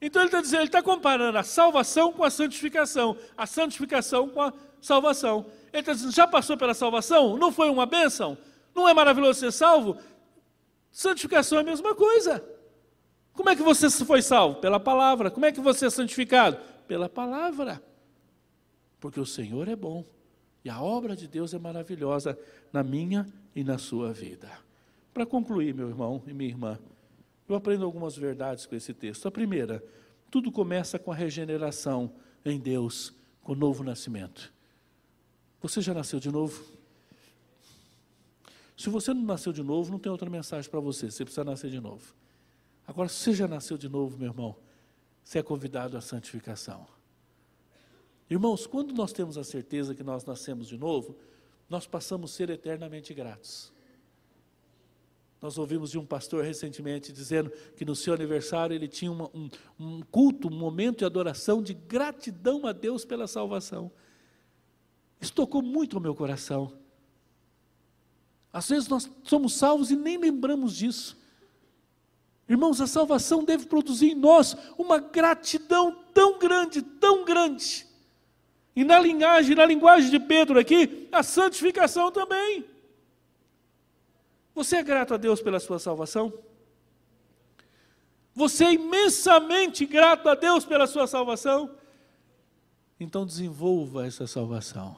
Então 0.00 0.22
ele 0.22 0.28
está 0.28 0.40
dizendo, 0.40 0.60
ele 0.60 0.68
está 0.68 0.82
comparando 0.82 1.36
a 1.36 1.42
salvação 1.42 2.10
com 2.10 2.24
a 2.24 2.30
santificação, 2.30 3.18
a 3.36 3.44
santificação 3.44 4.30
com 4.30 4.40
a 4.40 4.52
salvação. 4.80 5.44
Ele 5.74 5.80
está 5.80 5.92
dizendo, 5.92 6.12
já 6.12 6.26
passou 6.26 6.56
pela 6.56 6.72
salvação? 6.72 7.36
Não 7.36 7.52
foi 7.52 7.68
uma 7.68 7.84
bênção? 7.84 8.38
Não 8.74 8.88
é 8.88 8.94
maravilhoso 8.94 9.38
ser 9.38 9.52
salvo? 9.52 9.98
Santificação 10.90 11.58
é 11.58 11.60
a 11.60 11.64
mesma 11.64 11.94
coisa. 11.94 12.42
Como 13.34 13.50
é 13.50 13.54
que 13.54 13.62
você 13.62 13.90
foi 13.90 14.22
salvo? 14.22 14.58
Pela 14.58 14.80
palavra. 14.80 15.30
Como 15.30 15.44
é 15.44 15.52
que 15.52 15.60
você 15.60 15.84
é 15.84 15.90
santificado? 15.90 16.56
Pela 16.88 17.10
palavra. 17.10 17.82
Porque 18.98 19.20
o 19.20 19.26
Senhor 19.26 19.68
é 19.68 19.76
bom. 19.76 20.02
E 20.66 20.68
a 20.68 20.82
obra 20.82 21.14
de 21.14 21.28
Deus 21.28 21.54
é 21.54 21.60
maravilhosa 21.60 22.36
na 22.72 22.82
minha 22.82 23.24
e 23.54 23.62
na 23.62 23.78
sua 23.78 24.12
vida. 24.12 24.50
Para 25.14 25.24
concluir, 25.24 25.72
meu 25.72 25.88
irmão 25.88 26.20
e 26.26 26.32
minha 26.32 26.50
irmã, 26.50 26.76
eu 27.48 27.54
aprendo 27.54 27.84
algumas 27.84 28.16
verdades 28.16 28.66
com 28.66 28.74
esse 28.74 28.92
texto. 28.92 29.28
A 29.28 29.30
primeira, 29.30 29.80
tudo 30.28 30.50
começa 30.50 30.98
com 30.98 31.12
a 31.12 31.14
regeneração 31.14 32.10
em 32.44 32.58
Deus, 32.58 33.14
com 33.44 33.52
o 33.52 33.54
novo 33.54 33.84
nascimento. 33.84 34.52
Você 35.62 35.80
já 35.80 35.94
nasceu 35.94 36.18
de 36.18 36.32
novo? 36.32 36.60
Se 38.76 38.90
você 38.90 39.14
não 39.14 39.22
nasceu 39.22 39.52
de 39.52 39.62
novo, 39.62 39.92
não 39.92 40.00
tem 40.00 40.10
outra 40.10 40.28
mensagem 40.28 40.68
para 40.68 40.80
você, 40.80 41.12
você 41.12 41.24
precisa 41.24 41.44
nascer 41.44 41.70
de 41.70 41.78
novo. 41.78 42.12
Agora, 42.88 43.08
se 43.08 43.14
você 43.18 43.34
já 43.34 43.46
nasceu 43.46 43.78
de 43.78 43.88
novo, 43.88 44.18
meu 44.18 44.30
irmão, 44.30 44.56
você 45.22 45.38
é 45.38 45.44
convidado 45.44 45.96
à 45.96 46.00
santificação. 46.00 46.95
Irmãos, 48.28 48.66
quando 48.66 48.92
nós 48.94 49.12
temos 49.12 49.38
a 49.38 49.44
certeza 49.44 49.94
que 49.94 50.02
nós 50.02 50.24
nascemos 50.24 50.66
de 50.66 50.76
novo, 50.76 51.16
nós 51.68 51.86
passamos 51.86 52.32
a 52.32 52.36
ser 52.36 52.50
eternamente 52.50 53.14
gratos. 53.14 53.72
Nós 55.40 55.58
ouvimos 55.58 55.90
de 55.90 55.98
um 55.98 56.06
pastor 56.06 56.42
recentemente 56.42 57.12
dizendo 57.12 57.50
que 57.76 57.84
no 57.84 57.94
seu 57.94 58.14
aniversário 58.14 58.74
ele 58.74 58.88
tinha 58.88 59.12
uma, 59.12 59.30
um, 59.34 59.48
um 59.78 60.02
culto, 60.02 60.48
um 60.48 60.58
momento 60.58 60.98
de 60.98 61.04
adoração, 61.04 61.62
de 61.62 61.74
gratidão 61.74 62.66
a 62.66 62.72
Deus 62.72 63.04
pela 63.04 63.26
salvação. 63.26 63.90
Isso 65.20 65.32
tocou 65.32 65.62
muito 65.62 65.98
o 65.98 66.00
meu 66.00 66.14
coração. 66.14 66.72
Às 68.52 68.68
vezes 68.68 68.88
nós 68.88 69.10
somos 69.22 69.54
salvos 69.54 69.90
e 69.90 69.96
nem 69.96 70.16
lembramos 70.16 70.74
disso. 70.74 71.16
Irmãos, 72.48 72.80
a 72.80 72.86
salvação 72.86 73.44
deve 73.44 73.66
produzir 73.66 74.12
em 74.12 74.14
nós 74.14 74.56
uma 74.78 74.98
gratidão 74.98 76.04
tão 76.14 76.38
grande, 76.38 76.80
tão 76.80 77.24
grande, 77.24 77.85
e 78.76 78.84
na 78.84 79.00
linguagem, 79.00 79.56
na 79.56 79.64
linguagem 79.64 80.10
de 80.10 80.20
Pedro 80.20 80.58
aqui, 80.58 81.08
a 81.10 81.22
santificação 81.22 82.12
também. 82.12 82.62
Você 84.54 84.76
é 84.76 84.82
grato 84.82 85.14
a 85.14 85.16
Deus 85.16 85.40
pela 85.40 85.58
sua 85.58 85.78
salvação? 85.78 86.30
Você 88.34 88.64
é 88.66 88.74
imensamente 88.74 89.86
grato 89.86 90.28
a 90.28 90.34
Deus 90.34 90.66
pela 90.66 90.86
sua 90.86 91.06
salvação? 91.06 91.70
Então 93.00 93.24
desenvolva 93.24 94.06
essa 94.06 94.26
salvação. 94.26 94.94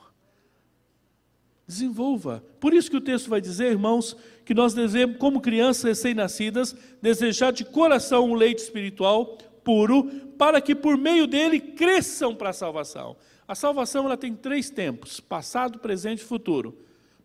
Desenvolva. 1.64 2.42
Por 2.58 2.74
isso 2.74 2.90
que 2.90 2.96
o 2.96 3.00
texto 3.00 3.30
vai 3.30 3.40
dizer, 3.40 3.70
irmãos, 3.70 4.16
que 4.44 4.54
nós 4.54 4.74
devemos, 4.74 5.18
como 5.18 5.40
crianças 5.40 5.84
recém-nascidas, 5.84 6.74
desejar 7.00 7.52
de 7.52 7.64
coração 7.64 8.30
um 8.30 8.34
leite 8.34 8.58
espiritual 8.58 9.38
puro, 9.62 10.04
para 10.36 10.60
que 10.60 10.74
por 10.74 10.96
meio 10.96 11.28
dele 11.28 11.60
cresçam 11.60 12.34
para 12.34 12.50
a 12.50 12.54
salvação. 12.54 13.16
A 13.48 13.54
salvação 13.54 14.04
ela 14.04 14.16
tem 14.16 14.34
três 14.34 14.68
tempos: 14.68 15.18
passado, 15.18 15.78
presente 15.78 16.20
e 16.20 16.24
futuro. 16.26 16.76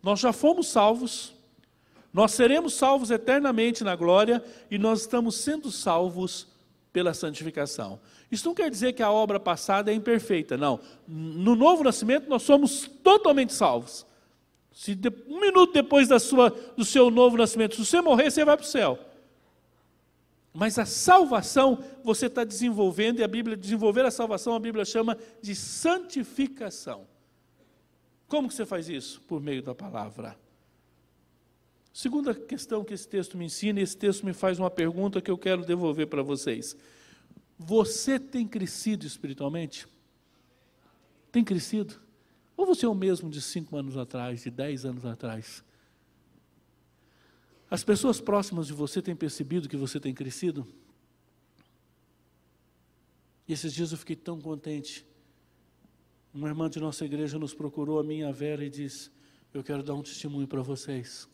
Nós 0.01 0.21
já 0.21 0.32
fomos 0.32 0.69
salvos, 0.69 1.34
nós 2.13 2.32
seremos 2.32 2.74
salvos 2.74 3.11
eternamente 3.11 3.84
na 3.84 3.95
glória 3.95 4.43
e 4.71 4.78
nós 4.78 5.01
estamos 5.01 5.36
sendo 5.36 5.69
salvos 5.69 6.47
pela 6.93 7.13
santificação. 7.13 7.99
Isso 8.32 8.47
não 8.47 8.55
quer 8.55 8.69
dizer 8.69 8.93
que 8.93 9.03
a 9.03 9.11
obra 9.11 9.39
passada 9.39 9.91
é 9.91 9.93
imperfeita, 9.93 10.55
não. 10.55 10.80
No 11.07 11.55
novo 11.55 11.84
nascimento 11.84 12.30
nós 12.30 12.43
somos 12.43 12.89
totalmente 13.03 13.51
salvos. 13.51 14.05
Se 14.71 14.95
de, 14.95 15.11
um 15.28 15.39
minuto 15.39 15.74
depois 15.74 16.07
da 16.07 16.19
sua, 16.19 16.49
do 16.76 16.86
seu 16.86 17.11
novo 17.11 17.38
nascimento, 17.38 17.76
se 17.76 17.86
você 17.86 18.01
morrer, 18.01 18.32
você 18.32 18.45
vai 18.45 18.55
para 18.55 18.65
o 18.65 18.67
céu. 18.67 18.99
Mas 20.54 20.78
a 20.78 20.86
salvação 20.86 21.84
você 22.04 22.28
está 22.28 22.43
desenvolvendo, 22.43 23.20
e 23.20 23.24
a 23.24 23.28
Bíblia, 23.28 23.58
desenvolver 23.58 24.06
a 24.06 24.12
salvação, 24.12 24.54
a 24.54 24.60
Bíblia 24.60 24.86
chama 24.86 25.18
de 25.41 25.56
santificação. 25.56 27.08
Como 28.28 28.47
que 28.47 28.54
você 28.54 28.66
faz 28.66 28.88
isso? 28.88 29.20
Por 29.22 29.41
meio 29.41 29.64
da 29.64 29.74
palavra. 29.74 30.38
Segunda 31.91 32.34
questão 32.34 32.84
que 32.84 32.93
esse 32.93 33.08
texto 33.08 33.38
me 33.38 33.45
ensina, 33.45 33.80
e 33.80 33.84
esse 33.84 33.97
texto 33.97 34.26
me 34.26 34.34
faz 34.34 34.60
uma 34.60 34.70
pergunta 34.70 35.22
que 35.22 35.32
eu 35.32 35.38
quero 35.38 35.66
devolver 35.66 36.08
para 36.08 36.22
vocês. 36.22 36.78
Você 37.58 38.20
tem 38.20 38.47
crescido 38.47 39.08
espiritualmente? 39.08 39.88
Tem 41.32 41.43
crescido? 41.43 41.95
Ou 42.56 42.66
você 42.66 42.86
é 42.86 42.89
o 42.89 42.93
mesmo 42.93 43.30
de 43.30 43.41
cinco 43.41 43.76
anos 43.76 43.97
atrás, 43.97 44.43
de 44.43 44.51
dez 44.51 44.86
anos 44.86 45.06
atrás? 45.06 45.64
As 47.74 47.84
pessoas 47.84 48.21
próximas 48.21 48.67
de 48.67 48.74
você 48.74 49.01
têm 49.01 49.15
percebido 49.15 49.67
que 49.67 49.76
você 49.76 49.99
tem 49.99 50.13
crescido? 50.13 50.63
E 53.47 53.53
esses 53.53 53.74
dias 53.74 53.91
eu 53.91 53.97
fiquei 53.97 54.15
tão 54.15 54.39
contente. 54.39 55.03
Uma 56.32 56.49
irmã 56.49 56.69
de 56.69 56.80
nossa 56.80 57.03
igreja 57.03 57.39
nos 57.39 57.51
procurou, 57.51 57.97
a 57.97 58.03
minha 58.03 58.32
Vera, 58.32 58.63
e 58.63 58.69
disse: 58.69 59.09
Eu 59.51 59.63
quero 59.63 59.82
dar 59.82 59.95
um 59.95 60.03
testemunho 60.03 60.47
para 60.47 60.61
vocês. 60.61 61.28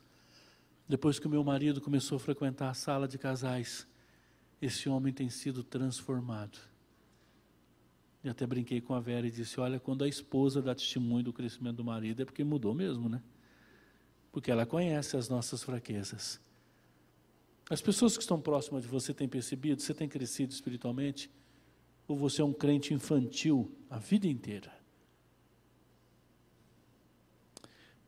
Depois 0.88 1.20
que 1.20 1.28
o 1.28 1.30
meu 1.30 1.44
marido 1.44 1.82
começou 1.82 2.16
a 2.16 2.20
frequentar 2.22 2.70
a 2.70 2.74
sala 2.74 3.06
de 3.06 3.18
casais, 3.18 3.86
esse 4.62 4.88
homem 4.88 5.12
tem 5.12 5.30
sido 5.30 5.62
transformado. 5.62 6.58
E 8.24 8.30
até 8.30 8.48
brinquei 8.48 8.80
com 8.80 8.94
a 8.94 9.02
Vera 9.02 9.28
e 9.28 9.32
disse: 9.32 9.60
Olha, 9.60 9.78
quando 9.78 10.06
a 10.06 10.08
esposa 10.08 10.62
dá 10.62 10.74
testemunho 10.74 11.26
do 11.26 11.34
crescimento 11.34 11.76
do 11.76 11.84
marido, 11.84 12.22
é 12.22 12.26
porque 12.26 12.46
mudou 12.46 12.74
mesmo, 12.74 13.10
né? 13.10 13.22
Porque 14.32 14.52
ela 14.52 14.66
conhece 14.66 15.18
as 15.18 15.30
nossas 15.30 15.64
fraquezas. 15.64 16.40
As 17.70 17.82
pessoas 17.82 18.16
que 18.18 18.24
estão 18.24 18.42
próximas 18.42 18.84
de 18.84 18.90
você 18.90 19.14
têm 19.14 19.28
percebido, 19.28 19.82
você 19.82 19.94
tem 19.94 20.10
crescido 20.10 20.52
espiritualmente, 20.52 21.30
ou 22.08 22.18
você 22.18 22.42
é 22.42 22.46
um 22.46 22.54
crente 22.54 22.94
infantil 22.94 23.72
a 23.90 24.00
vida 24.00 24.28
inteira? 24.28 24.74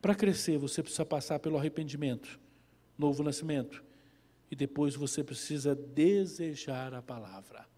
Para 0.01 0.15
crescer, 0.15 0.57
você 0.57 0.81
precisa 0.81 1.05
passar 1.05 1.39
pelo 1.39 1.57
arrependimento, 1.57 2.39
novo 2.97 3.21
nascimento, 3.21 3.83
e 4.49 4.55
depois 4.55 4.95
você 4.95 5.23
precisa 5.23 5.75
desejar 5.75 6.93
a 6.95 7.01
palavra. 7.01 7.69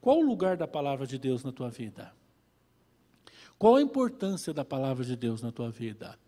Qual 0.00 0.18
o 0.18 0.26
lugar 0.26 0.56
da 0.56 0.68
palavra 0.68 1.06
de 1.06 1.18
Deus 1.18 1.42
na 1.42 1.50
tua 1.50 1.70
vida? 1.70 2.14
Qual 3.58 3.76
a 3.76 3.82
importância 3.82 4.52
da 4.52 4.64
palavra 4.64 5.02
de 5.02 5.16
Deus 5.16 5.40
na 5.40 5.50
tua 5.50 5.70
vida? 5.70 6.18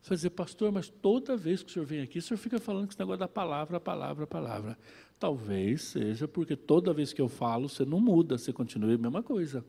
Você 0.00 0.08
vai 0.08 0.16
dizer, 0.16 0.30
pastor, 0.30 0.72
mas 0.72 0.88
toda 0.88 1.36
vez 1.36 1.62
que 1.62 1.70
o 1.70 1.72
senhor 1.72 1.84
vem 1.84 2.00
aqui, 2.00 2.18
o 2.18 2.22
senhor 2.22 2.38
fica 2.38 2.58
falando 2.58 2.86
que 2.86 2.94
esse 2.94 2.98
negócio 2.98 3.18
da 3.18 3.28
palavra, 3.28 3.78
palavra, 3.78 4.26
palavra. 4.26 4.78
Talvez 5.18 5.82
seja 5.82 6.26
porque 6.26 6.56
toda 6.56 6.94
vez 6.94 7.12
que 7.12 7.20
eu 7.20 7.28
falo, 7.28 7.68
você 7.68 7.84
não 7.84 8.00
muda, 8.00 8.38
você 8.38 8.52
continua 8.52 8.94
a 8.94 8.98
mesma 8.98 9.22
coisa. 9.22 9.64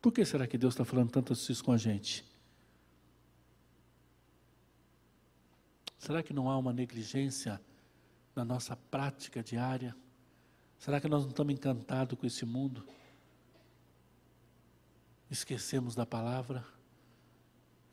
Por 0.00 0.12
que 0.12 0.24
será 0.24 0.46
que 0.46 0.56
Deus 0.56 0.74
está 0.74 0.84
falando 0.84 1.10
tanto 1.10 1.32
isso 1.32 1.64
com 1.64 1.72
a 1.72 1.76
gente? 1.76 2.24
Será 5.98 6.22
que 6.22 6.32
não 6.32 6.48
há 6.48 6.56
uma 6.56 6.72
negligência 6.72 7.60
na 8.34 8.44
nossa 8.44 8.76
prática 8.76 9.42
diária? 9.42 9.96
Será 10.78 11.00
que 11.00 11.08
nós 11.08 11.24
não 11.24 11.30
estamos 11.30 11.52
encantados 11.52 12.16
com 12.16 12.24
esse 12.24 12.46
mundo? 12.46 12.86
Esquecemos 15.30 15.94
da 15.94 16.06
palavra. 16.06 16.64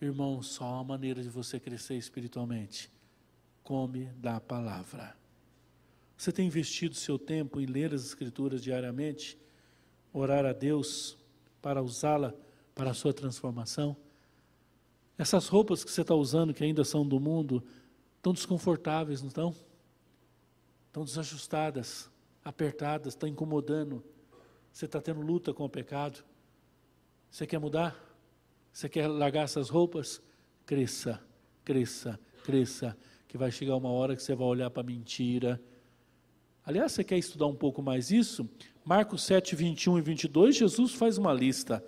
Irmão, 0.02 0.42
só 0.42 0.66
há 0.66 0.76
uma 0.76 0.84
maneira 0.84 1.22
de 1.22 1.30
você 1.30 1.60
crescer 1.60 1.96
espiritualmente. 1.96 2.92
Come 3.64 4.06
da 4.18 4.40
palavra. 4.40 5.16
Você 6.18 6.32
tem 6.32 6.48
investido 6.48 6.96
seu 6.96 7.20
tempo 7.20 7.60
em 7.60 7.66
ler 7.66 7.94
as 7.94 8.06
Escrituras 8.06 8.62
diariamente, 8.62 9.38
orar 10.14 10.46
a 10.46 10.54
Deus 10.54 11.18
para 11.62 11.82
usá-la 11.82 12.34
para 12.74 12.92
a 12.92 12.94
sua 12.94 13.14
transformação? 13.14 13.96
Essas 15.18 15.48
roupas 15.48 15.84
que 15.84 15.92
você 15.92 16.02
está 16.02 16.14
usando, 16.14 16.54
que 16.54 16.64
ainda 16.64 16.84
são 16.84 17.08
do 17.08 17.20
mundo, 17.20 17.64
estão 18.18 18.34
desconfortáveis, 18.34 19.22
não 19.22 19.30
estão? 19.30 19.56
Estão 20.88 21.04
desajustadas, 21.04 22.10
apertadas, 22.44 23.14
estão 23.14 23.28
incomodando. 23.28 24.04
Você 24.72 24.86
está 24.86 25.02
tendo 25.02 25.22
luta 25.22 25.54
com 25.54 25.64
o 25.64 25.70
pecado. 25.70 26.24
Você 27.36 27.46
quer 27.46 27.60
mudar? 27.60 27.94
Você 28.72 28.88
quer 28.88 29.10
largar 29.10 29.44
essas 29.44 29.68
roupas? 29.68 30.22
Cresça, 30.66 31.22
cresça, 31.66 32.18
cresça, 32.46 32.98
que 33.28 33.38
vai 33.38 33.52
chegar 33.52 33.76
uma 33.76 33.92
hora 33.92 34.16
que 34.16 34.24
você 34.24 34.34
vai 34.34 34.48
olhar 34.48 34.70
para 34.70 34.82
a 34.82 34.86
mentira. 34.86 35.62
Aliás, 36.66 36.94
você 36.94 37.04
quer 37.04 37.18
estudar 37.18 37.48
um 37.48 37.54
pouco 37.54 37.82
mais 37.82 38.10
isso? 38.10 38.50
Marcos 38.86 39.22
7, 39.24 39.54
21 39.54 39.98
e 39.98 40.02
22, 40.02 40.56
Jesus 40.56 40.94
faz 40.94 41.18
uma 41.18 41.34
lista. 41.34 41.84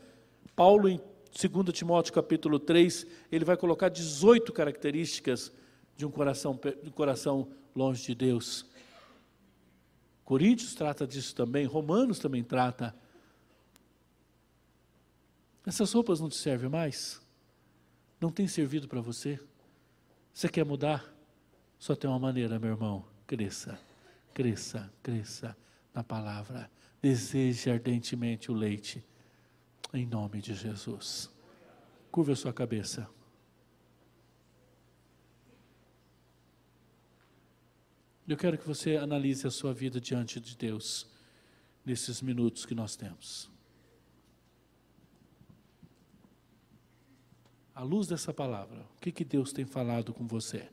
Paulo, 0.53 0.89
em 0.89 0.99
2 1.31 1.71
Timóteo 1.71 2.13
capítulo 2.13 2.59
3, 2.59 3.07
ele 3.31 3.45
vai 3.45 3.55
colocar 3.55 3.87
18 3.87 4.51
características 4.51 5.49
de 5.95 6.05
um 6.05 6.11
coração, 6.11 6.59
de 6.83 6.89
um 6.89 6.91
coração 6.91 7.47
longe 7.73 8.03
de 8.03 8.13
Deus. 8.13 8.65
Coríntios 10.25 10.75
trata 10.75 11.07
disso 11.07 11.33
também, 11.33 11.65
Romanos 11.65 12.19
também 12.19 12.43
trata. 12.43 12.93
Essas 15.67 15.91
roupas 15.91 16.21
não 16.21 16.29
te 16.29 16.37
servem 16.37 16.69
mais? 16.69 17.19
Não 18.21 18.31
tem 18.31 18.47
servido 18.47 18.87
para 18.87 19.01
você? 19.01 19.37
Você 20.33 20.47
quer 20.47 20.63
mudar? 20.63 21.13
Só 21.77 21.93
tem 21.93 22.09
uma 22.09 22.17
maneira, 22.17 22.57
meu 22.57 22.69
irmão: 22.69 23.05
cresça, 23.27 23.77
cresça, 24.33 24.89
cresça 25.03 25.57
na 25.93 26.05
palavra. 26.05 26.71
Deseje 27.01 27.69
ardentemente 27.69 28.49
o 28.49 28.55
leite 28.55 29.03
em 29.93 30.05
nome 30.05 30.41
de 30.41 30.53
Jesus. 30.53 31.29
Curva 32.09 32.31
a 32.31 32.37
sua 32.37 32.53
cabeça. 32.53 33.05
Eu 38.25 38.37
quero 38.37 38.57
que 38.57 38.65
você 38.65 38.95
analise 38.95 39.45
a 39.45 39.51
sua 39.51 39.73
vida 39.73 39.99
diante 39.99 40.39
de 40.39 40.55
Deus 40.55 41.05
nesses 41.85 42.21
minutos 42.21 42.65
que 42.65 42.73
nós 42.73 42.95
temos. 42.95 43.56
À 47.77 47.83
luz 47.83 48.07
dessa 48.07 48.33
palavra, 48.33 48.87
o 48.97 48.99
que, 48.99 49.11
que 49.11 49.23
Deus 49.23 49.53
tem 49.53 49.63
falado 49.63 50.11
com 50.11 50.25
você? 50.25 50.67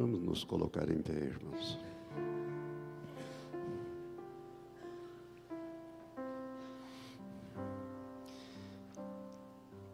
Vamos 0.00 0.22
nos 0.22 0.44
colocar 0.44 0.90
em 0.90 1.02
pé, 1.02 1.12
irmãos. 1.12 1.78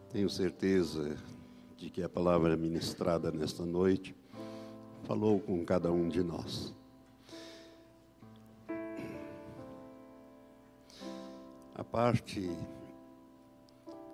Tenho 0.09 0.29
certeza 0.29 1.17
de 1.75 1.89
que 1.89 2.01
a 2.01 2.07
palavra 2.07 2.55
ministrada 2.55 3.31
nesta 3.31 3.65
noite 3.65 4.15
falou 5.03 5.41
com 5.41 5.65
cada 5.65 5.91
um 5.91 6.07
de 6.07 6.23
nós. 6.23 6.73
A 11.75 11.83
parte 11.83 12.49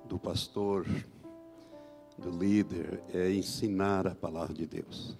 do 0.05 0.17
pastor, 0.17 0.87
do 2.17 2.31
líder, 2.31 2.99
é 3.13 3.31
ensinar 3.31 4.07
a 4.07 4.15
palavra 4.15 4.55
de 4.55 4.65
Deus 4.65 5.15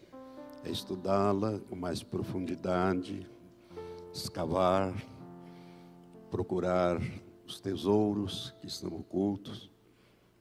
é 0.64 0.70
estudá-la 0.70 1.60
com 1.70 1.76
mais 1.76 2.02
profundidade, 2.02 3.28
escavar, 4.14 4.94
procurar 6.32 7.02
os 7.46 7.60
tesouros 7.60 8.56
que 8.62 8.68
estão 8.68 8.90
ocultos 8.90 9.70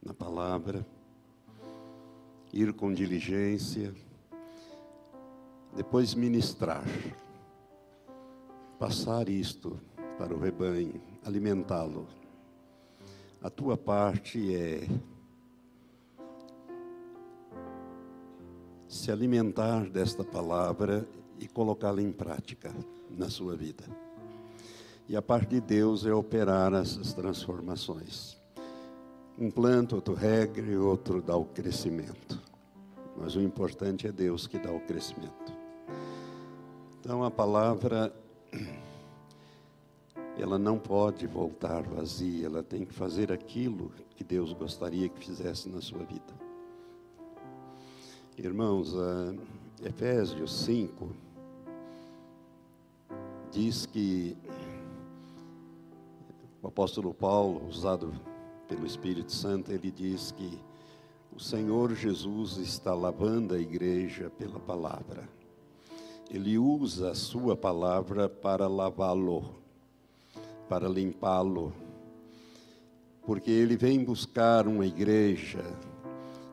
na 0.02 0.14
palavra, 0.14 0.86
ir 2.52 2.72
com 2.72 2.92
diligência, 2.92 3.94
depois 5.74 6.14
ministrar, 6.14 6.84
passar 8.78 9.28
isto 9.28 9.80
para 10.18 10.34
o 10.34 10.38
rebanho, 10.38 11.00
alimentá-lo. 11.24 12.06
A 13.42 13.50
tua 13.50 13.76
parte 13.76 14.54
é 14.54 14.86
se 18.92 19.10
alimentar 19.10 19.88
desta 19.88 20.22
palavra 20.22 21.08
e 21.40 21.48
colocá-la 21.48 22.02
em 22.02 22.12
prática 22.12 22.70
na 23.08 23.30
sua 23.30 23.56
vida. 23.56 23.84
E 25.08 25.16
a 25.16 25.22
parte 25.22 25.48
de 25.48 25.60
Deus 25.62 26.04
é 26.04 26.12
operar 26.12 26.74
essas 26.74 27.14
transformações. 27.14 28.38
Um 29.38 29.50
planta, 29.50 29.94
outro 29.94 30.14
e 30.22 30.76
outro 30.76 31.22
dá 31.22 31.34
o 31.34 31.46
crescimento. 31.46 32.38
Mas 33.16 33.34
o 33.34 33.40
importante 33.40 34.06
é 34.06 34.12
Deus 34.12 34.46
que 34.46 34.58
dá 34.58 34.70
o 34.70 34.80
crescimento. 34.80 35.54
Então 37.00 37.24
a 37.24 37.30
palavra 37.30 38.14
ela 40.36 40.58
não 40.58 40.78
pode 40.78 41.26
voltar 41.26 41.82
vazia, 41.82 42.44
ela 42.44 42.62
tem 42.62 42.84
que 42.84 42.92
fazer 42.92 43.32
aquilo 43.32 43.90
que 44.14 44.22
Deus 44.22 44.52
gostaria 44.52 45.08
que 45.08 45.18
fizesse 45.18 45.70
na 45.70 45.80
sua 45.80 46.04
vida. 46.04 46.41
Irmãos, 48.38 48.94
Efésios 49.84 50.64
5 50.64 51.10
diz 53.50 53.84
que 53.84 54.34
o 56.62 56.66
apóstolo 56.66 57.12
Paulo, 57.12 57.68
usado 57.68 58.10
pelo 58.66 58.86
Espírito 58.86 59.30
Santo, 59.30 59.70
ele 59.70 59.90
diz 59.90 60.32
que 60.32 60.58
o 61.30 61.38
Senhor 61.38 61.94
Jesus 61.94 62.56
está 62.56 62.94
lavando 62.94 63.54
a 63.54 63.58
igreja 63.58 64.30
pela 64.30 64.58
palavra. 64.58 65.28
Ele 66.30 66.56
usa 66.56 67.10
a 67.10 67.14
sua 67.14 67.54
palavra 67.54 68.30
para 68.30 68.66
lavá-lo, 68.66 69.44
para 70.70 70.88
limpá-lo, 70.88 71.70
porque 73.26 73.50
ele 73.50 73.76
vem 73.76 74.02
buscar 74.02 74.66
uma 74.66 74.86
igreja 74.86 75.62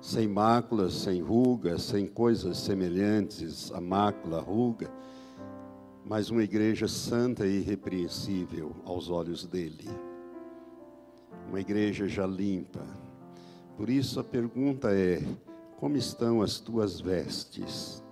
sem 0.01 0.27
máculas, 0.27 0.93
sem 0.93 1.21
rugas, 1.21 1.83
sem 1.83 2.07
coisas 2.07 2.57
semelhantes 2.57 3.71
a 3.71 3.81
mácula, 3.81 4.39
ruga, 4.39 4.89
mas 6.05 6.29
uma 6.29 6.43
igreja 6.43 6.87
santa 6.87 7.45
e 7.45 7.59
irrepreensível 7.59 8.75
aos 8.85 9.09
olhos 9.09 9.45
dele. 9.45 9.87
Uma 11.47 11.59
igreja 11.59 12.07
já 12.07 12.25
limpa. 12.25 12.85
Por 13.75 13.89
isso 13.89 14.19
a 14.19 14.23
pergunta 14.23 14.93
é: 14.93 15.21
como 15.77 15.97
estão 15.97 16.41
as 16.41 16.59
tuas 16.59 16.99
vestes? 16.99 18.03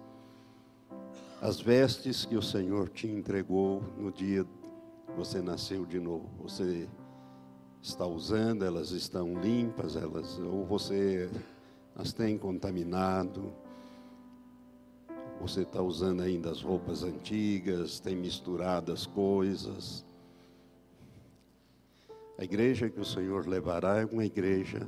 As 1.41 1.61
vestes 1.61 2.25
que 2.25 2.35
o 2.35 2.41
Senhor 2.41 2.89
te 2.89 3.07
entregou 3.07 3.83
no 3.97 4.11
dia 4.11 4.43
que 4.43 5.11
você 5.15 5.39
nasceu 5.39 5.85
de 5.85 5.99
novo. 5.99 6.29
Você 6.41 6.87
está 7.81 8.05
usando, 8.05 8.65
elas 8.65 8.91
estão 8.91 9.39
limpas, 9.39 9.95
elas 9.95 10.39
ou 10.39 10.65
você 10.65 11.29
as 11.97 12.13
tem 12.13 12.37
contaminado. 12.37 13.51
Você 15.41 15.63
está 15.63 15.81
usando 15.81 16.21
ainda 16.21 16.51
as 16.51 16.61
roupas 16.61 17.03
antigas, 17.03 17.99
tem 17.99 18.15
misturado 18.15 18.93
as 18.93 19.07
coisas. 19.07 20.05
A 22.37 22.43
igreja 22.43 22.87
que 22.87 22.99
o 22.99 23.05
Senhor 23.05 23.47
levará 23.47 23.97
é 23.97 24.05
uma 24.05 24.23
igreja 24.23 24.87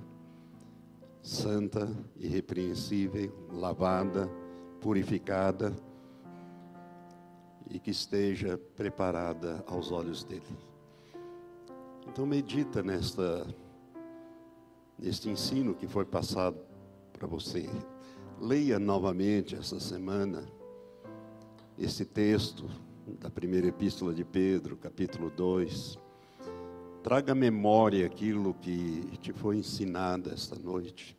santa, 1.22 1.90
irrepreensível, 2.16 3.34
lavada, 3.52 4.30
purificada 4.80 5.76
e 7.70 7.80
que 7.80 7.90
esteja 7.90 8.58
preparada 8.76 9.64
aos 9.68 9.92
olhos 9.92 10.24
dele. 10.24 10.44
Então 12.08 12.26
medita 12.26 12.84
nesta 12.84 13.48
neste 14.98 15.30
ensino 15.30 15.74
que 15.74 15.88
foi 15.88 16.04
passado 16.04 16.69
para 17.20 17.28
você. 17.28 17.70
Leia 18.40 18.80
novamente 18.80 19.54
essa 19.54 19.78
semana 19.78 20.48
esse 21.78 22.06
texto 22.06 22.64
da 23.20 23.30
primeira 23.30 23.68
epístola 23.68 24.14
de 24.14 24.24
Pedro, 24.24 24.78
capítulo 24.78 25.30
2. 25.30 26.00
Traga 27.04 27.34
à 27.34 27.36
memória 27.36 28.06
aquilo 28.06 28.54
que 28.54 29.18
te 29.22 29.34
foi 29.34 29.58
ensinado 29.58 30.30
esta 30.30 30.56
noite. 30.58 31.18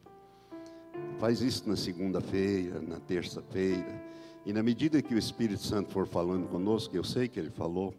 Faz 1.18 1.42
isso 1.42 1.68
na 1.68 1.76
segunda-feira, 1.76 2.80
na 2.80 2.98
terça-feira. 2.98 4.02
E 4.46 4.54
na 4.54 4.62
medida 4.62 5.02
que 5.02 5.14
o 5.14 5.18
Espírito 5.18 5.62
Santo 5.62 5.90
for 5.90 6.06
falando 6.06 6.48
conosco, 6.48 6.96
eu 6.96 7.04
sei 7.04 7.28
que 7.28 7.38
ele 7.38 7.50
falou, 7.50 7.94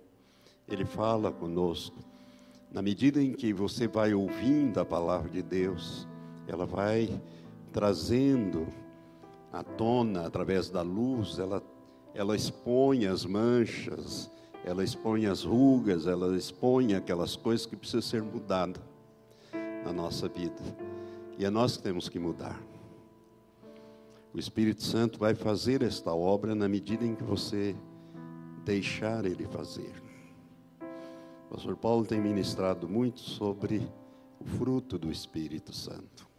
ele 0.68 0.86
fala 0.86 1.32
conosco. 1.32 1.98
Na 2.72 2.82
medida 2.82 3.22
em 3.22 3.32
que 3.32 3.54
você 3.54 3.88
vai 3.88 4.12
ouvindo 4.16 4.80
a 4.80 4.86
palavra 4.86 5.30
de 5.30 5.44
Deus, 5.44 6.08
ela 6.48 6.66
vai 6.66 7.22
trazendo 7.72 8.68
à 9.52 9.64
tona 9.64 10.26
através 10.26 10.70
da 10.70 10.82
luz, 10.82 11.40
ela 11.40 11.64
ela 12.14 12.36
expõe 12.36 13.06
as 13.06 13.26
manchas, 13.26 14.30
ela 14.66 14.84
expõe 14.84 15.26
as 15.26 15.44
rugas, 15.44 16.08
ela 16.08 16.36
expõe 16.36 16.94
aquelas 16.94 17.36
coisas 17.36 17.66
que 17.66 17.76
precisam 17.76 18.02
ser 18.02 18.22
mudadas 18.22 18.82
na 19.84 19.94
nossa 19.94 20.28
vida. 20.28 20.62
E 21.38 21.46
é 21.46 21.50
nós 21.50 21.78
que 21.78 21.84
temos 21.84 22.10
que 22.10 22.20
mudar. 22.20 22.62
O 24.34 24.40
Espírito 24.40 24.84
Santo 24.84 25.20
vai 25.20 25.34
fazer 25.34 25.82
esta 25.82 26.14
obra 26.14 26.54
na 26.54 26.68
medida 26.68 27.06
em 27.06 27.16
que 27.16 27.24
você 27.24 27.76
deixar 28.64 29.26
Ele 29.26 29.46
fazer. 29.46 30.02
O 31.50 31.56
pastor 31.56 31.76
Paulo 31.76 32.06
tem 32.06 32.22
ministrado 32.22 32.88
muito 32.88 33.20
sobre 33.20 33.82
o 34.40 34.46
fruto 34.46 34.98
do 34.98 35.12
Espírito 35.12 35.74
Santo. 35.74 36.31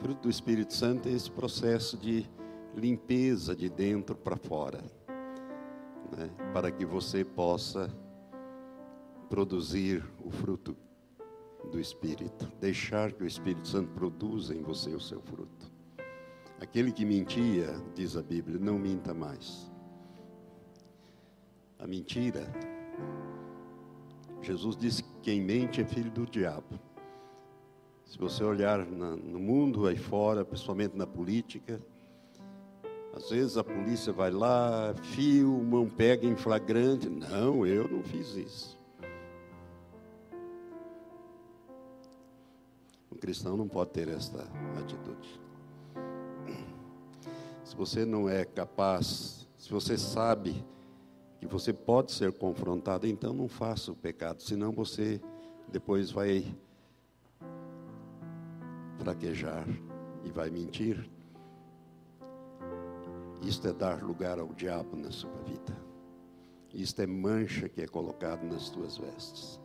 Fruto 0.00 0.22
do 0.22 0.30
Espírito 0.30 0.74
Santo 0.74 1.08
é 1.08 1.12
esse 1.12 1.30
processo 1.30 1.96
de 1.96 2.26
limpeza 2.74 3.54
de 3.54 3.68
dentro 3.68 4.16
para 4.16 4.36
fora 4.36 4.80
né, 6.16 6.30
para 6.52 6.70
que 6.70 6.84
você 6.84 7.24
possa 7.24 7.88
produzir 9.28 10.04
o 10.24 10.30
fruto 10.30 10.76
do 11.70 11.78
Espírito, 11.78 12.50
deixar 12.60 13.12
que 13.12 13.22
o 13.22 13.26
Espírito 13.26 13.68
Santo 13.68 13.90
produza 13.92 14.54
em 14.54 14.62
você 14.62 14.90
o 14.90 15.00
seu 15.00 15.20
fruto. 15.20 15.70
Aquele 16.60 16.92
que 16.92 17.04
mentia, 17.04 17.74
diz 17.94 18.16
a 18.16 18.22
Bíblia, 18.22 18.58
não 18.58 18.78
minta 18.78 19.14
mais. 19.14 19.70
A 21.78 21.86
mentira, 21.86 22.46
Jesus 24.42 24.76
disse 24.76 25.02
que 25.02 25.10
quem 25.22 25.40
mente 25.40 25.80
é 25.80 25.84
filho 25.84 26.10
do 26.10 26.26
diabo. 26.26 26.78
Se 28.10 28.18
você 28.18 28.42
olhar 28.42 28.84
na, 28.84 29.14
no 29.14 29.38
mundo 29.38 29.86
aí 29.86 29.96
fora, 29.96 30.44
principalmente 30.44 30.96
na 30.96 31.06
política, 31.06 31.80
às 33.14 33.30
vezes 33.30 33.56
a 33.56 33.62
polícia 33.62 34.12
vai 34.12 34.32
lá, 34.32 34.92
filma, 35.00 35.86
pega 35.96 36.26
em 36.26 36.34
flagrante. 36.34 37.08
Não, 37.08 37.64
eu 37.64 37.88
não 37.88 38.02
fiz 38.02 38.34
isso. 38.34 38.76
O 43.08 43.14
cristão 43.14 43.56
não 43.56 43.68
pode 43.68 43.90
ter 43.92 44.08
esta 44.08 44.44
atitude. 44.76 45.40
Se 47.62 47.76
você 47.76 48.04
não 48.04 48.28
é 48.28 48.44
capaz, 48.44 49.46
se 49.56 49.70
você 49.70 49.96
sabe 49.96 50.64
que 51.38 51.46
você 51.46 51.72
pode 51.72 52.10
ser 52.10 52.32
confrontado, 52.32 53.06
então 53.06 53.32
não 53.32 53.46
faça 53.46 53.92
o 53.92 53.94
pecado, 53.94 54.42
senão 54.42 54.72
você 54.72 55.20
depois 55.68 56.10
vai 56.10 56.44
fraquejar 59.00 59.66
e 60.24 60.30
vai 60.30 60.50
mentir. 60.50 61.08
Isto 63.42 63.68
é 63.68 63.72
dar 63.72 64.02
lugar 64.02 64.38
ao 64.38 64.48
diabo 64.48 64.94
na 64.94 65.10
sua 65.10 65.34
vida. 65.46 65.74
Isto 66.74 67.00
é 67.00 67.06
mancha 67.06 67.68
que 67.68 67.80
é 67.80 67.86
colocado 67.86 68.44
nas 68.44 68.68
tuas 68.68 68.96
vestes. 68.98 69.58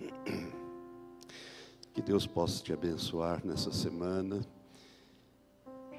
Que 1.92 2.00
Deus 2.00 2.24
possa 2.24 2.62
te 2.62 2.72
abençoar 2.72 3.44
nessa 3.44 3.72
semana. 3.72 4.40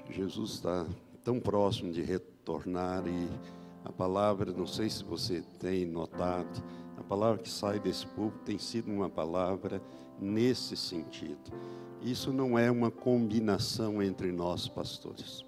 Jesus 0.08 0.52
está 0.52 0.86
tão 1.22 1.38
próximo 1.38 1.92
de 1.92 2.00
retornar 2.00 3.06
e 3.06 3.28
a 3.84 3.92
palavra, 3.92 4.50
não 4.52 4.66
sei 4.66 4.88
se 4.88 5.04
você 5.04 5.44
tem 5.60 5.84
notado, 5.84 6.64
a 6.96 7.02
palavra 7.02 7.42
que 7.42 7.50
sai 7.50 7.78
desse 7.78 8.06
público 8.06 8.42
tem 8.42 8.58
sido 8.58 8.90
uma 8.90 9.10
palavra 9.10 9.82
nesse 10.18 10.78
sentido. 10.78 11.52
Isso 12.02 12.32
não 12.32 12.58
é 12.58 12.70
uma 12.70 12.90
combinação 12.90 14.02
entre 14.02 14.32
nós, 14.32 14.68
pastores. 14.68 15.44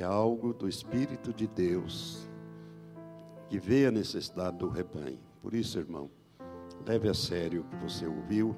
é 0.00 0.02
algo 0.02 0.52
do 0.52 0.68
Espírito 0.68 1.32
de 1.32 1.46
Deus 1.46 2.28
que 3.48 3.58
vê 3.58 3.86
a 3.86 3.90
necessidade 3.90 4.58
do 4.58 4.68
rebanho. 4.68 5.20
Por 5.40 5.54
isso, 5.54 5.78
irmão, 5.78 6.10
leve 6.84 7.08
a 7.08 7.14
sério 7.14 7.60
o 7.60 7.64
que 7.64 7.76
você 7.76 8.06
ouviu. 8.06 8.56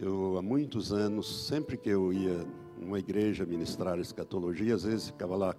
Eu, 0.00 0.36
há 0.36 0.42
muitos 0.42 0.92
anos, 0.92 1.46
sempre 1.46 1.76
que 1.76 1.88
eu 1.88 2.12
ia 2.12 2.44
numa 2.76 2.98
igreja 2.98 3.46
ministrar 3.46 3.98
escatologia, 4.00 4.74
às 4.74 4.82
vezes 4.82 5.08
ficava 5.08 5.36
lá 5.36 5.54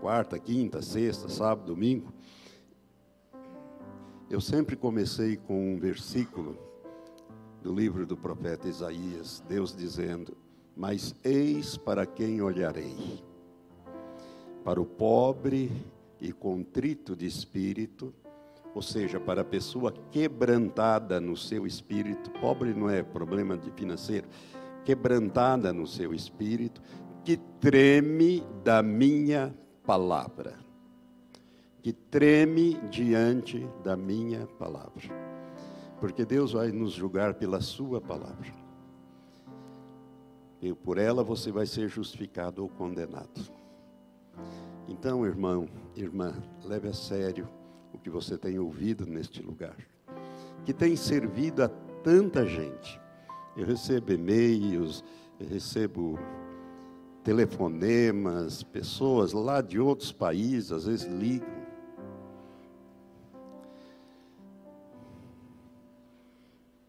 quarta, 0.00 0.38
quinta, 0.38 0.80
sexta, 0.80 1.28
sábado, 1.28 1.66
domingo. 1.66 2.12
Eu 4.32 4.40
sempre 4.40 4.76
comecei 4.76 5.36
com 5.36 5.74
um 5.74 5.78
versículo 5.78 6.56
do 7.62 7.70
livro 7.70 8.06
do 8.06 8.16
profeta 8.16 8.66
Isaías, 8.66 9.44
Deus 9.46 9.76
dizendo: 9.76 10.34
Mas 10.74 11.14
eis 11.22 11.76
para 11.76 12.06
quem 12.06 12.40
olharei 12.40 13.22
para 14.64 14.80
o 14.80 14.86
pobre 14.86 15.70
e 16.18 16.32
contrito 16.32 17.14
de 17.14 17.26
espírito, 17.26 18.14
ou 18.74 18.80
seja, 18.80 19.20
para 19.20 19.42
a 19.42 19.44
pessoa 19.44 19.92
quebrantada 20.10 21.20
no 21.20 21.36
seu 21.36 21.66
espírito, 21.66 22.30
pobre 22.40 22.72
não 22.72 22.88
é 22.88 23.02
problema 23.02 23.54
de 23.54 23.70
financeiro, 23.72 24.28
quebrantada 24.82 25.74
no 25.74 25.86
seu 25.86 26.14
espírito, 26.14 26.80
que 27.22 27.36
treme 27.60 28.42
da 28.64 28.82
minha 28.82 29.54
palavra, 29.84 30.58
que 31.82 31.92
treme 31.92 32.74
diante 32.88 33.68
da 33.82 33.96
minha 33.96 34.46
palavra, 34.46 35.02
porque 36.00 36.24
Deus 36.24 36.52
vai 36.52 36.70
nos 36.70 36.92
julgar 36.92 37.34
pela 37.34 37.60
sua 37.60 38.00
palavra. 38.00 38.54
E 40.60 40.72
por 40.72 40.96
ela 40.96 41.24
você 41.24 41.50
vai 41.50 41.66
ser 41.66 41.88
justificado 41.88 42.62
ou 42.62 42.68
condenado. 42.68 43.50
Então, 44.86 45.26
irmão, 45.26 45.68
irmã, 45.96 46.34
leve 46.64 46.88
a 46.88 46.92
sério 46.92 47.48
o 47.92 47.98
que 47.98 48.08
você 48.08 48.38
tem 48.38 48.60
ouvido 48.60 49.04
neste 49.04 49.42
lugar, 49.42 49.76
que 50.64 50.72
tem 50.72 50.94
servido 50.94 51.64
a 51.64 51.68
tanta 51.68 52.46
gente. 52.46 53.00
Eu 53.56 53.66
recebo 53.66 54.12
e-mails, 54.12 55.02
eu 55.40 55.48
recebo 55.48 56.16
telefonemas, 57.24 58.62
pessoas 58.62 59.32
lá 59.32 59.60
de 59.60 59.80
outros 59.80 60.12
países, 60.12 60.70
às 60.70 60.86
vezes 60.86 61.06
ligam. 61.06 61.61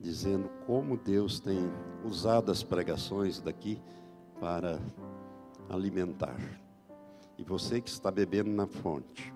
Dizendo 0.04 0.50
como 0.68 0.98
Deus 0.98 1.40
tem 1.40 1.72
usado 2.04 2.52
as 2.52 2.62
pregações 2.62 3.40
daqui 3.40 3.82
para 4.38 4.78
alimentar. 5.70 6.38
E 7.38 7.44
você 7.46 7.80
que 7.80 7.90
está 7.90 8.12
bebendo 8.12 8.52
na 8.52 8.68
fonte, 8.68 9.34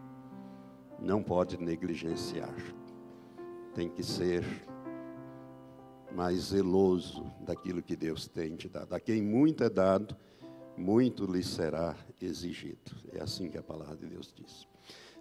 não 1.00 1.24
pode 1.24 1.58
negligenciar. 1.58 2.54
Tem 3.74 3.88
que 3.88 4.04
ser 4.04 4.44
mais 6.14 6.50
zeloso 6.50 7.24
daquilo 7.46 7.82
que 7.82 7.96
Deus 7.96 8.28
tem 8.28 8.58
te 8.58 8.68
dado. 8.68 8.94
A 8.94 9.00
quem 9.00 9.22
muito 9.22 9.64
é 9.64 9.70
dado, 9.70 10.18
muito 10.76 11.26
lhe 11.26 11.44
será 11.44 11.96
exigido. 12.22 12.92
É 13.14 13.22
assim 13.22 13.50
que 13.50 13.58
a 13.58 13.64
palavra 13.64 13.96
de 13.96 14.08
Deus 14.08 14.34
diz. 14.36 14.68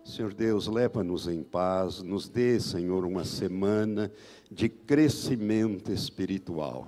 Senhor 0.07 0.33
Deus, 0.33 0.69
leva-nos 0.69 1.27
em 1.27 1.43
paz, 1.43 2.01
nos 2.01 2.29
dê, 2.29 2.61
Senhor, 2.61 3.05
uma 3.05 3.25
semana 3.25 4.11
de 4.49 4.69
crescimento 4.69 5.91
espiritual. 5.91 6.87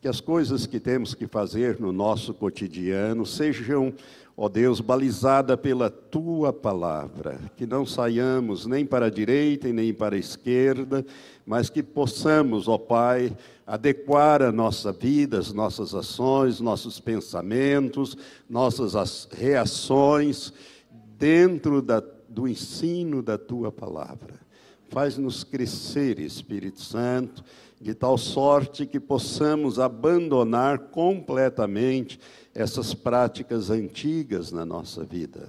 Que 0.00 0.08
as 0.08 0.22
coisas 0.22 0.64
que 0.64 0.80
temos 0.80 1.14
que 1.14 1.26
fazer 1.26 1.78
no 1.78 1.92
nosso 1.92 2.32
cotidiano 2.32 3.26
sejam, 3.26 3.92
ó 4.34 4.48
Deus, 4.48 4.80
balizadas 4.80 5.60
pela 5.60 5.90
tua 5.90 6.50
palavra, 6.50 7.38
que 7.58 7.66
não 7.66 7.84
saiamos 7.84 8.64
nem 8.64 8.86
para 8.86 9.06
a 9.06 9.10
direita 9.10 9.68
e 9.68 9.72
nem 9.74 9.92
para 9.92 10.16
a 10.16 10.18
esquerda, 10.18 11.04
mas 11.44 11.68
que 11.68 11.82
possamos, 11.82 12.68
ó 12.68 12.78
Pai, 12.78 13.36
adequar 13.66 14.40
a 14.40 14.50
nossa 14.50 14.90
vida, 14.90 15.38
as 15.38 15.52
nossas 15.52 15.94
ações, 15.94 16.58
nossos 16.58 16.98
pensamentos, 16.98 18.16
nossas 18.48 19.28
reações 19.30 20.54
dentro 21.18 21.82
da, 21.82 22.02
do 22.30 22.46
ensino 22.46 23.22
da 23.22 23.36
tua 23.36 23.72
palavra. 23.72 24.40
Faz-nos 24.88 25.44
crescer, 25.44 26.18
Espírito 26.18 26.80
Santo, 26.80 27.44
de 27.80 27.94
tal 27.94 28.16
sorte 28.16 28.86
que 28.86 28.98
possamos 28.98 29.78
abandonar 29.78 30.78
completamente 30.90 32.18
essas 32.54 32.94
práticas 32.94 33.70
antigas 33.70 34.50
na 34.50 34.64
nossa 34.64 35.04
vida 35.04 35.48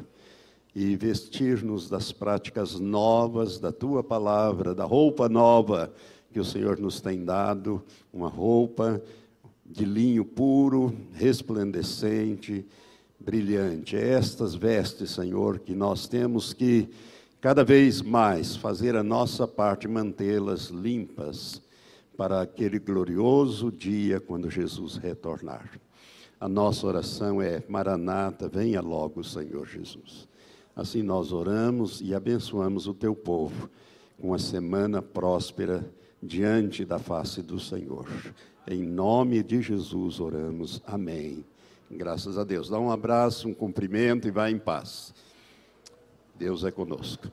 e 0.76 0.96
vestir-nos 0.96 1.90
das 1.90 2.12
práticas 2.12 2.80
novas 2.80 3.60
da 3.60 3.72
tua 3.72 4.04
palavra, 4.04 4.74
da 4.74 4.86
roupa 4.86 5.28
nova 5.28 5.94
que 6.32 6.40
o 6.40 6.46
Senhor 6.46 6.80
nos 6.80 7.02
tem 7.02 7.26
dado, 7.26 7.84
uma 8.14 8.30
roupa 8.30 9.02
de 9.66 9.84
linho 9.86 10.24
puro, 10.24 10.96
resplandecente, 11.14 12.66
brilhante. 13.24 13.96
É 13.96 14.10
estas 14.10 14.56
vestes, 14.56 15.12
Senhor, 15.12 15.60
que 15.60 15.74
nós 15.74 16.08
temos 16.08 16.54
que 16.54 16.90
cada 17.40 17.64
vez 17.64 18.02
mais 18.02 18.56
fazer 18.56 18.96
a 18.96 19.04
nossa 19.04 19.48
parte, 19.48 19.88
mantê-las 19.88 20.68
limpas 20.70 21.62
para 22.18 22.42
aquele 22.42 22.80
glorioso 22.80 23.72
dia 23.72 24.20
quando 24.20 24.50
Jesus 24.50 24.98
retornar. 24.98 25.80
A 26.40 26.50
nossa 26.50 26.88
oração 26.88 27.42
é: 27.42 27.64
Maranata, 27.68 28.50
venha 28.50 28.82
logo, 28.82 29.24
Senhor 29.24 29.68
Jesus. 29.68 30.28
Assim 30.76 31.04
nós 31.04 31.32
oramos 31.32 32.02
e 32.02 32.16
abençoamos 32.16 32.88
o 32.88 32.94
teu 32.94 33.16
povo 33.16 33.70
com 34.20 34.28
uma 34.30 34.40
semana 34.40 35.02
próspera 35.02 35.86
diante 36.22 36.86
da 36.86 37.00
face 37.00 37.42
do 37.42 37.60
Senhor. 37.60 38.08
Em 38.68 38.84
nome 38.84 39.44
de 39.44 39.62
Jesus 39.62 40.20
oramos. 40.20 40.82
Amém. 40.86 41.44
Graças 41.94 42.38
a 42.38 42.44
Deus. 42.44 42.70
Dá 42.70 42.80
um 42.80 42.90
abraço, 42.90 43.50
um 43.50 43.54
cumprimento 43.54 44.28
e 44.28 44.32
vá 44.32 44.50
em 44.50 44.58
paz. 44.58 45.14
Deus 46.36 46.64
é 46.64 46.72
conosco. 46.72 47.30